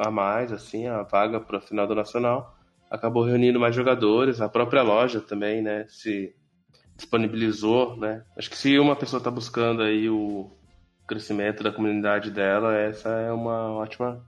a 0.06 0.10
mais, 0.10 0.52
assim, 0.52 0.86
a 0.86 1.02
vaga 1.02 1.40
para 1.40 1.58
o 1.58 1.60
final 1.60 1.86
do 1.86 1.94
Nacional, 1.94 2.56
acabou 2.90 3.24
reunindo 3.24 3.58
mais 3.58 3.74
jogadores, 3.74 4.40
a 4.40 4.48
própria 4.48 4.82
loja 4.82 5.20
também, 5.20 5.60
né, 5.60 5.86
se 5.88 6.34
disponibilizou, 6.96 7.96
né? 7.96 8.24
Acho 8.36 8.50
que 8.50 8.56
se 8.56 8.76
uma 8.76 8.96
pessoa 8.96 9.18
está 9.18 9.30
buscando 9.30 9.82
aí 9.82 10.10
o 10.10 10.50
crescimento 11.08 11.62
da 11.62 11.72
comunidade 11.72 12.30
dela, 12.30 12.76
essa 12.76 13.08
é 13.08 13.32
uma 13.32 13.72
ótima 13.72 14.22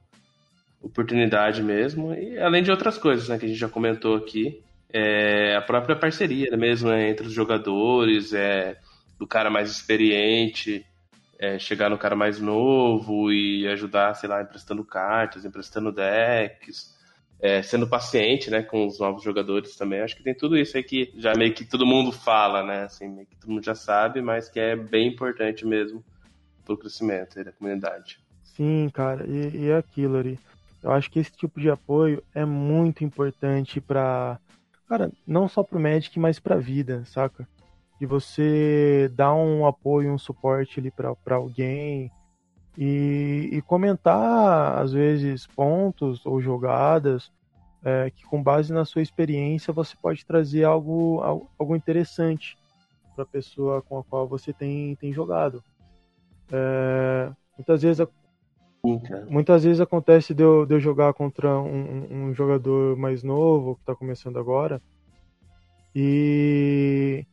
oportunidade 0.83 1.63
mesmo. 1.63 2.15
E 2.15 2.39
além 2.39 2.63
de 2.63 2.71
outras 2.71 2.97
coisas, 2.97 3.29
né, 3.29 3.39
que 3.39 3.45
a 3.45 3.49
gente 3.49 3.61
já 3.61 3.69
comentou 3.69 4.17
aqui, 4.17 4.65
é 4.93 5.55
a 5.55 5.61
própria 5.61 5.95
parceria 5.95 6.57
mesmo 6.57 6.89
né, 6.89 7.11
entre 7.11 7.27
os 7.27 7.33
jogadores, 7.33 8.33
é 8.33 8.79
do 9.19 9.27
cara 9.27 9.51
mais 9.51 9.71
experiente, 9.71 10.85
é, 11.39 11.59
chegar 11.59 11.91
no 11.91 11.99
cara 11.99 12.17
mais 12.17 12.41
novo 12.41 13.31
e 13.31 13.69
ajudar, 13.69 14.15
sei 14.15 14.29
lá, 14.29 14.43
emprestando 14.43 14.83
cartas, 14.83 15.45
emprestando 15.45 15.93
decks 15.93 16.99
é, 17.43 17.63
sendo 17.63 17.87
paciente, 17.87 18.51
né, 18.51 18.63
com 18.63 18.87
os 18.87 18.99
novos 18.99 19.23
jogadores 19.23 19.77
também. 19.77 20.01
Acho 20.01 20.17
que 20.17 20.23
tem 20.23 20.35
tudo 20.35 20.57
isso 20.57 20.77
aí 20.77 20.83
que 20.83 21.13
já 21.17 21.35
meio 21.35 21.53
que 21.53 21.65
todo 21.65 21.87
mundo 21.87 22.11
fala, 22.11 22.63
né, 22.63 22.85
assim, 22.85 23.09
meio 23.09 23.27
que 23.27 23.37
todo 23.37 23.51
mundo 23.51 23.65
já 23.65 23.75
sabe, 23.75 24.23
mas 24.23 24.49
que 24.49 24.59
é 24.59 24.75
bem 24.75 25.09
importante 25.09 25.67
mesmo 25.67 26.03
pro 26.71 26.79
crescimento 26.79 27.43
da 27.43 27.53
comunidade. 27.53 28.21
Sim, 28.45 28.89
cara, 28.93 29.27
e, 29.27 29.57
e 29.57 29.71
é 29.71 29.77
aquilo 29.77 30.17
ali. 30.17 30.39
Eu 30.83 30.93
acho 30.93 31.11
que 31.11 31.19
esse 31.19 31.33
tipo 31.33 31.61
de 31.61 31.71
apoio 31.71 32.23
é 32.35 32.45
muito 32.45 33.05
importante 33.05 33.81
para, 33.81 34.39
cara, 34.89 35.11
não 35.27 35.49
só 35.49 35.63
pro 35.63 35.81
Magic, 35.81 36.19
mas 36.19 36.39
pra 36.39 36.57
vida, 36.57 37.05
saca? 37.05 37.47
De 37.99 38.07
você 38.07 39.11
dar 39.15 39.35
um 39.35 39.67
apoio, 39.67 40.13
um 40.13 40.19
suporte 40.19 40.81
ali 40.81 40.91
para 40.91 41.37
alguém, 41.37 42.11
e, 42.79 43.51
e 43.53 43.63
comentar, 43.63 44.79
às 44.79 44.93
vezes, 44.93 45.47
pontos 45.47 46.25
ou 46.25 46.41
jogadas 46.41 47.31
é, 47.85 48.11
que, 48.11 48.25
com 48.25 48.43
base 48.43 48.73
na 48.73 48.85
sua 48.85 49.03
experiência, 49.03 49.73
você 49.73 49.95
pode 50.01 50.25
trazer 50.25 50.65
algo, 50.65 51.21
algo 51.59 51.77
interessante 51.77 52.57
para 53.15 53.25
a 53.25 53.27
pessoa 53.27 53.83
com 53.83 53.99
a 53.99 54.05
qual 54.05 54.27
você 54.27 54.53
tem, 54.53 54.95
tem 54.97 55.13
jogado. 55.13 55.63
É, 56.53 57.31
muitas 57.57 57.83
vezes 57.83 58.01
Muitas 59.29 59.65
vezes 59.65 59.81
acontece 59.81 60.33
de 60.33 60.43
eu, 60.43 60.65
de 60.65 60.75
eu 60.75 60.81
jogar 60.81 61.13
contra 61.13 61.59
um, 61.59 62.29
um, 62.29 62.35
jogador 62.35 62.97
mais 62.97 63.23
novo, 63.23 63.75
que 63.77 63.83
está 63.83 63.95
começando 63.95 64.39
agora, 64.39 64.81
e 65.95 67.27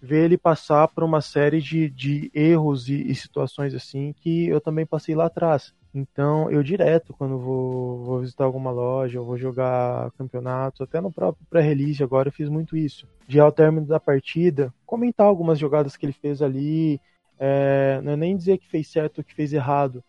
ver 0.00 0.26
ele 0.26 0.38
passar 0.38 0.86
por 0.86 1.02
uma 1.02 1.20
série 1.20 1.60
de, 1.60 1.90
de 1.90 2.30
erros 2.32 2.88
e, 2.88 3.10
e, 3.10 3.14
situações 3.14 3.74
assim 3.74 4.14
que 4.20 4.46
eu 4.46 4.60
também 4.60 4.86
passei 4.86 5.16
lá 5.16 5.26
atrás. 5.26 5.74
Então, 5.92 6.48
eu 6.50 6.62
direto, 6.62 7.12
quando 7.12 7.38
vou, 7.38 8.04
vou 8.04 8.20
visitar 8.20 8.44
alguma 8.44 8.70
loja, 8.70 9.18
ou 9.18 9.26
vou 9.26 9.36
jogar 9.36 10.12
campeonatos, 10.12 10.80
até 10.80 11.00
no 11.00 11.10
próprio 11.10 11.44
pré-release 11.50 12.02
agora 12.04 12.28
eu 12.28 12.32
fiz 12.32 12.48
muito 12.48 12.76
isso. 12.76 13.08
De 13.26 13.40
ao 13.40 13.50
término 13.50 13.86
da 13.86 13.98
partida, 13.98 14.72
comentar 14.86 15.26
algumas 15.26 15.58
jogadas 15.58 15.96
que 15.96 16.06
ele 16.06 16.12
fez 16.12 16.40
ali, 16.40 17.00
é, 17.38 18.00
não 18.02 18.12
é 18.12 18.16
nem 18.16 18.36
dizer 18.36 18.58
que 18.58 18.68
fez 18.68 18.88
certo 18.88 19.18
ou 19.18 19.24
que 19.24 19.34
fez 19.34 19.52
errado, 19.52 20.02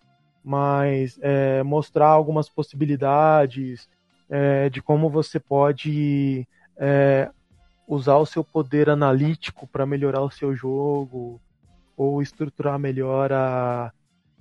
mas 0.44 1.20
é, 1.22 1.62
mostrar 1.64 2.08
algumas 2.08 2.50
possibilidades 2.50 3.88
é, 4.30 4.70
de 4.70 4.82
como 4.82 5.10
você 5.10 5.40
pode 5.40 6.48
é, 6.78 7.30
usar 7.88 8.18
o 8.18 8.26
seu 8.26 8.44
poder 8.44 8.90
analítico 8.90 9.68
para 9.68 9.86
melhorar 9.86 10.22
o 10.22 10.32
seu 10.32 10.56
jogo 10.56 11.42
ou 11.96 12.22
estruturar 12.22 12.80
melhor 12.80 13.32
a, 13.34 13.92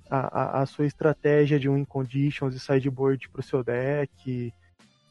a, 0.09 0.61
a 0.61 0.65
sua 0.65 0.85
estratégia 0.85 1.59
de 1.59 1.69
win 1.69 1.85
conditions 1.85 2.55
e 2.55 2.59
sideboard 2.59 3.29
para 3.29 3.41
o 3.41 3.43
seu 3.43 3.63
deck. 3.63 4.53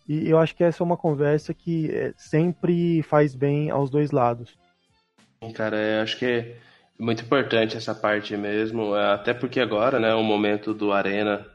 E 0.09 0.29
eu 0.29 0.39
acho 0.39 0.57
que 0.57 0.65
essa 0.65 0.83
é 0.83 0.87
uma 0.87 0.97
conversa 0.97 1.53
que 1.53 1.91
é, 1.91 2.15
sempre 2.17 3.03
faz 3.03 3.35
bem 3.35 3.71
aos 3.71 3.91
dois 3.91 4.11
lados. 4.11 4.57
Cara, 5.55 5.77
eu 5.77 6.03
acho 6.03 6.19
que 6.19 6.25
é 6.25 6.57
muito 6.99 7.23
importante 7.23 7.77
essa 7.77 7.95
parte 7.95 8.37
mesmo, 8.37 8.97
é, 8.97 9.13
até 9.13 9.33
porque 9.33 9.61
agora, 9.61 10.01
né, 10.01 10.15
o 10.15 10.23
momento 10.23 10.75
do 10.75 10.93
Arena 10.93 11.47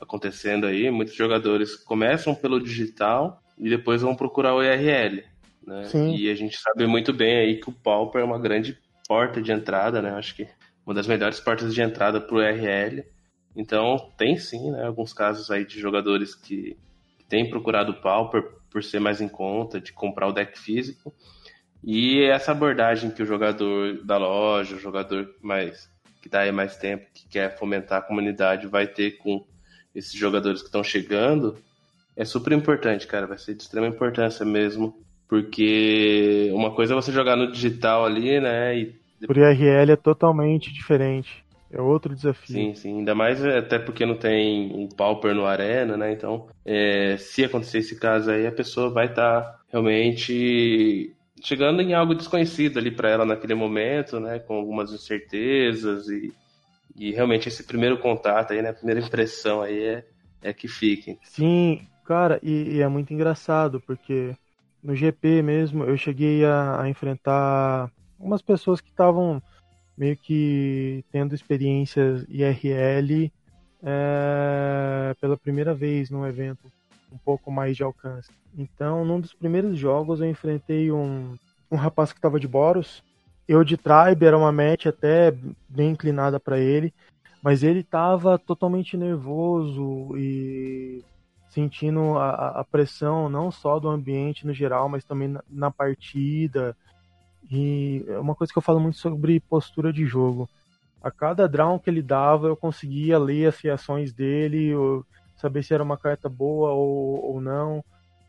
acontecendo 0.00 0.66
aí, 0.66 0.90
muitos 0.90 1.14
jogadores 1.14 1.74
começam 1.74 2.34
pelo 2.34 2.60
digital 2.60 3.42
e 3.58 3.68
depois 3.68 4.02
vão 4.02 4.14
procurar 4.14 4.54
o 4.54 4.62
IRL. 4.62 5.24
Né? 5.66 5.84
E 6.16 6.30
a 6.30 6.34
gente 6.34 6.56
sabe 6.58 6.86
muito 6.86 7.12
bem 7.12 7.38
aí 7.38 7.60
que 7.60 7.68
o 7.68 7.72
Pauper 7.72 8.20
é 8.20 8.24
uma 8.24 8.38
grande 8.38 8.78
porta 9.08 9.42
de 9.42 9.50
entrada, 9.50 10.00
né? 10.00 10.10
Acho 10.10 10.36
que 10.36 10.46
uma 10.84 10.94
das 10.94 11.06
melhores 11.06 11.40
portas 11.40 11.74
de 11.74 11.82
entrada 11.82 12.20
para 12.20 12.36
o 12.36 12.40
RL. 12.40 13.04
Então, 13.56 14.12
tem 14.16 14.38
sim, 14.38 14.70
né, 14.70 14.84
alguns 14.84 15.12
casos 15.12 15.50
aí 15.50 15.64
de 15.64 15.80
jogadores 15.80 16.34
que, 16.34 16.76
que 17.18 17.24
têm 17.28 17.50
procurado 17.50 17.92
o 17.92 18.00
Pauper 18.00 18.44
por 18.70 18.84
ser 18.84 19.00
mais 19.00 19.20
em 19.20 19.28
conta, 19.28 19.80
de 19.80 19.92
comprar 19.92 20.28
o 20.28 20.32
deck 20.32 20.56
físico. 20.58 21.12
E 21.82 22.22
essa 22.24 22.52
abordagem 22.52 23.10
que 23.10 23.22
o 23.22 23.26
jogador 23.26 24.04
da 24.04 24.16
loja, 24.18 24.76
o 24.76 24.80
jogador 24.80 25.28
mais 25.42 25.88
que 26.20 26.28
está 26.28 26.40
aí 26.40 26.50
mais 26.50 26.76
tempo, 26.76 27.06
que 27.14 27.28
quer 27.28 27.56
fomentar 27.56 27.98
a 27.98 28.02
comunidade, 28.02 28.66
vai 28.66 28.86
ter 28.86 29.12
com 29.18 29.46
esses 29.94 30.12
jogadores 30.12 30.60
que 30.60 30.66
estão 30.66 30.82
chegando, 30.82 31.56
é 32.16 32.24
super 32.24 32.52
importante, 32.52 33.06
cara. 33.06 33.26
Vai 33.26 33.38
ser 33.38 33.54
de 33.54 33.62
extrema 33.62 33.86
importância 33.86 34.44
mesmo 34.44 35.06
porque 35.28 36.50
uma 36.52 36.72
coisa 36.72 36.94
é 36.94 36.96
você 36.96 37.12
jogar 37.12 37.36
no 37.36 37.50
digital 37.50 38.04
ali, 38.04 38.40
né? 38.40 38.78
E... 38.78 38.94
Por 39.26 39.36
IRL 39.36 39.92
é 39.92 39.96
totalmente 39.96 40.72
diferente. 40.72 41.44
É 41.70 41.80
outro 41.80 42.14
desafio. 42.14 42.54
Sim, 42.54 42.74
sim. 42.74 42.98
Ainda 42.98 43.14
mais 43.14 43.44
é, 43.44 43.58
até 43.58 43.78
porque 43.78 44.06
não 44.06 44.16
tem 44.16 44.72
um 44.72 44.88
pauper 44.88 45.34
no 45.34 45.44
arena, 45.44 45.96
né? 45.96 46.12
Então, 46.12 46.46
é, 46.64 47.16
se 47.18 47.44
acontecer 47.44 47.78
esse 47.78 47.98
caso 47.98 48.30
aí, 48.30 48.46
a 48.46 48.52
pessoa 48.52 48.88
vai 48.88 49.06
estar 49.06 49.40
tá 49.42 49.60
realmente 49.68 51.12
chegando 51.42 51.80
em 51.80 51.94
algo 51.94 52.14
desconhecido 52.14 52.78
ali 52.78 52.90
para 52.90 53.10
ela 53.10 53.24
naquele 53.24 53.54
momento, 53.54 54.18
né? 54.20 54.38
Com 54.38 54.54
algumas 54.54 54.92
incertezas 54.92 56.08
e, 56.08 56.32
e 56.94 57.12
realmente 57.12 57.48
esse 57.48 57.64
primeiro 57.64 57.98
contato 57.98 58.52
aí, 58.52 58.62
né? 58.62 58.72
Primeira 58.72 59.00
impressão 59.00 59.62
aí 59.62 59.82
é, 59.82 60.04
é 60.42 60.52
que 60.52 60.68
fique. 60.68 61.18
Sim, 61.22 61.86
cara, 62.04 62.38
e, 62.42 62.76
e 62.76 62.80
é 62.82 62.88
muito 62.88 63.12
engraçado 63.12 63.80
porque 63.80 64.34
no 64.82 64.94
GP 64.94 65.42
mesmo 65.42 65.84
eu 65.84 65.96
cheguei 65.96 66.44
a, 66.44 66.82
a 66.82 66.88
enfrentar 66.88 67.90
algumas 68.18 68.42
pessoas 68.42 68.80
que 68.80 68.88
estavam 68.88 69.42
meio 69.96 70.16
que 70.16 71.04
tendo 71.10 71.34
experiências 71.34 72.24
IRL 72.28 73.32
é, 73.82 75.14
pela 75.20 75.36
primeira 75.36 75.74
vez 75.74 76.10
num 76.10 76.26
evento 76.26 76.70
um 77.12 77.18
pouco 77.18 77.50
mais 77.50 77.76
de 77.76 77.82
alcance. 77.82 78.30
Então, 78.56 79.04
num 79.04 79.20
dos 79.20 79.34
primeiros 79.34 79.78
jogos, 79.78 80.20
eu 80.20 80.28
enfrentei 80.28 80.90
um, 80.90 81.34
um 81.70 81.76
rapaz 81.76 82.12
que 82.12 82.18
estava 82.18 82.40
de 82.40 82.48
Boros. 82.48 83.02
Eu 83.46 83.62
de 83.62 83.76
Tribe, 83.76 84.26
era 84.26 84.36
uma 84.36 84.50
match 84.50 84.86
até 84.86 85.32
bem 85.68 85.90
inclinada 85.90 86.40
para 86.40 86.58
ele, 86.58 86.92
mas 87.42 87.62
ele 87.62 87.80
estava 87.80 88.38
totalmente 88.38 88.96
nervoso 88.96 90.16
e 90.16 91.04
sentindo 91.48 92.18
a, 92.18 92.60
a, 92.60 92.64
pressão 92.64 93.28
não 93.28 93.50
só 93.50 93.78
do 93.78 93.88
ambiente 93.88 94.46
no 94.46 94.52
geral, 94.52 94.88
mas 94.88 95.04
também 95.04 95.28
na, 95.28 95.42
na 95.48 95.70
partida. 95.70 96.76
E 97.50 98.04
é 98.08 98.18
uma 98.18 98.34
coisa 98.34 98.52
que 98.52 98.58
eu 98.58 98.62
falo 98.62 98.80
muito 98.80 98.98
sobre 98.98 99.40
postura 99.40 99.92
de 99.92 100.04
jogo. 100.04 100.48
A 101.00 101.10
cada 101.10 101.48
draw 101.48 101.78
que 101.78 101.88
ele 101.88 102.02
dava, 102.02 102.48
eu 102.48 102.56
conseguia 102.56 103.18
ler 103.18 103.46
as 103.46 103.60
reações 103.60 104.12
dele, 104.12 104.74
saber 105.36 105.62
se 105.62 105.74
era 105.74 105.82
uma 105.82 105.96
carta 105.96 106.28
boa 106.28 106.72
ou, 106.72 107.32
ou 107.32 107.40
não. 107.40 107.84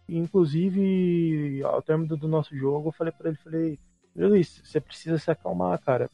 Inclusive, 0.07 1.61
ao 1.63 1.81
término 1.81 2.15
do 2.15 2.27
nosso 2.27 2.55
jogo, 2.55 2.89
eu 2.89 2.93
falei 2.93 3.11
para 3.11 3.29
ele, 3.29 3.37
falei, 3.43 3.79
Luiz, 4.15 4.61
você 4.63 4.79
precisa 4.79 5.17
se 5.17 5.29
acalmar, 5.29 5.79
cara. 5.79 6.09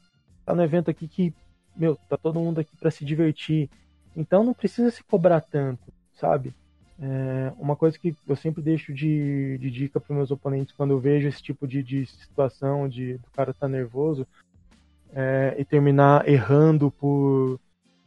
Tá 0.46 0.54
no 0.54 0.64
evento 0.64 0.89
aqui 0.89 1.08
que, 1.08 1.34
meu, 1.76 1.96
tá 2.10 2.18
todo 2.18 2.39
mundo 2.39 2.60
aqui 2.60 2.76
para 2.76 2.91
se 2.91 3.06
divertir. 3.06 3.70
Então 4.16 4.44
não 4.44 4.54
precisa 4.54 4.91
se 4.91 5.04
cobrar 5.04 5.41
tanto, 5.41 5.91
sabe? 6.14 6.54
É, 7.00 7.52
uma 7.58 7.76
coisa 7.76 7.98
que 7.98 8.16
eu 8.28 8.36
sempre 8.36 8.62
deixo 8.62 8.94
de, 8.94 9.58
de 9.58 9.72
dica 9.72 10.00
para 10.00 10.16
meus 10.16 10.32
oponentes 10.32 10.76
quando 10.76 10.91
eu 10.91 11.00
vejo 11.00 11.28
esse 11.28 11.41
tipo 11.41 11.68
de, 11.68 11.82
de 11.82 12.06
situação 12.06 12.88
de 12.88 13.18
do 13.18 13.30
cara 13.32 13.54
tá 13.54 13.68
nervoso 13.68 14.28
é, 15.12 15.56
e 15.58 15.66
terminar 15.66 16.28
errando 16.30 16.91
por 16.91 17.60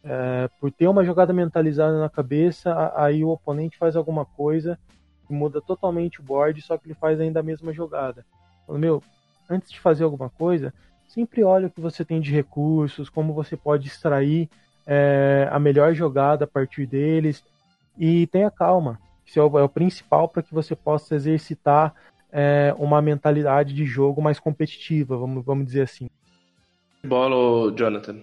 é, 0.08 0.48
por 0.60 0.70
ter 0.70 0.86
uma 0.86 1.04
jogada 1.04 1.32
mentalizada 1.32 1.98
na 1.98 2.08
cabeça, 2.08 2.92
aí 2.94 3.24
o 3.24 3.30
oponente 3.30 3.76
faz 3.76 3.96
alguma 3.96 4.24
coisa 4.24 4.78
que 5.26 5.34
muda 5.34 5.60
totalmente 5.60 6.20
o 6.20 6.22
board, 6.22 6.62
só 6.62 6.78
que 6.78 6.86
ele 6.86 6.94
faz 6.94 7.18
ainda 7.18 7.40
a 7.40 7.42
mesma 7.42 7.72
jogada. 7.72 8.24
Meu, 8.68 9.02
antes 9.50 9.70
de 9.70 9.80
fazer 9.80 10.04
alguma 10.04 10.30
coisa, 10.30 10.72
sempre 11.08 11.42
olha 11.42 11.66
o 11.66 11.70
que 11.70 11.80
você 11.80 12.04
tem 12.04 12.20
de 12.20 12.30
recursos, 12.30 13.08
como 13.08 13.34
você 13.34 13.56
pode 13.56 13.88
extrair 13.88 14.48
é, 14.86 15.48
a 15.50 15.58
melhor 15.58 15.92
jogada 15.92 16.44
a 16.44 16.48
partir 16.48 16.86
deles 16.86 17.44
e 17.98 18.28
tenha 18.28 18.50
calma. 18.50 19.00
Isso 19.24 19.40
é 19.40 19.42
o, 19.42 19.58
é 19.58 19.62
o 19.64 19.68
principal 19.68 20.28
para 20.28 20.42
que 20.42 20.54
você 20.54 20.76
possa 20.76 21.16
exercitar 21.16 21.92
é, 22.30 22.72
uma 22.78 23.02
mentalidade 23.02 23.74
de 23.74 23.84
jogo 23.84 24.22
mais 24.22 24.38
competitiva, 24.38 25.16
vamos, 25.16 25.44
vamos 25.44 25.66
dizer 25.66 25.82
assim. 25.82 26.08
Bola, 27.04 27.72
Jonathan. 27.72 28.22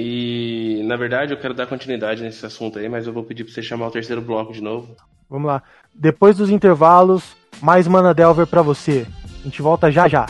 E, 0.00 0.80
na 0.84 0.94
verdade, 0.94 1.32
eu 1.32 1.36
quero 1.36 1.52
dar 1.52 1.66
continuidade 1.66 2.22
nesse 2.22 2.46
assunto 2.46 2.78
aí, 2.78 2.88
mas 2.88 3.08
eu 3.08 3.12
vou 3.12 3.24
pedir 3.24 3.42
para 3.42 3.52
você 3.52 3.60
chamar 3.60 3.88
o 3.88 3.90
terceiro 3.90 4.22
bloco 4.22 4.52
de 4.52 4.62
novo. 4.62 4.94
Vamos 5.28 5.48
lá. 5.48 5.60
Depois 5.92 6.36
dos 6.36 6.50
intervalos, 6.50 7.36
mais 7.60 7.88
Mana 7.88 8.14
Delver 8.14 8.46
para 8.46 8.62
você. 8.62 9.08
A 9.40 9.42
gente 9.42 9.60
volta 9.60 9.90
já 9.90 10.06
já. 10.06 10.26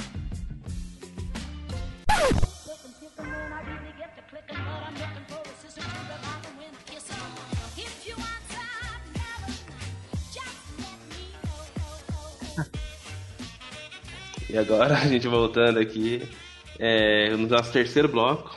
E 14.49 14.57
agora, 14.57 14.97
a 14.97 15.07
gente 15.07 15.29
voltando 15.29 15.79
aqui, 15.79 16.27
é, 16.79 17.37
no 17.37 17.47
nosso 17.47 17.71
terceiro 17.71 18.09
bloco, 18.09 18.57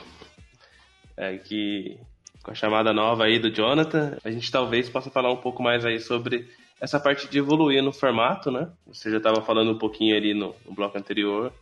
é, 1.16 1.36
que 1.38 1.98
com 2.42 2.50
a 2.50 2.54
chamada 2.54 2.92
nova 2.92 3.24
aí 3.24 3.38
do 3.38 3.50
Jonathan, 3.50 4.16
a 4.24 4.30
gente 4.30 4.50
talvez 4.50 4.88
possa 4.88 5.10
falar 5.10 5.32
um 5.32 5.36
pouco 5.36 5.62
mais 5.62 5.84
aí 5.84 6.00
sobre 6.00 6.48
essa 6.80 6.98
parte 6.98 7.28
de 7.28 7.38
evoluir 7.38 7.82
no 7.82 7.92
formato, 7.92 8.50
né? 8.50 8.68
Você 8.88 9.10
já 9.10 9.18
estava 9.18 9.40
falando 9.42 9.70
um 9.70 9.78
pouquinho 9.78 10.16
ali 10.16 10.34
no, 10.34 10.54
no, 10.66 10.74
bloco 10.74 10.98
anterior, 10.98 11.52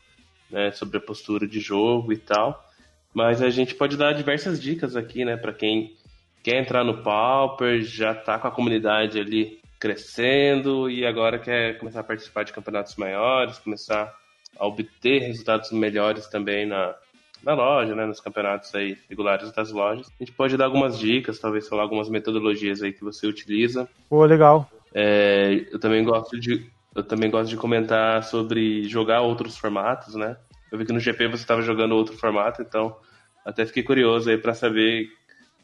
né, 0.51 0.71
sobre 0.71 0.97
a 0.97 1.01
postura 1.01 1.47
de 1.47 1.61
jogo 1.61 2.13
e 2.13 2.17
tal, 2.17 2.67
mas 3.13 3.43
a 3.43 3.51
gente 3.51 3.75
pode 3.75 3.97
dar 3.97 4.15
diversas 4.15 4.61
dicas 4.61 4.97
aqui, 4.97 5.25
né, 5.25 5.37
para 5.37 5.53
quem 5.53 5.95
quer 6.43 6.63
entrar 6.63 6.83
no 6.83 7.03
Pauper, 7.03 7.83
já 7.83 8.13
está 8.13 8.39
com 8.39 8.49
a 8.49 8.51
comunidade 8.51 9.21
ali 9.21 9.61
crescendo 9.79 10.91
e 10.91 11.05
agora 11.05 11.39
quer 11.39 11.79
começar 11.79 12.01
a 12.01 12.05
participar 12.05 12.45
de 12.45 12.53
campeonatos 12.53 12.97
maiores, 12.97 13.59
começar 13.59 14.13
a 14.59 14.67
obter 14.67 15.21
resultados 15.21 15.71
melhores 15.71 16.27
também 16.29 16.67
na, 16.67 16.95
na 17.43 17.55
loja, 17.55 17.95
né, 17.95 18.07
nos 18.07 18.21
campeonatos 18.21 18.75
aí 18.75 18.97
regulares 19.09 19.51
das 19.53 19.71
lojas. 19.71 20.09
A 20.09 20.25
gente 20.25 20.33
pode 20.33 20.57
dar 20.57 20.67
algumas 20.67 20.99
dicas, 20.99 21.39
talvez 21.39 21.69
falar 21.69 21.83
algumas 21.83 22.09
metodologias 22.09 22.83
aí 22.83 22.93
que 22.93 23.03
você 23.03 23.27
utiliza. 23.27 23.89
Pô, 24.09 24.25
legal. 24.25 24.71
É, 24.95 25.67
eu 25.71 25.79
também 25.79 26.05
gosto 26.05 26.39
de 26.39 26.71
eu 26.95 27.05
também 27.05 27.31
gosto 27.31 27.49
de 27.49 27.57
comentar 27.57 28.25
sobre 28.25 28.83
jogar 28.89 29.21
outros 29.21 29.57
formatos, 29.57 30.17
né? 30.17 30.37
Eu 30.73 30.79
vi 30.79 30.85
que 30.85 30.93
no 30.93 30.99
GP 30.99 31.29
você 31.29 31.43
estava 31.43 31.63
jogando 31.63 31.95
outro 31.95 32.17
formato, 32.17 32.63
então 32.63 32.97
até 33.45 33.65
fiquei 33.65 33.83
curioso 33.83 34.29
aí 34.29 34.37
para 34.37 34.55
saber 34.55 35.09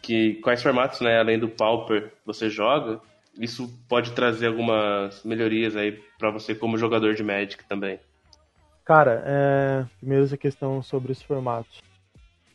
que 0.00 0.34
quais 0.36 0.62
formatos, 0.62 1.00
né, 1.00 1.18
além 1.18 1.38
do 1.38 1.48
Pauper, 1.48 2.12
você 2.24 2.48
joga. 2.48 3.00
Isso 3.38 3.68
pode 3.88 4.12
trazer 4.12 4.46
algumas 4.46 5.22
melhorias 5.24 5.76
aí 5.76 5.92
para 6.18 6.30
você 6.30 6.54
como 6.54 6.78
jogador 6.78 7.14
de 7.14 7.22
Magic 7.22 7.64
também. 7.64 7.98
Cara, 8.86 9.20
é, 9.26 9.84
primeiro 9.98 10.24
essa 10.24 10.36
questão 10.36 10.80
sobre 10.80 11.10
os 11.10 11.20
formatos. 11.20 11.82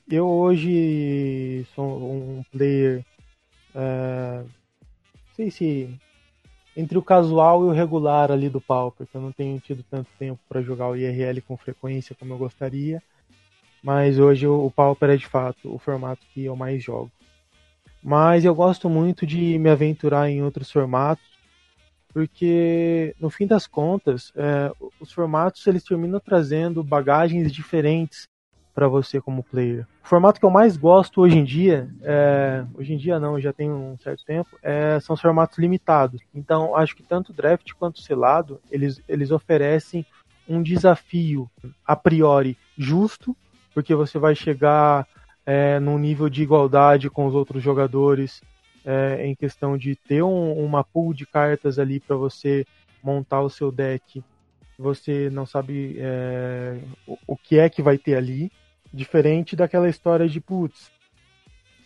Eu 0.09 0.25
hoje 0.25 1.65
sou 1.75 1.85
um 1.85 2.41
player. 2.49 3.05
É, 3.75 4.41
não 4.41 5.35
sei 5.35 5.51
se. 5.51 5.99
Entre 6.75 6.97
o 6.97 7.03
casual 7.03 7.65
e 7.65 7.67
o 7.67 7.73
regular 7.73 8.31
ali 8.31 8.47
do 8.47 8.61
pau, 8.61 8.93
porque 8.93 9.17
eu 9.17 9.19
não 9.19 9.33
tenho 9.33 9.59
tido 9.59 9.83
tanto 9.83 10.09
tempo 10.17 10.39
para 10.47 10.61
jogar 10.61 10.87
o 10.87 10.95
IRL 10.95 11.41
com 11.41 11.57
frequência 11.57 12.15
como 12.17 12.33
eu 12.33 12.37
gostaria. 12.37 13.03
Mas 13.83 14.17
hoje 14.17 14.47
o 14.47 14.71
Pauper 14.71 15.09
é 15.09 15.17
de 15.17 15.27
fato 15.27 15.73
o 15.73 15.77
formato 15.77 16.25
que 16.33 16.45
eu 16.45 16.55
mais 16.55 16.81
jogo. 16.81 17.11
Mas 18.01 18.45
eu 18.45 18.55
gosto 18.55 18.89
muito 18.89 19.27
de 19.27 19.59
me 19.59 19.69
aventurar 19.69 20.29
em 20.29 20.41
outros 20.41 20.71
formatos 20.71 21.30
porque 22.13 23.15
no 23.19 23.29
fim 23.29 23.47
das 23.47 23.67
contas 23.67 24.31
é, 24.35 24.71
os 24.99 25.11
formatos 25.11 25.65
eles 25.67 25.83
terminam 25.83 26.19
trazendo 26.19 26.83
bagagens 26.83 27.51
diferentes 27.51 28.27
para 28.73 28.87
você 28.87 29.19
como 29.19 29.43
player. 29.43 29.85
O 30.03 30.07
formato 30.07 30.39
que 30.39 30.45
eu 30.45 30.49
mais 30.49 30.77
gosto 30.77 31.21
hoje 31.21 31.37
em 31.37 31.43
dia, 31.43 31.89
é, 32.01 32.65
hoje 32.73 32.93
em 32.93 32.97
dia 32.97 33.19
não, 33.19 33.39
já 33.39 33.51
tem 33.51 33.69
um 33.71 33.97
certo 33.99 34.23
tempo, 34.25 34.57
é, 34.61 34.99
são 34.99 35.13
os 35.13 35.21
formatos 35.21 35.57
limitados. 35.57 36.21
Então 36.33 36.75
acho 36.75 36.95
que 36.95 37.03
tanto 37.03 37.33
draft 37.33 37.71
quanto 37.73 38.01
selado 38.01 38.59
eles, 38.71 39.01
eles 39.07 39.31
oferecem 39.31 40.05
um 40.47 40.61
desafio 40.61 41.49
a 41.85 41.95
priori 41.95 42.57
justo, 42.77 43.35
porque 43.73 43.93
você 43.95 44.17
vai 44.17 44.35
chegar 44.35 45.07
é, 45.45 45.79
num 45.79 45.97
nível 45.97 46.29
de 46.29 46.43
igualdade 46.43 47.09
com 47.09 47.25
os 47.25 47.35
outros 47.35 47.61
jogadores 47.61 48.41
é, 48.85 49.25
em 49.25 49.35
questão 49.35 49.77
de 49.77 49.95
ter 49.95 50.23
um, 50.23 50.53
uma 50.53 50.83
pool 50.83 51.13
de 51.13 51.25
cartas 51.25 51.79
ali 51.79 51.99
para 51.99 52.15
você 52.15 52.65
montar 53.03 53.41
o 53.41 53.49
seu 53.49 53.71
deck. 53.71 54.23
Você 54.77 55.29
não 55.29 55.45
sabe 55.45 55.95
é, 55.99 56.79
o, 57.05 57.17
o, 57.27 57.37
que 57.37 57.59
é 57.59 57.69
que 57.69 57.81
vai 57.81 57.97
ter 57.97 58.15
ali, 58.15 58.51
diferente 58.91 59.55
daquela 59.55 59.89
história 59.89 60.27
de 60.27 60.41
putz. 60.41 60.91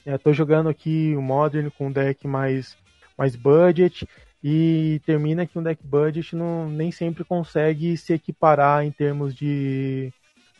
Estou 0.05 0.31
é, 0.31 0.35
jogando 0.35 0.69
aqui 0.69 1.13
o 1.15 1.21
Modern 1.21 1.69
com 1.71 1.87
um 1.87 1.91
deck 1.91 2.27
mais, 2.27 2.77
mais 3.17 3.35
budget 3.35 4.07
e 4.43 5.01
termina 5.05 5.45
que 5.45 5.57
um 5.57 5.63
deck 5.63 5.81
budget 5.83 6.35
não, 6.35 6.69
nem 6.69 6.91
sempre 6.91 7.23
consegue 7.23 7.97
se 7.97 8.13
equiparar 8.13 8.85
em 8.85 8.91
termos 8.91 9.33
de, 9.33 10.13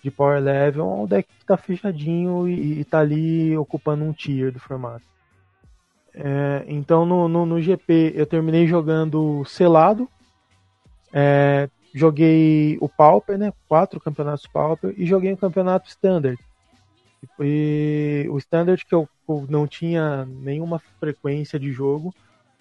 de 0.04 0.10
power 0.10 0.42
level 0.42 0.86
ao 0.86 1.08
deck 1.08 1.30
que 1.30 1.44
está 1.44 1.56
fechadinho 1.56 2.50
e, 2.50 2.82
está 2.82 3.00
ali 3.00 3.56
ocupando 3.56 4.04
um 4.04 4.12
tier 4.12 4.52
do 4.52 4.60
formato. 4.60 5.15
É, 6.18 6.64
então 6.68 7.06
no, 7.06 7.28
no, 7.28 7.46
no, 7.46 7.62
GP 7.62 8.14
eu 8.16 8.26
terminei 8.26 8.66
jogando 8.66 9.44
selado, 9.46 10.08
é, 11.12 11.70
joguei 11.94 12.78
o 12.80 12.88
Pauper, 12.88 13.38
né? 13.38 13.52
Quatro 13.68 14.00
campeonatos 14.00 14.48
Pauper 14.48 14.94
e 14.98 15.06
joguei 15.06 15.34
o 15.34 15.38
campeonato 15.38 15.90
Standard. 15.90 16.40
E 17.40 18.28
o 18.30 18.38
Standard, 18.38 18.86
que 18.86 18.96
eu, 18.96 19.10
eu 19.28 19.46
não 19.50 19.68
tinha 19.68 20.26
nenhuma 20.26 20.80
frequência 21.00 21.60
de 21.60 21.72
jogo, 21.72 22.14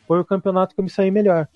foi 0.07 0.19
o 0.19 0.25
campeonato 0.25 0.75
que 0.75 0.81
eu 0.81 0.85
me 0.85 0.91
saí 0.91 1.11
melhor. 1.11 1.47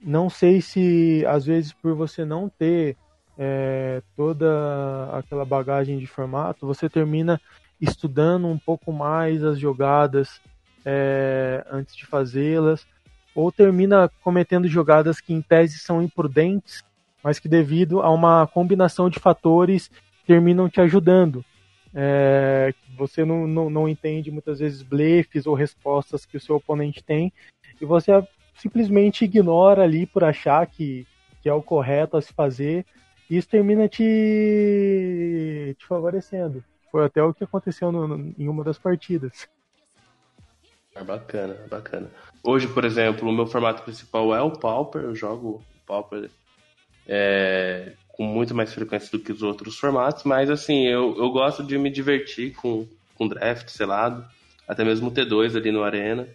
Não 0.00 0.30
sei 0.30 0.62
se, 0.62 1.24
às 1.26 1.44
vezes, 1.44 1.72
por 1.72 1.94
você 1.94 2.24
não 2.24 2.48
ter 2.48 2.96
é, 3.36 4.02
toda 4.16 5.10
aquela 5.12 5.44
bagagem 5.44 5.98
de 5.98 6.06
formato, 6.06 6.66
você 6.66 6.88
termina 6.88 7.40
estudando 7.80 8.46
um 8.46 8.58
pouco 8.58 8.92
mais 8.92 9.44
as 9.44 9.58
jogadas 9.58 10.40
é, 10.84 11.64
antes 11.70 11.96
de 11.96 12.06
fazê-las, 12.06 12.86
ou 13.34 13.50
termina 13.50 14.10
cometendo 14.22 14.68
jogadas 14.68 15.20
que 15.20 15.32
em 15.32 15.42
tese 15.42 15.78
são 15.78 16.02
imprudentes, 16.02 16.82
mas 17.22 17.38
que 17.38 17.48
devido 17.48 18.00
a 18.00 18.10
uma 18.10 18.46
combinação 18.46 19.08
de 19.08 19.18
fatores 19.18 19.90
terminam 20.26 20.68
te 20.68 20.80
ajudando. 20.80 21.44
É, 21.94 22.74
você 22.96 23.24
não, 23.24 23.46
não, 23.46 23.70
não 23.70 23.88
entende 23.88 24.30
muitas 24.30 24.58
vezes 24.58 24.82
blefes 24.82 25.46
ou 25.46 25.54
respostas 25.54 26.26
que 26.26 26.36
o 26.36 26.40
seu 26.40 26.56
oponente 26.56 27.02
tem, 27.02 27.32
e 27.80 27.84
você 27.84 28.12
simplesmente 28.56 29.24
ignora 29.24 29.82
ali 29.82 30.06
por 30.06 30.22
achar 30.24 30.66
que, 30.66 31.06
que 31.42 31.48
é 31.48 31.52
o 31.52 31.62
correto 31.62 32.16
a 32.16 32.22
se 32.22 32.32
fazer, 32.32 32.84
e 33.28 33.36
isso 33.36 33.48
termina 33.48 33.88
te, 33.88 34.04
te 35.78 35.86
favorecendo. 35.86 36.62
Foi 36.90 37.04
até 37.04 37.22
o 37.22 37.34
que 37.34 37.44
aconteceu 37.44 37.90
no, 37.90 38.06
no, 38.06 38.34
em 38.38 38.48
uma 38.48 38.62
das 38.62 38.78
partidas. 38.78 39.48
É 40.94 41.02
bacana, 41.02 41.56
bacana. 41.68 42.10
Hoje, 42.42 42.68
por 42.68 42.84
exemplo, 42.84 43.28
o 43.28 43.32
meu 43.32 43.46
formato 43.46 43.82
principal 43.82 44.34
é 44.34 44.40
o 44.40 44.52
Pauper, 44.52 45.02
eu 45.02 45.14
jogo 45.14 45.48
o 45.48 45.86
Pauper 45.86 46.30
é, 47.06 47.92
com 48.08 48.24
muito 48.24 48.54
mais 48.54 48.72
frequência 48.72 49.10
do 49.10 49.22
que 49.22 49.32
os 49.32 49.42
outros 49.42 49.76
formatos, 49.76 50.22
mas 50.24 50.48
assim, 50.48 50.86
eu, 50.86 51.16
eu 51.18 51.30
gosto 51.30 51.64
de 51.64 51.76
me 51.76 51.90
divertir 51.90 52.54
com, 52.54 52.86
com 53.16 53.26
draft, 53.26 53.68
selado, 53.68 54.24
até 54.68 54.84
mesmo 54.84 55.08
o 55.08 55.10
T2 55.10 55.56
ali 55.56 55.72
no 55.72 55.82
Arena. 55.82 56.28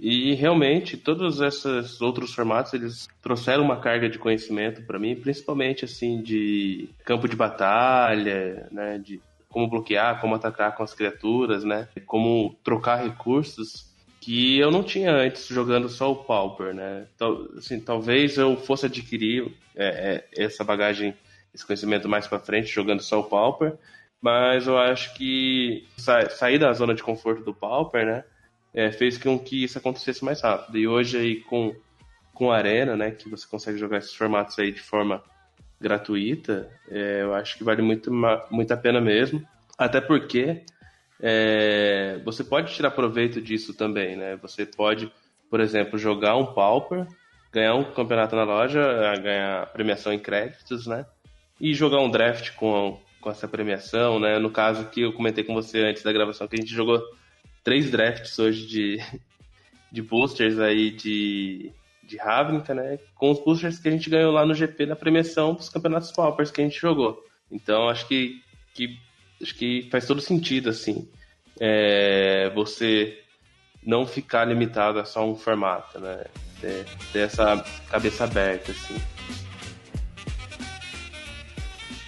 E 0.00 0.32
realmente, 0.34 0.96
todos 0.96 1.40
esses 1.40 2.00
outros 2.00 2.32
formatos, 2.32 2.72
eles 2.72 3.08
trouxeram 3.20 3.64
uma 3.64 3.80
carga 3.80 4.08
de 4.08 4.16
conhecimento 4.16 4.82
para 4.82 4.96
mim, 4.96 5.16
principalmente 5.16 5.84
assim 5.84 6.22
de 6.22 6.88
campo 7.04 7.26
de 7.26 7.34
batalha, 7.34 8.68
né, 8.70 8.98
de 8.98 9.20
como 9.48 9.68
bloquear, 9.68 10.20
como 10.20 10.36
atacar 10.36 10.76
com 10.76 10.84
as 10.84 10.94
criaturas, 10.94 11.64
né, 11.64 11.88
como 12.06 12.54
trocar 12.62 13.02
recursos 13.02 13.87
que 14.28 14.58
eu 14.58 14.70
não 14.70 14.82
tinha 14.82 15.10
antes 15.10 15.46
jogando 15.46 15.88
só 15.88 16.12
o 16.12 16.16
Pauper, 16.16 16.74
né? 16.74 17.06
Então, 17.14 17.48
assim, 17.56 17.80
talvez 17.80 18.36
eu 18.36 18.58
fosse 18.58 18.84
adquirir 18.84 19.50
é, 19.74 20.26
é, 20.36 20.44
essa 20.44 20.62
bagagem, 20.62 21.14
esse 21.54 21.64
conhecimento 21.64 22.06
mais 22.06 22.26
para 22.26 22.38
frente 22.38 22.68
jogando 22.68 23.02
só 23.02 23.20
o 23.20 23.24
Pauper, 23.24 23.78
mas 24.20 24.66
eu 24.66 24.76
acho 24.76 25.14
que 25.14 25.88
sa 25.96 26.28
sair 26.28 26.58
da 26.58 26.70
zona 26.74 26.94
de 26.94 27.02
conforto 27.02 27.42
do 27.42 27.54
Pauper, 27.54 28.04
né? 28.04 28.24
é, 28.74 28.92
fez 28.92 29.16
com 29.16 29.38
que 29.38 29.64
isso 29.64 29.78
acontecesse 29.78 30.22
mais 30.22 30.42
rápido. 30.42 30.76
E 30.76 30.86
hoje 30.86 31.16
aí 31.16 31.36
com, 31.40 31.74
com 32.34 32.52
a 32.52 32.58
Arena, 32.58 32.94
né, 32.94 33.10
que 33.10 33.30
você 33.30 33.46
consegue 33.48 33.78
jogar 33.78 33.96
esses 33.96 34.14
formatos 34.14 34.58
aí 34.58 34.70
de 34.70 34.82
forma 34.82 35.24
gratuita, 35.80 36.70
é, 36.90 37.22
eu 37.22 37.32
acho 37.32 37.56
que 37.56 37.64
vale 37.64 37.80
muito, 37.80 38.12
muito 38.50 38.72
a 38.74 38.76
pena 38.76 39.00
mesmo. 39.00 39.42
Até 39.78 40.02
porque 40.02 40.64
é, 41.20 42.20
você 42.24 42.44
pode 42.44 42.72
tirar 42.74 42.90
proveito 42.92 43.40
disso 43.40 43.74
também, 43.74 44.16
né? 44.16 44.36
Você 44.36 44.64
pode, 44.64 45.10
por 45.50 45.60
exemplo, 45.60 45.98
jogar 45.98 46.36
um 46.36 46.52
Pauper, 46.52 47.06
ganhar 47.52 47.74
um 47.74 47.84
campeonato 47.84 48.36
na 48.36 48.44
loja, 48.44 48.80
ganhar 49.16 49.66
premiação 49.72 50.12
em 50.12 50.18
créditos, 50.18 50.86
né? 50.86 51.06
E 51.60 51.74
jogar 51.74 52.00
um 52.00 52.10
draft 52.10 52.54
com, 52.54 53.00
com 53.20 53.30
essa 53.30 53.48
premiação, 53.48 54.20
né? 54.20 54.38
No 54.38 54.50
caso 54.50 54.86
que 54.86 55.00
eu 55.00 55.12
comentei 55.12 55.42
com 55.42 55.54
você 55.54 55.80
antes 55.80 56.02
da 56.02 56.12
gravação, 56.12 56.46
que 56.46 56.56
a 56.56 56.60
gente 56.60 56.72
jogou 56.72 57.02
três 57.64 57.90
drafts 57.90 58.38
hoje 58.38 58.66
de, 58.66 58.98
de 59.90 60.02
boosters 60.02 60.60
aí 60.60 60.92
de, 60.92 61.72
de 62.04 62.16
Ravnica, 62.16 62.74
né? 62.74 62.98
Com 63.16 63.32
os 63.32 63.42
boosters 63.42 63.80
que 63.80 63.88
a 63.88 63.92
gente 63.92 64.08
ganhou 64.08 64.32
lá 64.32 64.46
no 64.46 64.54
GP 64.54 64.86
na 64.86 64.94
premiação 64.94 65.54
dos 65.54 65.68
campeonatos 65.68 66.12
Paupers 66.12 66.52
que 66.52 66.60
a 66.60 66.64
gente 66.64 66.78
jogou. 66.78 67.24
Então 67.50 67.88
acho 67.88 68.06
que, 68.06 68.40
que 68.72 69.07
acho 69.40 69.54
que 69.54 69.88
faz 69.90 70.06
todo 70.06 70.20
sentido 70.20 70.70
assim 70.70 71.08
é, 71.60 72.50
você 72.54 73.18
não 73.84 74.06
ficar 74.06 74.44
limitado 74.44 74.98
a 74.98 75.04
só 75.04 75.26
um 75.26 75.34
formato, 75.34 75.98
né? 75.98 76.24
Ter, 76.60 76.84
ter 77.12 77.20
essa 77.20 77.64
cabeça 77.90 78.24
aberta 78.24 78.72
assim. 78.72 78.96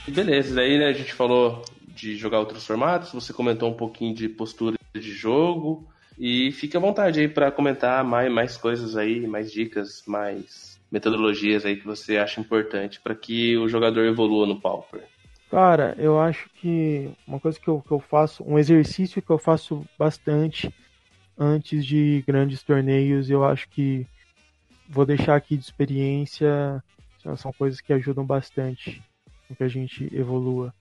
E 0.06 0.10
beleza, 0.10 0.54
daí 0.54 0.78
né, 0.78 0.86
a 0.86 0.92
gente 0.92 1.12
falou 1.12 1.64
de 1.88 2.16
jogar 2.16 2.40
outros 2.40 2.66
formatos, 2.66 3.12
você 3.12 3.32
comentou 3.32 3.70
um 3.70 3.76
pouquinho 3.76 4.14
de 4.14 4.28
postura 4.28 4.76
de 4.94 5.12
jogo. 5.12 5.88
E 6.18 6.52
fique 6.52 6.76
à 6.76 6.80
vontade 6.80 7.20
aí 7.20 7.28
para 7.28 7.50
comentar 7.50 8.04
mais, 8.04 8.30
mais 8.30 8.56
coisas 8.56 8.94
aí, 8.94 9.26
mais 9.26 9.50
dicas, 9.50 10.02
mais 10.06 10.78
metodologias 10.90 11.64
aí 11.64 11.76
que 11.76 11.86
você 11.86 12.18
acha 12.18 12.40
importante 12.40 13.00
para 13.00 13.14
que 13.14 13.56
o 13.56 13.68
jogador 13.68 14.04
evolua 14.04 14.46
no 14.46 14.60
Pauper. 14.60 15.02
Cara, 15.50 15.96
eu 15.98 16.20
acho 16.20 16.48
que 16.50 17.10
uma 17.26 17.40
coisa 17.40 17.58
que 17.58 17.66
eu, 17.66 17.82
que 17.82 17.90
eu 17.90 17.98
faço, 17.98 18.44
um 18.44 18.56
exercício 18.56 19.20
que 19.20 19.30
eu 19.30 19.38
faço 19.38 19.84
bastante 19.98 20.72
antes 21.36 21.84
de 21.84 22.22
grandes 22.24 22.62
torneios, 22.62 23.28
eu 23.28 23.44
acho 23.44 23.68
que 23.68 24.06
vou 24.88 25.04
deixar 25.04 25.34
aqui 25.34 25.56
de 25.56 25.64
experiência, 25.64 26.80
são 27.36 27.52
coisas 27.52 27.80
que 27.80 27.92
ajudam 27.92 28.24
bastante 28.24 29.02
para 29.48 29.56
que 29.56 29.64
a 29.64 29.68
gente 29.68 30.08
evolua. 30.14 30.72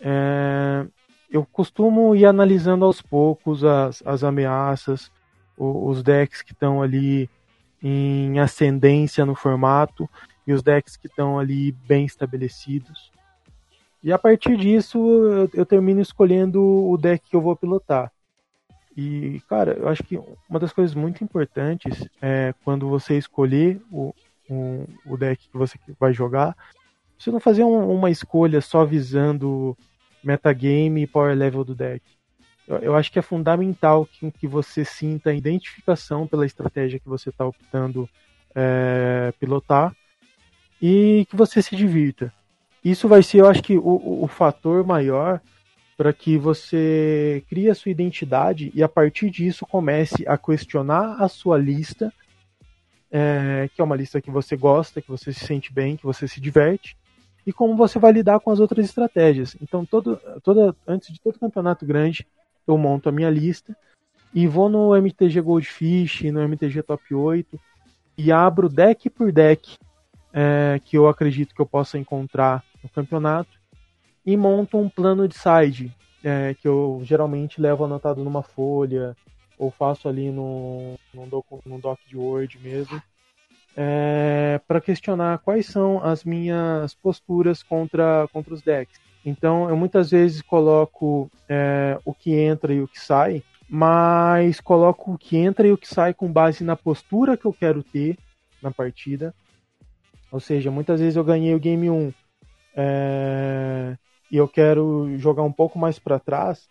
É, 0.00 0.86
eu 1.28 1.44
costumo 1.44 2.14
ir 2.14 2.26
analisando 2.26 2.84
aos 2.84 3.02
poucos 3.02 3.64
as, 3.64 4.04
as 4.06 4.22
ameaças, 4.22 5.10
os, 5.58 5.96
os 5.96 6.02
decks 6.04 6.42
que 6.42 6.52
estão 6.52 6.80
ali 6.80 7.28
em 7.82 8.38
ascendência 8.38 9.26
no 9.26 9.34
formato 9.34 10.08
e 10.46 10.52
os 10.52 10.62
decks 10.62 10.96
que 10.96 11.08
estão 11.08 11.40
ali 11.40 11.72
bem 11.72 12.04
estabelecidos. 12.04 13.15
E 14.06 14.12
a 14.12 14.18
partir 14.18 14.56
disso 14.56 14.98
eu, 14.98 15.50
eu, 15.52 15.66
termino 15.66 16.00
escolhendo 16.00 16.62
o 16.62 16.96
deck 16.96 17.28
que 17.28 17.34
eu 17.34 17.40
vou 17.40 17.56
pilotar. 17.56 18.12
E, 18.96 19.42
cara, 19.48 19.72
eu 19.72 19.88
acho 19.88 20.04
que 20.04 20.16
uma 20.48 20.60
das 20.60 20.72
coisas 20.72 20.94
muito 20.94 21.24
importantes 21.24 22.08
é 22.22 22.54
quando 22.62 22.88
você 22.88 23.18
escolher 23.18 23.82
o, 23.90 24.14
o, 24.48 24.86
o 25.06 25.16
deck 25.16 25.48
que 25.48 25.58
você 25.58 25.76
vai 25.98 26.12
jogar, 26.12 26.56
você 27.18 27.32
não 27.32 27.40
fazer 27.40 27.64
um, 27.64 27.90
uma 27.90 28.08
escolha 28.08 28.60
só 28.60 28.84
visando 28.84 29.76
metagame 30.22 31.02
e 31.02 31.06
power 31.08 31.36
level 31.36 31.64
do 31.64 31.74
deck. 31.74 32.00
Eu, 32.68 32.76
eu 32.76 32.94
acho 32.94 33.10
que 33.10 33.18
é 33.18 33.22
fundamental 33.22 34.06
que, 34.06 34.30
que 34.30 34.46
você 34.46 34.84
sinta 34.84 35.30
a 35.30 35.34
identificação 35.34 36.28
pela 36.28 36.46
estratégia 36.46 37.00
que 37.00 37.08
você 37.08 37.30
está 37.30 37.44
optando 37.44 38.08
é, 38.54 39.34
pilotar 39.40 39.92
e 40.80 41.26
que 41.28 41.34
você 41.34 41.60
se 41.60 41.74
divirta. 41.74 42.32
Isso 42.86 43.08
vai 43.08 43.20
ser, 43.20 43.40
eu 43.40 43.48
acho 43.48 43.64
que, 43.64 43.76
o, 43.76 44.22
o 44.22 44.28
fator 44.28 44.86
maior 44.86 45.40
para 45.96 46.12
que 46.12 46.38
você 46.38 47.42
crie 47.48 47.68
a 47.68 47.74
sua 47.74 47.90
identidade 47.90 48.70
e 48.72 48.80
a 48.80 48.88
partir 48.88 49.28
disso 49.28 49.66
comece 49.66 50.24
a 50.24 50.38
questionar 50.38 51.20
a 51.20 51.26
sua 51.26 51.58
lista, 51.58 52.12
é, 53.10 53.68
que 53.74 53.80
é 53.80 53.84
uma 53.84 53.96
lista 53.96 54.20
que 54.20 54.30
você 54.30 54.56
gosta, 54.56 55.02
que 55.02 55.10
você 55.10 55.32
se 55.32 55.44
sente 55.44 55.72
bem, 55.72 55.96
que 55.96 56.04
você 56.04 56.28
se 56.28 56.40
diverte, 56.40 56.96
e 57.44 57.52
como 57.52 57.74
você 57.74 57.98
vai 57.98 58.12
lidar 58.12 58.38
com 58.38 58.52
as 58.52 58.60
outras 58.60 58.84
estratégias. 58.84 59.56
Então, 59.60 59.84
todo, 59.84 60.20
toda, 60.44 60.72
antes 60.86 61.12
de 61.12 61.20
todo 61.20 61.40
campeonato 61.40 61.84
grande, 61.84 62.24
eu 62.68 62.78
monto 62.78 63.08
a 63.08 63.12
minha 63.12 63.30
lista 63.30 63.76
e 64.32 64.46
vou 64.46 64.68
no 64.68 64.94
MTG 64.94 65.40
Goldfish, 65.40 66.22
no 66.30 66.40
MTG 66.40 66.84
Top 66.84 67.12
8 67.12 67.58
e 68.16 68.30
abro 68.30 68.68
deck 68.68 69.10
por 69.10 69.32
deck 69.32 69.76
é, 70.38 70.78
que 70.84 70.98
eu 70.98 71.08
acredito 71.08 71.54
que 71.54 71.60
eu 71.62 71.64
possa 71.64 71.98
encontrar 71.98 72.62
no 72.82 72.88
campeonato 72.88 73.58
e 74.24 74.36
monto 74.36 74.78
um 74.78 74.88
plano 74.88 75.28
de 75.28 75.36
side 75.36 75.92
é, 76.24 76.54
que 76.54 76.66
eu 76.66 77.00
geralmente 77.04 77.60
levo 77.60 77.84
anotado 77.84 78.22
numa 78.24 78.42
folha 78.42 79.16
ou 79.58 79.70
faço 79.70 80.08
ali 80.08 80.30
no, 80.30 80.98
no, 81.14 81.26
doc, 81.26 81.46
no 81.64 81.78
doc 81.78 81.98
de 82.06 82.16
Word 82.16 82.58
mesmo 82.58 83.00
é, 83.76 84.58
para 84.66 84.80
questionar 84.80 85.38
quais 85.38 85.66
são 85.66 86.02
as 86.02 86.24
minhas 86.24 86.94
posturas 86.94 87.62
contra, 87.62 88.26
contra 88.32 88.54
os 88.54 88.62
decks. 88.62 88.98
Então, 89.24 89.68
eu 89.68 89.76
muitas 89.76 90.10
vezes 90.10 90.40
coloco 90.40 91.30
é, 91.48 91.98
o 92.04 92.14
que 92.14 92.32
entra 92.34 92.72
e 92.72 92.80
o 92.80 92.88
que 92.88 92.98
sai, 92.98 93.42
mas 93.68 94.60
coloco 94.60 95.12
o 95.12 95.18
que 95.18 95.36
entra 95.36 95.66
e 95.66 95.72
o 95.72 95.76
que 95.76 95.88
sai 95.88 96.14
com 96.14 96.32
base 96.32 96.64
na 96.64 96.76
postura 96.76 97.36
que 97.36 97.44
eu 97.44 97.52
quero 97.52 97.82
ter 97.82 98.16
na 98.62 98.70
partida. 98.70 99.34
Ou 100.32 100.40
seja, 100.40 100.70
muitas 100.70 101.00
vezes 101.00 101.16
eu 101.16 101.24
ganhei 101.24 101.54
o 101.54 101.60
game 101.60 101.90
1 101.90 102.12
é, 102.76 103.96
e 104.30 104.36
eu 104.36 104.46
quero 104.46 105.16
jogar 105.16 105.42
um 105.42 105.52
pouco 105.52 105.78
mais 105.78 105.98
para 105.98 106.18
trás, 106.18 106.68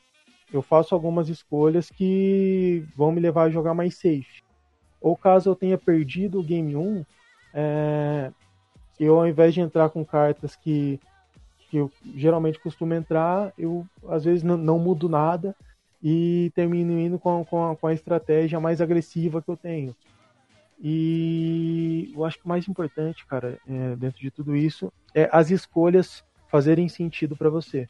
eu 0.53 0.61
faço 0.61 0.93
algumas 0.93 1.27
escolhas 1.27 1.89
que 1.89 2.85
vão 2.95 3.11
me 3.11 3.19
levar 3.19 3.45
a 3.45 3.49
jogar 3.49 3.73
mais 3.73 3.95
safe. 3.95 4.43
Ou 5.01 5.17
caso 5.17 5.49
eu 5.49 5.55
tenha 5.55 5.77
perdido 5.77 6.39
o 6.39 6.43
game 6.43 6.75
1, 6.75 7.05
é, 7.53 8.31
eu 8.99 9.19
ao 9.19 9.27
invés 9.27 9.53
de 9.53 9.61
entrar 9.61 9.89
com 9.89 10.05
cartas 10.05 10.55
que, 10.55 10.99
que 11.69 11.77
eu 11.77 11.91
geralmente 12.15 12.59
costumo 12.59 12.93
entrar, 12.93 13.51
eu 13.57 13.85
às 14.07 14.23
vezes 14.23 14.43
não, 14.43 14.55
não 14.55 14.77
mudo 14.77 15.09
nada 15.09 15.55
e 16.03 16.51
termino 16.53 16.99
indo 16.99 17.17
com, 17.17 17.43
com, 17.43 17.71
a, 17.71 17.75
com 17.75 17.87
a 17.87 17.93
estratégia 17.93 18.59
mais 18.59 18.79
agressiva 18.79 19.41
que 19.41 19.49
eu 19.49 19.57
tenho. 19.57 19.95
E 20.81 22.11
eu 22.13 22.25
acho 22.25 22.37
que 22.37 22.45
o 22.45 22.49
mais 22.49 22.67
importante, 22.67 23.25
cara, 23.25 23.57
é, 23.67 23.95
dentro 23.95 24.19
de 24.19 24.29
tudo 24.29 24.55
isso, 24.55 24.91
é 25.13 25.29
as 25.31 25.49
escolhas 25.49 26.23
fazerem 26.49 26.87
sentido 26.87 27.35
para 27.35 27.49
você. 27.49 27.87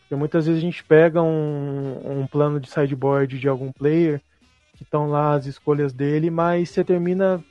Porque 0.00 0.14
muitas 0.14 0.46
vezes 0.46 0.62
a 0.62 0.64
gente 0.64 0.84
pega 0.84 1.22
um, 1.22 2.22
um 2.22 2.26
plano 2.26 2.58
de 2.58 2.70
sideboard 2.70 3.38
de 3.38 3.48
algum 3.48 3.72
player, 3.72 4.20
que 4.74 4.82
estão 4.82 5.08
lá 5.08 5.34
as 5.34 5.46
escolhas 5.46 5.92
dele, 5.92 6.30
mas 6.30 6.70
você 6.70 6.84
termina 6.84 7.44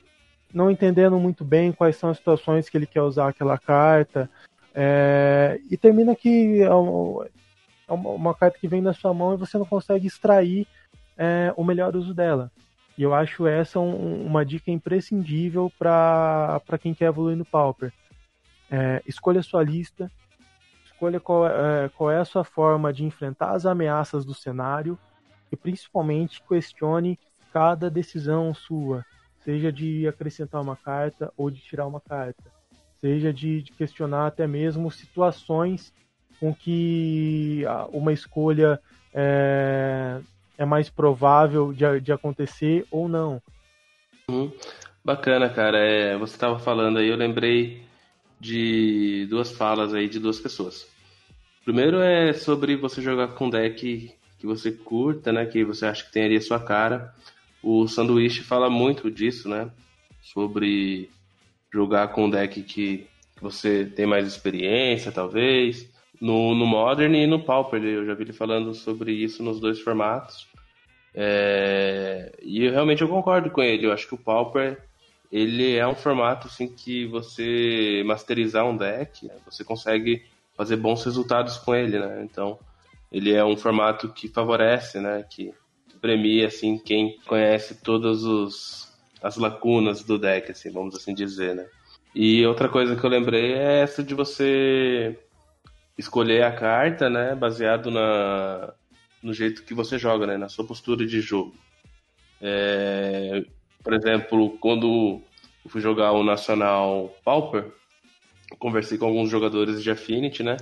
não 0.52 0.70
entendendo 0.70 1.18
muito 1.18 1.44
bem 1.44 1.72
quais 1.72 1.96
são 1.96 2.10
as 2.10 2.16
situações 2.16 2.68
que 2.68 2.76
ele 2.76 2.86
quer 2.86 3.02
usar 3.02 3.28
aquela 3.28 3.58
carta. 3.58 4.30
É, 4.74 5.60
e 5.70 5.76
termina 5.76 6.14
que 6.14 6.62
é 6.62 6.72
uma, 6.72 7.26
é 7.86 7.92
uma, 7.92 8.34
carta 8.34 8.58
que 8.58 8.68
vem 8.68 8.80
na 8.80 8.92
sua 8.92 9.12
mão 9.12 9.34
e 9.34 9.36
você 9.36 9.58
não 9.58 9.66
consegue 9.66 10.06
extrair 10.06 10.66
é, 11.16 11.52
o 11.56 11.64
melhor 11.64 11.94
uso 11.96 12.14
dela. 12.14 12.50
E 12.98 13.02
eu 13.04 13.14
acho 13.14 13.46
essa 13.46 13.78
um, 13.78 14.26
uma 14.26 14.44
dica 14.44 14.72
imprescindível 14.72 15.72
para 15.78 16.60
quem 16.80 16.92
quer 16.92 17.04
evoluir 17.04 17.36
no 17.36 17.44
Pauper. 17.44 17.92
É, 18.68 19.00
escolha 19.06 19.40
sua 19.40 19.62
lista, 19.62 20.10
escolha 20.84 21.20
qual 21.20 21.46
é, 21.46 21.88
qual 21.90 22.10
é 22.10 22.18
a 22.18 22.24
sua 22.24 22.42
forma 22.42 22.92
de 22.92 23.04
enfrentar 23.04 23.52
as 23.52 23.64
ameaças 23.64 24.24
do 24.24 24.34
cenário 24.34 24.98
e 25.50 25.56
principalmente 25.56 26.42
questione 26.42 27.16
cada 27.52 27.88
decisão 27.88 28.52
sua, 28.52 29.06
seja 29.44 29.70
de 29.70 30.08
acrescentar 30.08 30.60
uma 30.60 30.76
carta 30.76 31.32
ou 31.36 31.52
de 31.52 31.60
tirar 31.60 31.86
uma 31.86 32.00
carta, 32.00 32.50
seja 33.00 33.32
de, 33.32 33.62
de 33.62 33.72
questionar 33.72 34.26
até 34.26 34.44
mesmo 34.44 34.90
situações 34.90 35.94
com 36.40 36.52
que 36.52 37.62
uma 37.92 38.12
escolha 38.12 38.80
é, 39.14 40.20
é 40.58 40.64
mais 40.64 40.90
provável 40.90 41.72
de, 41.72 42.00
de 42.00 42.12
acontecer 42.12 42.84
ou 42.90 43.08
não. 43.08 43.40
Uhum. 44.28 44.52
Bacana, 45.04 45.48
cara. 45.48 45.78
É, 45.78 46.18
você 46.18 46.34
estava 46.34 46.58
falando 46.58 46.98
aí, 46.98 47.08
eu 47.08 47.16
lembrei 47.16 47.82
de 48.40 49.26
duas 49.30 49.50
falas 49.52 49.94
aí 49.94 50.08
de 50.08 50.18
duas 50.18 50.38
pessoas. 50.38 50.86
Primeiro 51.64 52.00
é 52.00 52.32
sobre 52.32 52.76
você 52.76 53.00
jogar 53.00 53.28
com 53.28 53.48
deck 53.48 54.12
que 54.38 54.46
você 54.46 54.72
curta, 54.72 55.32
né? 55.32 55.46
Que 55.46 55.64
você 55.64 55.86
acha 55.86 56.04
que 56.04 56.12
tem 56.12 56.24
ali 56.24 56.36
a 56.36 56.40
sua 56.40 56.60
cara. 56.60 57.14
O 57.62 57.86
Sanduíche 57.88 58.42
fala 58.42 58.68
muito 58.68 59.10
disso, 59.10 59.48
né? 59.48 59.70
Sobre 60.22 61.10
jogar 61.72 62.08
com 62.08 62.24
um 62.24 62.30
deck 62.30 62.62
que 62.62 63.06
você 63.40 63.84
tem 63.84 64.06
mais 64.06 64.26
experiência, 64.26 65.12
talvez. 65.12 65.88
No, 66.20 66.54
no 66.54 66.66
Modern 66.66 67.14
e 67.14 67.26
no 67.26 67.42
Pauper, 67.42 67.82
eu 67.82 68.04
já 68.04 68.14
vi 68.14 68.24
ele 68.24 68.32
falando 68.32 68.74
sobre 68.74 69.12
isso 69.12 69.42
nos 69.42 69.60
dois 69.60 69.80
formatos. 69.80 70.48
É, 71.14 72.32
e 72.42 72.64
eu, 72.64 72.72
realmente 72.72 73.02
eu 73.02 73.08
concordo 73.08 73.50
com 73.50 73.62
ele. 73.62 73.86
Eu 73.86 73.92
acho 73.92 74.06
que 74.06 74.14
o 74.14 74.18
Pauper 74.18 74.82
ele 75.30 75.76
é 75.76 75.86
um 75.86 75.94
formato 75.94 76.46
assim 76.46 76.68
que 76.68 77.06
você 77.06 78.02
masterizar 78.06 78.66
um 78.66 78.76
deck, 78.76 79.26
né, 79.26 79.34
você 79.44 79.62
consegue 79.62 80.24
fazer 80.56 80.76
bons 80.76 81.04
resultados 81.04 81.56
com 81.58 81.74
ele, 81.74 81.98
né? 81.98 82.22
Então 82.24 82.58
ele 83.12 83.32
é 83.32 83.44
um 83.44 83.56
formato 83.56 84.08
que 84.08 84.28
favorece, 84.28 85.00
né? 85.00 85.24
Que 85.28 85.52
premia 86.00 86.48
assim 86.48 86.78
quem 86.78 87.16
conhece 87.26 87.82
todas 87.82 88.24
os, 88.24 88.92
as 89.22 89.36
lacunas 89.36 90.02
do 90.02 90.18
deck, 90.18 90.50
assim, 90.50 90.70
vamos 90.70 90.94
assim 90.96 91.14
dizer, 91.14 91.54
né? 91.54 91.66
E 92.14 92.44
outra 92.46 92.68
coisa 92.68 92.96
que 92.96 93.04
eu 93.04 93.10
lembrei 93.10 93.52
é 93.52 93.80
essa 93.80 94.02
de 94.02 94.14
você 94.14 95.16
escolher 95.98 96.44
a 96.44 96.52
carta, 96.52 97.10
né, 97.10 97.34
baseado 97.34 97.90
na, 97.90 98.72
no 99.22 99.34
jeito 99.34 99.64
que 99.64 99.74
você 99.74 99.98
joga, 99.98 100.26
né, 100.26 100.36
na 100.36 100.48
sua 100.48 100.64
postura 100.64 101.04
de 101.04 101.20
jogo. 101.20 101.54
É, 102.40 103.44
por 103.82 103.92
exemplo, 103.92 104.56
quando 104.60 105.20
eu 105.64 105.70
fui 105.70 105.80
jogar 105.80 106.12
o 106.12 106.22
Nacional 106.22 107.14
Pauper, 107.24 107.66
conversei 108.58 108.96
com 108.96 109.06
alguns 109.06 109.28
jogadores 109.28 109.82
de 109.82 109.90
Affinity, 109.90 110.42
né, 110.44 110.56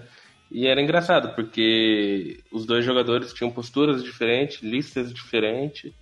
e 0.50 0.66
era 0.66 0.80
engraçado, 0.80 1.34
porque 1.34 2.40
os 2.50 2.64
dois 2.64 2.84
jogadores 2.84 3.32
tinham 3.32 3.50
posturas 3.50 4.02
diferentes, 4.02 4.62
listas 4.62 5.12
diferentes, 5.12 5.92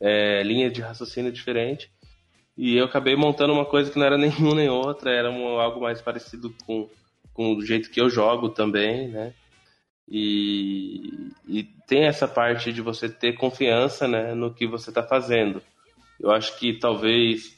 é, 0.00 0.42
linhas 0.42 0.72
de 0.72 0.80
raciocínio 0.80 1.32
diferentes. 1.32 1.90
E 2.56 2.76
eu 2.76 2.84
acabei 2.84 3.16
montando 3.16 3.52
uma 3.52 3.64
coisa 3.64 3.90
que 3.90 3.98
não 3.98 4.06
era 4.06 4.16
nenhuma 4.18 4.54
nem 4.54 4.68
outra, 4.68 5.10
era 5.10 5.30
um, 5.30 5.58
algo 5.58 5.80
mais 5.80 6.00
parecido 6.00 6.54
com, 6.64 6.88
com 7.38 7.54
o 7.54 7.64
jeito 7.64 7.88
que 7.88 8.00
eu 8.00 8.10
jogo 8.10 8.48
também, 8.48 9.06
né? 9.06 9.32
E, 10.08 11.30
e 11.46 11.62
tem 11.86 12.06
essa 12.06 12.26
parte 12.26 12.72
de 12.72 12.82
você 12.82 13.08
ter 13.08 13.34
confiança 13.34 14.08
né, 14.08 14.34
no 14.34 14.52
que 14.52 14.66
você 14.66 14.90
está 14.90 15.04
fazendo. 15.04 15.62
Eu 16.18 16.32
acho 16.32 16.58
que 16.58 16.72
talvez, 16.80 17.56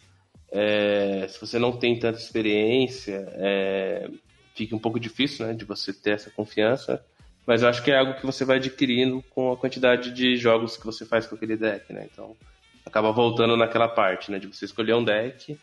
é, 0.53 1.27
se 1.31 1.41
você 1.41 1.59
não 1.59 1.73
tem 1.73 1.99
tanta 1.99 2.19
experiência, 2.19 3.27
é, 3.37 4.11
fique 4.55 4.75
um 4.75 4.79
pouco 4.79 5.01
difícil, 5.01 5.47
né, 5.47 5.55
de 5.55 5.65
você 5.65 5.95
ter 5.95 6.11
essa 6.11 6.29
confiança, 6.29 7.03
mas 7.47 7.63
eu 7.63 7.69
acho 7.71 7.83
que 7.83 7.91
é 7.91 7.97
algo 7.97 8.21
que 8.21 8.27
você 8.27 8.45
vai 8.45 8.59
adquirindo 8.59 9.25
com 9.31 9.51
a 9.51 9.57
quantidade 9.57 10.11
de 10.11 10.37
jogos 10.37 10.77
que 10.77 10.85
você 10.85 11.07
faz 11.07 11.27
com 11.27 11.37
aquele 11.37 11.57
deck, 11.57 11.91
né? 11.91 12.07
Então, 12.13 12.37
acaba 12.85 13.13
voltando 13.13 13.57
naquela 13.57 13.89
parte, 13.89 14.31
né, 14.31 14.39
de 14.39 14.47
você 14.47 14.67
escolher 14.67 14.95
um 14.95 15.03
deck 15.03 15.59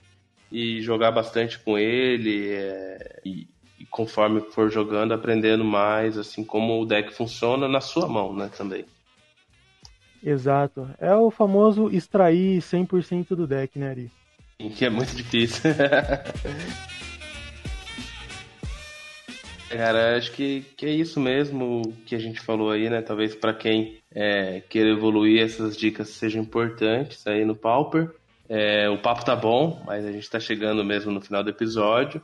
e 0.51 0.81
jogar 0.81 1.11
bastante 1.11 1.59
com 1.59 1.77
ele 1.77 2.51
é, 2.51 3.21
e, 3.23 3.47
conforme 3.89 4.41
for 4.51 4.69
jogando, 4.69 5.13
aprendendo 5.13 5.63
mais, 5.63 6.17
assim, 6.17 6.43
como 6.43 6.81
o 6.81 6.85
deck 6.85 7.13
funciona 7.13 7.67
na 7.67 7.81
sua 7.81 8.07
mão, 8.07 8.33
né, 8.33 8.49
também. 8.55 8.85
Exato. 10.23 10.89
É 10.99 11.13
o 11.15 11.29
famoso 11.29 11.89
extrair 11.89 12.61
100% 12.61 13.29
do 13.29 13.47
deck, 13.47 13.77
né, 13.77 13.89
Ari? 13.89 14.11
Que 14.75 14.85
é 14.85 14.89
muito 14.89 15.15
difícil. 15.15 15.69
Cara, 19.69 20.17
acho 20.17 20.31
que, 20.31 20.65
que 20.77 20.85
é 20.85 20.89
isso 20.89 21.19
mesmo 21.19 21.93
que 22.05 22.15
a 22.15 22.19
gente 22.19 22.39
falou 22.39 22.71
aí, 22.71 22.89
né? 22.89 23.01
Talvez 23.01 23.35
para 23.35 23.53
quem 23.53 23.97
é, 24.11 24.61
queira 24.61 24.89
evoluir, 24.89 25.43
essas 25.43 25.75
dicas 25.75 26.09
sejam 26.09 26.41
importantes 26.41 27.27
aí 27.27 27.43
no 27.43 27.55
Pauper. 27.55 28.09
É, 28.49 28.89
o 28.89 28.97
papo 28.97 29.25
tá 29.25 29.35
bom, 29.35 29.83
mas 29.85 30.05
a 30.05 30.11
gente 30.11 30.29
tá 30.29 30.39
chegando 30.39 30.83
mesmo 30.85 31.11
no 31.11 31.19
final 31.19 31.43
do 31.43 31.49
episódio. 31.49 32.21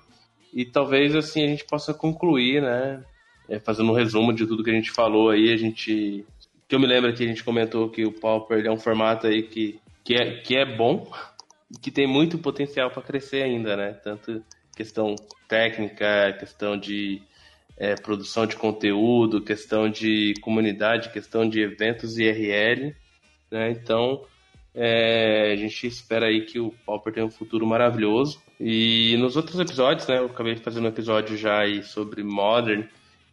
E 0.53 0.65
talvez 0.65 1.15
assim 1.15 1.43
a 1.43 1.47
gente 1.47 1.65
possa 1.65 1.93
concluir, 1.93 2.61
né? 2.61 3.03
É, 3.49 3.59
fazendo 3.59 3.91
um 3.91 3.95
resumo 3.95 4.31
de 4.31 4.45
tudo 4.45 4.63
que 4.63 4.69
a 4.69 4.75
gente 4.75 4.91
falou 4.91 5.29
aí, 5.29 5.51
a 5.51 5.57
gente. 5.57 6.25
Que 6.67 6.75
eu 6.75 6.79
me 6.79 6.87
lembro 6.87 7.13
que 7.13 7.23
a 7.23 7.27
gente 7.27 7.43
comentou 7.43 7.89
que 7.89 8.05
o 8.05 8.11
Pauper 8.11 8.65
é 8.65 8.71
um 8.71 8.77
formato 8.77 9.27
aí 9.27 9.43
que, 9.43 9.79
que, 10.03 10.15
é, 10.15 10.37
que 10.37 10.55
é 10.55 10.65
bom, 10.65 11.11
que 11.81 11.91
tem 11.91 12.07
muito 12.07 12.37
potencial 12.37 12.89
para 12.89 13.01
crescer 13.01 13.43
ainda, 13.43 13.75
né? 13.75 13.93
Tanto 14.03 14.43
questão 14.75 15.15
técnica, 15.47 16.33
questão 16.39 16.77
de 16.77 17.21
é, 17.77 17.95
produção 17.95 18.45
de 18.45 18.55
conteúdo, 18.55 19.41
questão 19.41 19.89
de 19.89 20.33
comunidade, 20.41 21.11
questão 21.11 21.47
de 21.47 21.61
eventos 21.61 22.17
IRL. 22.17 22.95
Né? 23.51 23.71
Então, 23.71 24.25
é, 24.73 25.51
a 25.51 25.55
gente 25.55 25.87
espera 25.87 26.27
aí 26.27 26.45
que 26.45 26.59
o 26.59 26.73
Pauper 26.85 27.13
tenha 27.13 27.25
um 27.25 27.31
futuro 27.31 27.65
maravilhoso. 27.65 28.41
E 28.59 29.17
nos 29.17 29.35
outros 29.35 29.59
episódios, 29.59 30.07
né, 30.07 30.19
eu 30.19 30.27
acabei 30.27 30.55
fazendo 30.55 30.85
um 30.85 30.89
episódio 30.89 31.35
já 31.35 31.59
aí 31.59 31.83
sobre 31.83 32.23
Modern 32.23 32.85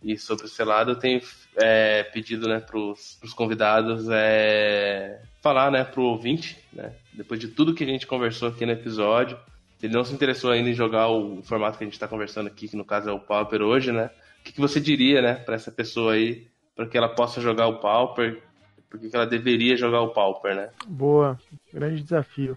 e 0.03 0.17
sobre 0.17 0.47
o 0.47 0.49
selado, 0.49 0.93
eu 0.93 0.97
tenho 0.97 1.21
é, 1.57 2.03
pedido 2.05 2.49
né, 2.49 2.59
para 2.59 2.79
os 2.79 3.35
convidados 3.37 4.09
é, 4.11 5.23
falar 5.43 5.71
né, 5.71 5.85
para 5.85 6.01
o 6.01 6.05
ouvinte, 6.05 6.59
né, 6.73 6.95
depois 7.13 7.39
de 7.39 7.49
tudo 7.49 7.75
que 7.75 7.85
a 7.85 7.87
gente 7.87 8.07
conversou 8.07 8.49
aqui 8.49 8.65
no 8.65 8.73
episódio, 8.73 9.39
se 9.79 9.87
ele 9.87 9.95
não 9.95 10.05
se 10.05 10.15
interessou 10.15 10.51
ainda 10.51 10.71
em 10.71 10.75
jogar 10.75 11.09
o 11.09 11.43
formato 11.43 11.77
que 11.77 11.85
a 11.85 11.87
gente 11.87 11.95
está 11.95 12.09
conversando 12.09 12.47
aqui, 12.47 12.67
que 12.67 12.77
no 12.77 12.85
caso 12.85 13.11
é 13.11 13.13
o 13.13 13.21
Pauper 13.21 13.61
hoje, 13.61 13.93
né, 13.93 14.11
o 14.41 14.43
que, 14.43 14.53
que 14.53 14.61
você 14.61 14.81
diria, 14.81 15.21
né, 15.21 15.35
para 15.35 15.55
essa 15.55 15.71
pessoa 15.71 16.15
aí, 16.15 16.49
para 16.75 16.87
que 16.87 16.97
ela 16.97 17.11
possa 17.11 17.43
jogar 17.43 17.67
o 17.67 17.79
Pauper? 17.79 18.43
Por 18.89 18.99
que, 18.99 19.11
que 19.11 19.15
ela 19.15 19.27
deveria 19.27 19.77
jogar 19.77 20.01
o 20.01 20.13
Pauper, 20.13 20.57
né? 20.57 20.71
Boa, 20.87 21.39
grande 21.73 22.03
desafio. 22.03 22.57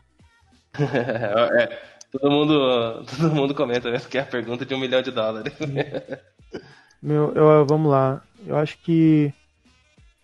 é, 0.80 1.93
todo 2.14 2.32
mundo, 2.32 3.04
todo 3.18 3.36
mundo 3.36 3.56
comenta, 3.56 3.92
né? 3.92 4.00
Que 4.00 4.18
é 4.18 4.22
a 4.22 4.26
pergunta 4.26 4.66
de 4.66 4.74
um 4.74 4.80
milhão 4.80 5.02
de 5.02 5.12
dólares. 5.12 5.54
Meu, 7.02 7.34
eu, 7.34 7.66
vamos 7.66 7.92
lá. 7.92 8.22
Eu 8.46 8.56
acho 8.56 8.78
que 8.78 9.34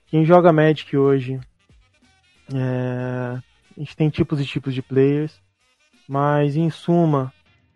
quem 0.08 0.24
joga 0.24 0.54
Magic 0.54 0.96
hoje, 0.96 1.40
é, 2.54 3.38
a 3.76 3.80
gente 3.80 3.96
tem 3.96 4.10
tipos 4.10 4.40
e 4.40 4.46
tipos 4.46 4.74
de 4.74 4.82
players, 4.82 5.42
mas 6.08 6.56
em 6.56 6.70
suma, 6.70 7.34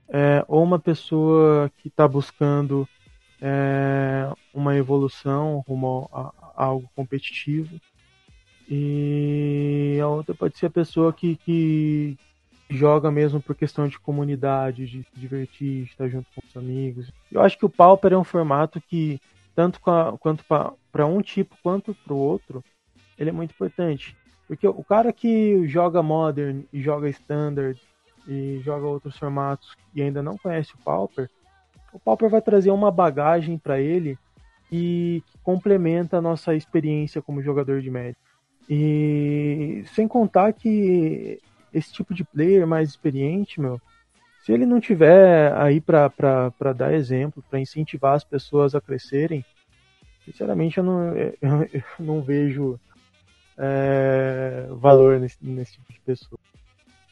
é, 0.08 0.46
ou 0.48 0.64
uma 0.64 0.80
pessoa 0.80 1.70
que 1.78 1.90
está 1.90 2.08
buscando 2.08 2.88
é, 3.42 4.32
uma 4.54 4.76
evolução 4.76 5.64
rumo 5.68 6.10
a, 6.14 6.22
a, 6.22 6.66
algo 6.66 6.90
competitivo. 6.96 7.80
E 8.70 10.00
a 10.02 10.08
outra 10.08 10.34
pode 10.34 10.58
ser 10.58 10.68
a 10.68 10.72
pessoa 10.72 11.12
que, 11.12 11.36
que 11.36 12.18
joga 12.76 13.12
mesmo 13.12 13.42
por 13.42 13.56
questão 13.56 13.88
de 13.88 14.00
comunidade, 14.00 14.88
de 14.88 15.04
se 15.04 15.20
divertir, 15.20 15.84
de 15.86 15.92
estar 15.92 16.08
junto 16.08 16.28
com 16.34 16.42
os 16.46 16.58
amigos. 16.58 17.12
Eu 17.32 17.42
acho 17.42 17.58
que 17.58 17.66
o 17.66 17.70
Pauper 17.70 18.14
é 18.14 18.18
um 18.18 18.24
formato 18.24 18.82
que, 18.82 19.20
tanto 19.56 19.80
quanto 19.80 20.44
para 20.92 21.06
um 21.06 21.22
tipo 21.22 21.56
quanto 21.62 21.94
para 21.94 22.14
o 22.14 22.18
outro, 22.18 22.64
ele 23.18 23.30
é 23.30 23.34
muito 23.34 23.52
importante. 23.52 24.16
Porque 24.48 24.68
o 24.68 24.84
cara 24.84 25.14
que 25.14 25.68
joga 25.68 26.04
Modern 26.04 26.64
e 26.72 26.82
joga 26.82 27.10
Standard 27.10 27.80
e 28.28 28.62
joga 28.64 28.86
outros 28.86 29.18
formatos 29.18 29.76
e 29.94 30.02
ainda 30.02 30.22
não 30.22 30.38
conhece 30.38 30.74
o 30.74 30.78
Pauper, 30.78 31.30
o 31.92 32.00
Pauper 32.00 32.30
vai 32.30 32.42
trazer 32.42 32.72
uma 32.72 32.92
bagagem 32.92 33.58
para 33.58 33.80
ele 33.80 34.18
e 34.72 35.22
que 35.28 35.38
complementa 35.44 36.18
a 36.18 36.22
nossa 36.22 36.56
experiência 36.56 37.22
como 37.22 37.42
jogador 37.44 37.82
de 37.82 37.92
Magic. 37.92 38.18
E 38.70 39.84
sem 39.94 40.08
contar 40.08 40.54
que 40.54 41.40
esse 41.74 41.92
tipo 41.92 42.14
de 42.14 42.24
player 42.24 42.68
mais 42.68 42.90
experiente, 42.90 43.60
meu, 43.60 43.82
se 44.44 44.52
ele 44.52 44.66
não 44.66 44.80
tiver 44.80 45.54
aí 45.54 45.80
para 45.80 46.74
dar 46.76 46.94
exemplo, 46.94 47.44
para 47.50 47.60
incentivar 47.60 48.14
as 48.14 48.24
pessoas 48.24 48.76
a 48.76 48.82
crescerem, 48.82 49.44
sinceramente 50.26 50.78
eu 50.78 50.84
não, 50.84 51.16
eu, 51.16 51.38
eu 51.42 51.84
não 52.00 52.22
vejo 52.22 52.80
é, 53.58 54.68
valor 54.72 55.20
nesse, 55.20 55.38
nesse 55.42 55.74
tipo 55.74 55.94
de 55.94 56.00
pessoa. 56.02 56.40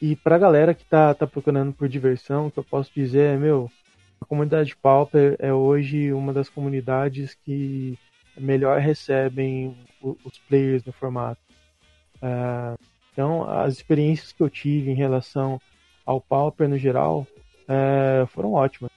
E 0.00 0.16
pra 0.16 0.36
galera 0.36 0.74
que 0.74 0.84
tá, 0.84 1.14
tá 1.14 1.26
procurando 1.26 1.72
por 1.72 1.88
diversão, 1.88 2.46
o 2.48 2.50
que 2.50 2.58
eu 2.58 2.64
posso 2.64 2.90
dizer 2.94 3.34
é, 3.34 3.36
meu, 3.36 3.70
a 4.20 4.24
comunidade 4.24 4.76
Pauper 4.76 5.36
é 5.38 5.52
hoje 5.52 6.12
uma 6.12 6.32
das 6.32 6.48
comunidades 6.48 7.34
que 7.34 7.98
melhor 8.36 8.78
recebem 8.78 9.76
os 10.02 10.38
players 10.48 10.84
no 10.84 10.92
formato. 10.92 11.40
Uh, 12.16 12.78
então, 13.12 13.48
as 13.48 13.74
experiências 13.74 14.32
que 14.32 14.42
eu 14.42 14.48
tive 14.48 14.90
em 14.90 14.94
relação 14.94 15.60
ao 16.04 16.20
Pauper 16.20 16.68
no 16.68 16.78
geral 16.78 17.26
uh, 17.68 18.26
foram 18.28 18.54
ótimas. 18.54 18.90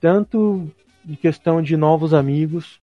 Tanto 0.00 0.70
em 1.06 1.14
questão 1.14 1.62
de 1.62 1.76
novos 1.76 2.14
amigos, 2.14 2.80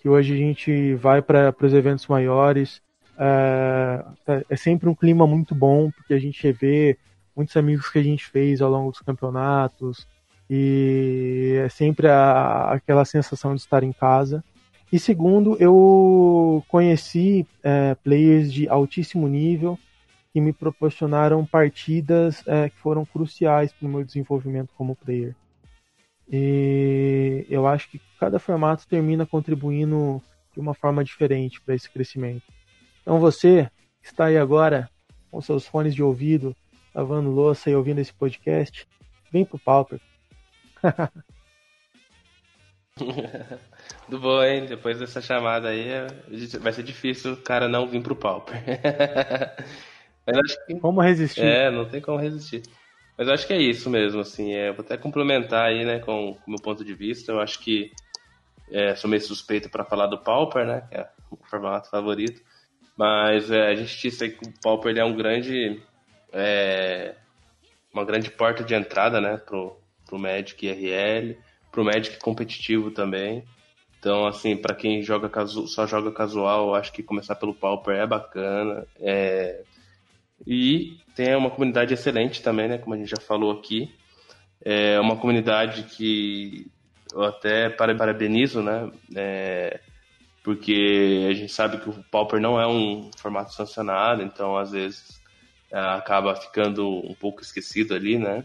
que 0.00 0.08
hoje 0.08 0.34
a 0.34 0.36
gente 0.36 0.94
vai 0.94 1.20
para 1.20 1.54
os 1.60 1.74
eventos 1.74 2.06
maiores, 2.06 2.80
uh, 3.16 4.44
é 4.48 4.56
sempre 4.56 4.88
um 4.88 4.94
clima 4.94 5.26
muito 5.26 5.54
bom, 5.54 5.90
porque 5.90 6.14
a 6.14 6.18
gente 6.18 6.50
vê 6.52 6.98
muitos 7.36 7.56
amigos 7.56 7.88
que 7.88 7.98
a 7.98 8.02
gente 8.02 8.24
fez 8.26 8.62
ao 8.62 8.70
longo 8.70 8.90
dos 8.90 9.00
campeonatos, 9.00 10.06
e 10.48 11.58
é 11.64 11.68
sempre 11.68 12.08
a, 12.08 12.70
aquela 12.72 13.04
sensação 13.04 13.54
de 13.54 13.60
estar 13.60 13.82
em 13.82 13.92
casa. 13.92 14.42
E 14.94 14.98
segundo, 15.00 15.56
eu 15.58 16.64
conheci 16.68 17.44
é, 17.64 17.96
players 17.96 18.52
de 18.52 18.68
altíssimo 18.68 19.26
nível 19.26 19.76
que 20.32 20.40
me 20.40 20.52
proporcionaram 20.52 21.44
partidas 21.44 22.46
é, 22.46 22.68
que 22.70 22.78
foram 22.78 23.04
cruciais 23.04 23.72
para 23.72 23.88
o 23.88 23.90
meu 23.90 24.04
desenvolvimento 24.04 24.70
como 24.76 24.94
player. 24.94 25.34
E 26.30 27.44
eu 27.50 27.66
acho 27.66 27.90
que 27.90 28.00
cada 28.20 28.38
formato 28.38 28.86
termina 28.86 29.26
contribuindo 29.26 30.22
de 30.52 30.60
uma 30.60 30.74
forma 30.74 31.02
diferente 31.02 31.60
para 31.60 31.74
esse 31.74 31.90
crescimento. 31.90 32.44
Então 33.02 33.18
você 33.18 33.68
que 34.00 34.06
está 34.06 34.26
aí 34.26 34.38
agora 34.38 34.88
com 35.28 35.40
seus 35.40 35.66
fones 35.66 35.92
de 35.92 36.04
ouvido, 36.04 36.54
lavando 36.94 37.32
louça 37.32 37.68
e 37.68 37.74
ouvindo 37.74 37.98
esse 37.98 38.14
podcast, 38.14 38.86
vem 39.32 39.44
pro 39.44 39.58
Pauper. 39.58 40.00
Do 44.08 44.20
bom, 44.20 44.42
hein? 44.42 44.66
Depois 44.66 44.98
dessa 44.98 45.20
chamada 45.20 45.68
aí, 45.68 45.88
vai 46.60 46.72
ser 46.72 46.84
difícil 46.84 47.32
o 47.32 47.36
cara 47.36 47.68
não 47.68 47.88
vir 47.88 48.02
pro 48.02 48.14
Pauper. 48.14 48.62
Mas 50.26 50.38
acho 50.38 50.66
que... 50.66 50.78
Como 50.78 51.00
resistir? 51.00 51.44
É, 51.44 51.70
não 51.70 51.84
tem 51.86 52.00
como 52.00 52.18
resistir. 52.18 52.62
Mas 53.18 53.26
eu 53.26 53.34
acho 53.34 53.46
que 53.46 53.52
é 53.52 53.60
isso 53.60 53.90
mesmo, 53.90 54.20
assim. 54.20 54.54
É, 54.54 54.72
vou 54.72 54.84
até 54.84 54.96
complementar 54.96 55.66
aí, 55.66 55.84
né, 55.84 55.98
com 55.98 56.32
o 56.32 56.38
meu 56.46 56.58
ponto 56.58 56.84
de 56.84 56.94
vista. 56.94 57.32
Eu 57.32 57.40
acho 57.40 57.58
que 57.58 57.90
é, 58.70 58.94
sou 58.94 59.10
meio 59.10 59.22
suspeito 59.22 59.68
para 59.68 59.84
falar 59.84 60.06
do 60.06 60.18
Pauper, 60.18 60.64
né, 60.64 60.86
que 60.88 60.96
é 60.96 61.08
o 61.30 61.36
formato 61.44 61.90
favorito. 61.90 62.40
Mas 62.96 63.50
é, 63.50 63.68
a 63.68 63.74
gente 63.74 64.00
disse 64.00 64.28
que 64.28 64.48
o 64.48 64.52
Pauper 64.62 64.90
ele 64.90 65.00
é 65.00 65.04
um 65.04 65.16
grande. 65.16 65.82
É, 66.32 67.16
uma 67.92 68.04
grande 68.04 68.30
porta 68.30 68.64
de 68.64 68.74
entrada, 68.74 69.20
né, 69.20 69.36
pro, 69.36 69.76
pro 70.06 70.18
Magic 70.18 70.68
RL 70.68 71.36
pro 71.74 71.84
Magic 71.84 72.18
competitivo 72.20 72.92
também. 72.92 73.44
Então, 73.98 74.26
assim, 74.26 74.56
para 74.56 74.76
quem 74.76 75.02
joga 75.02 75.28
casu 75.28 75.66
só 75.66 75.86
joga 75.86 76.12
casual, 76.12 76.74
acho 76.74 76.92
que 76.92 77.02
começar 77.02 77.34
pelo 77.34 77.52
Pauper 77.52 77.96
é 77.96 78.06
bacana. 78.06 78.86
É... 79.00 79.62
E 80.46 80.98
tem 81.16 81.34
uma 81.34 81.50
comunidade 81.50 81.92
excelente 81.92 82.42
também, 82.42 82.68
né? 82.68 82.78
Como 82.78 82.94
a 82.94 82.98
gente 82.98 83.10
já 83.10 83.20
falou 83.20 83.50
aqui. 83.50 83.92
É 84.64 85.00
uma 85.00 85.16
comunidade 85.16 85.82
que 85.82 86.70
eu 87.12 87.24
até 87.24 87.68
parabenizo, 87.68 88.62
né? 88.62 88.88
É... 89.16 89.80
Porque 90.44 91.26
a 91.28 91.34
gente 91.34 91.52
sabe 91.52 91.78
que 91.78 91.88
o 91.88 92.04
Pauper 92.10 92.40
não 92.40 92.60
é 92.60 92.68
um 92.68 93.10
formato 93.16 93.52
sancionado, 93.52 94.22
então 94.22 94.56
às 94.56 94.70
vezes 94.70 95.20
acaba 95.72 96.36
ficando 96.36 96.86
um 96.86 97.14
pouco 97.14 97.40
esquecido 97.42 97.94
ali, 97.94 98.16
né? 98.16 98.44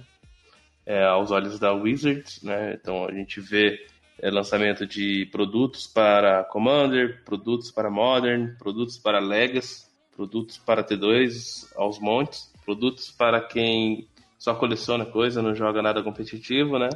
É, 0.89 1.03
aos 1.03 1.29
olhos 1.29 1.59
da 1.59 1.71
Wizards, 1.71 2.41
né? 2.41 2.73
Então 2.73 3.05
a 3.05 3.11
gente 3.11 3.39
vê 3.39 3.85
é, 4.19 4.31
lançamento 4.31 4.87
de 4.87 5.27
produtos 5.27 5.85
para 5.85 6.43
Commander, 6.45 7.23
produtos 7.23 7.69
para 7.69 7.91
Modern, 7.91 8.57
produtos 8.57 8.97
para 8.97 9.19
Legacy, 9.19 9.85
produtos 10.15 10.57
para 10.57 10.83
T2 10.83 11.71
aos 11.75 11.99
montes, 11.99 12.51
produtos 12.65 13.11
para 13.11 13.39
quem 13.39 14.07
só 14.39 14.55
coleciona 14.55 15.05
coisa, 15.05 15.43
não 15.43 15.53
joga 15.53 15.79
nada 15.79 16.01
competitivo, 16.01 16.79
né? 16.79 16.89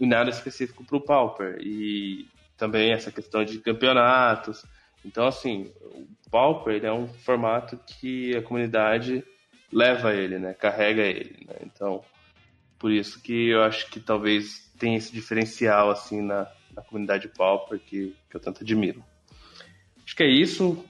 E 0.00 0.06
nada 0.06 0.30
específico 0.30 0.82
para 0.82 0.96
o 0.96 1.00
Pauper. 1.02 1.58
E 1.60 2.26
também 2.56 2.90
essa 2.90 3.12
questão 3.12 3.44
de 3.44 3.58
campeonatos. 3.58 4.64
Então, 5.04 5.26
assim, 5.26 5.70
o 5.82 6.06
Pauper 6.30 6.82
é 6.86 6.92
um 6.92 7.06
formato 7.06 7.78
que 7.86 8.34
a 8.34 8.40
comunidade 8.40 9.22
leva 9.70 10.14
ele, 10.14 10.38
né? 10.38 10.54
Carrega 10.54 11.02
ele, 11.02 11.44
né? 11.46 11.56
Então, 11.66 12.02
por 12.80 12.90
isso 12.90 13.22
que 13.22 13.50
eu 13.50 13.62
acho 13.62 13.88
que 13.90 14.00
talvez 14.00 14.72
tenha 14.78 14.96
esse 14.96 15.12
diferencial 15.12 15.90
assim 15.90 16.22
na, 16.22 16.50
na 16.74 16.82
comunidade 16.82 17.28
Pauper 17.28 17.78
que, 17.78 18.16
que 18.28 18.36
eu 18.36 18.40
tanto 18.40 18.62
admiro. 18.62 19.04
Acho 20.02 20.16
que 20.16 20.22
é 20.22 20.28
isso. 20.28 20.82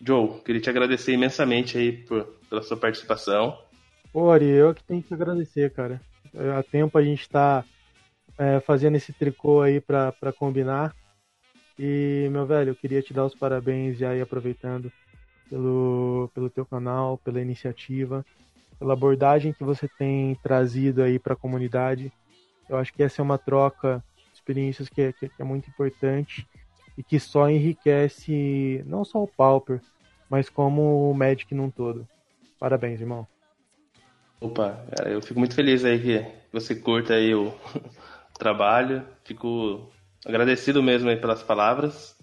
Joe, 0.00 0.40
queria 0.42 0.60
te 0.60 0.70
agradecer 0.70 1.12
imensamente 1.12 1.76
aí 1.76 1.92
por, 1.92 2.24
pela 2.48 2.62
sua 2.62 2.76
participação. 2.76 3.58
Pô, 4.12 4.30
Ari, 4.30 4.46
eu 4.46 4.72
que 4.72 4.84
tenho 4.84 5.02
que 5.02 5.12
agradecer, 5.12 5.72
cara. 5.72 6.00
Há 6.56 6.62
tempo 6.62 6.96
a 6.96 7.02
gente 7.02 7.28
tá 7.28 7.64
é, 8.38 8.60
fazendo 8.60 8.96
esse 8.96 9.12
tricô 9.12 9.60
aí 9.60 9.80
pra 9.80 10.32
combinar. 10.38 10.94
E, 11.76 12.28
meu 12.30 12.46
velho, 12.46 12.70
eu 12.70 12.76
queria 12.76 13.02
te 13.02 13.12
dar 13.12 13.24
os 13.24 13.34
parabéns 13.34 13.98
já 13.98 14.10
aí 14.10 14.20
aproveitando 14.20 14.92
pelo, 15.50 16.30
pelo 16.32 16.48
teu 16.48 16.64
canal, 16.64 17.18
pela 17.18 17.40
iniciativa 17.40 18.24
pela 18.84 18.92
abordagem 18.92 19.54
que 19.54 19.64
você 19.64 19.88
tem 19.88 20.34
trazido 20.42 21.02
aí 21.02 21.18
para 21.18 21.32
a 21.32 21.36
comunidade. 21.36 22.12
Eu 22.68 22.76
acho 22.76 22.92
que 22.92 23.02
essa 23.02 23.22
é 23.22 23.24
uma 23.24 23.38
troca 23.38 24.04
de 24.28 24.34
experiências 24.34 24.90
que 24.90 25.00
é, 25.00 25.10
que 25.10 25.30
é 25.38 25.42
muito 25.44 25.70
importante 25.70 26.46
e 26.96 27.02
que 27.02 27.18
só 27.18 27.48
enriquece 27.48 28.84
não 28.84 29.02
só 29.02 29.22
o 29.22 29.26
Pauper, 29.26 29.80
mas 30.28 30.50
como 30.50 31.10
o 31.10 31.14
Magic 31.14 31.54
num 31.54 31.70
todo. 31.70 32.06
Parabéns, 32.60 33.00
irmão. 33.00 33.26
Opa, 34.38 34.84
eu 35.06 35.22
fico 35.22 35.38
muito 35.38 35.54
feliz 35.54 35.82
aí 35.82 35.98
que 35.98 36.26
você 36.52 36.74
curta 36.74 37.14
aí 37.14 37.34
o 37.34 37.54
trabalho. 38.38 39.02
Fico 39.24 39.90
agradecido 40.26 40.82
mesmo 40.82 41.08
aí 41.08 41.16
pelas 41.16 41.42
palavras. 41.42 42.14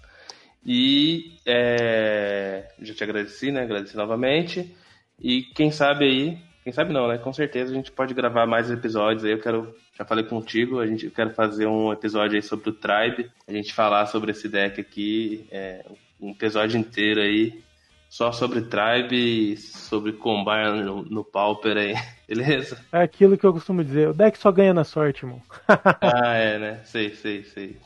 E 0.63 1.39
é, 1.43 2.71
já 2.79 2.93
te 2.93 3.03
agradeci, 3.03 3.51
né? 3.51 3.63
Agradeci 3.63 3.97
novamente. 3.97 4.75
E 5.19 5.41
quem 5.55 5.71
sabe 5.71 6.05
aí, 6.05 6.50
quem 6.63 6.71
sabe 6.71 6.93
não, 6.93 7.07
né? 7.07 7.17
Com 7.17 7.33
certeza 7.33 7.71
a 7.71 7.75
gente 7.75 7.91
pode 7.91 8.13
gravar 8.13 8.45
mais 8.45 8.69
episódios 8.69 9.25
aí. 9.25 9.31
Eu 9.31 9.39
quero, 9.39 9.75
já 9.97 10.05
falei 10.05 10.23
contigo, 10.23 10.79
a 10.79 10.87
gente 10.87 11.09
quero 11.09 11.31
fazer 11.31 11.65
um 11.65 11.91
episódio 11.91 12.35
aí 12.35 12.41
sobre 12.41 12.69
o 12.69 12.73
Tribe, 12.73 13.31
a 13.47 13.51
gente 13.51 13.73
falar 13.73 14.05
sobre 14.05 14.31
esse 14.31 14.47
deck 14.47 14.79
aqui, 14.79 15.47
é, 15.51 15.83
um 16.19 16.31
episódio 16.31 16.79
inteiro 16.79 17.19
aí 17.19 17.63
só 18.11 18.31
sobre 18.33 18.61
Tribe 18.63 19.15
e 19.53 19.57
sobre 19.57 20.11
Combine 20.11 20.83
no, 20.83 21.01
no 21.01 21.23
Pauper 21.23 21.77
aí, 21.77 21.95
beleza? 22.27 22.77
É 22.91 23.01
aquilo 23.01 23.37
que 23.37 23.45
eu 23.45 23.53
costumo 23.53 23.83
dizer, 23.83 24.09
o 24.09 24.13
deck 24.13 24.37
só 24.37 24.51
ganha 24.51 24.73
na 24.73 24.83
sorte, 24.83 25.25
irmão. 25.25 25.41
ah, 25.67 26.35
é, 26.35 26.59
né? 26.59 26.79
Sei, 26.83 27.15
sei, 27.15 27.43
sei. 27.45 27.77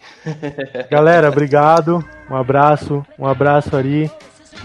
Galera, 0.89 1.29
obrigado, 1.29 2.03
um 2.29 2.35
abraço, 2.35 3.05
um 3.19 3.27
abraço 3.27 3.77
Ari 3.77 4.09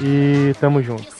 e 0.00 0.54
tamo 0.58 0.82
junto. 0.82 1.19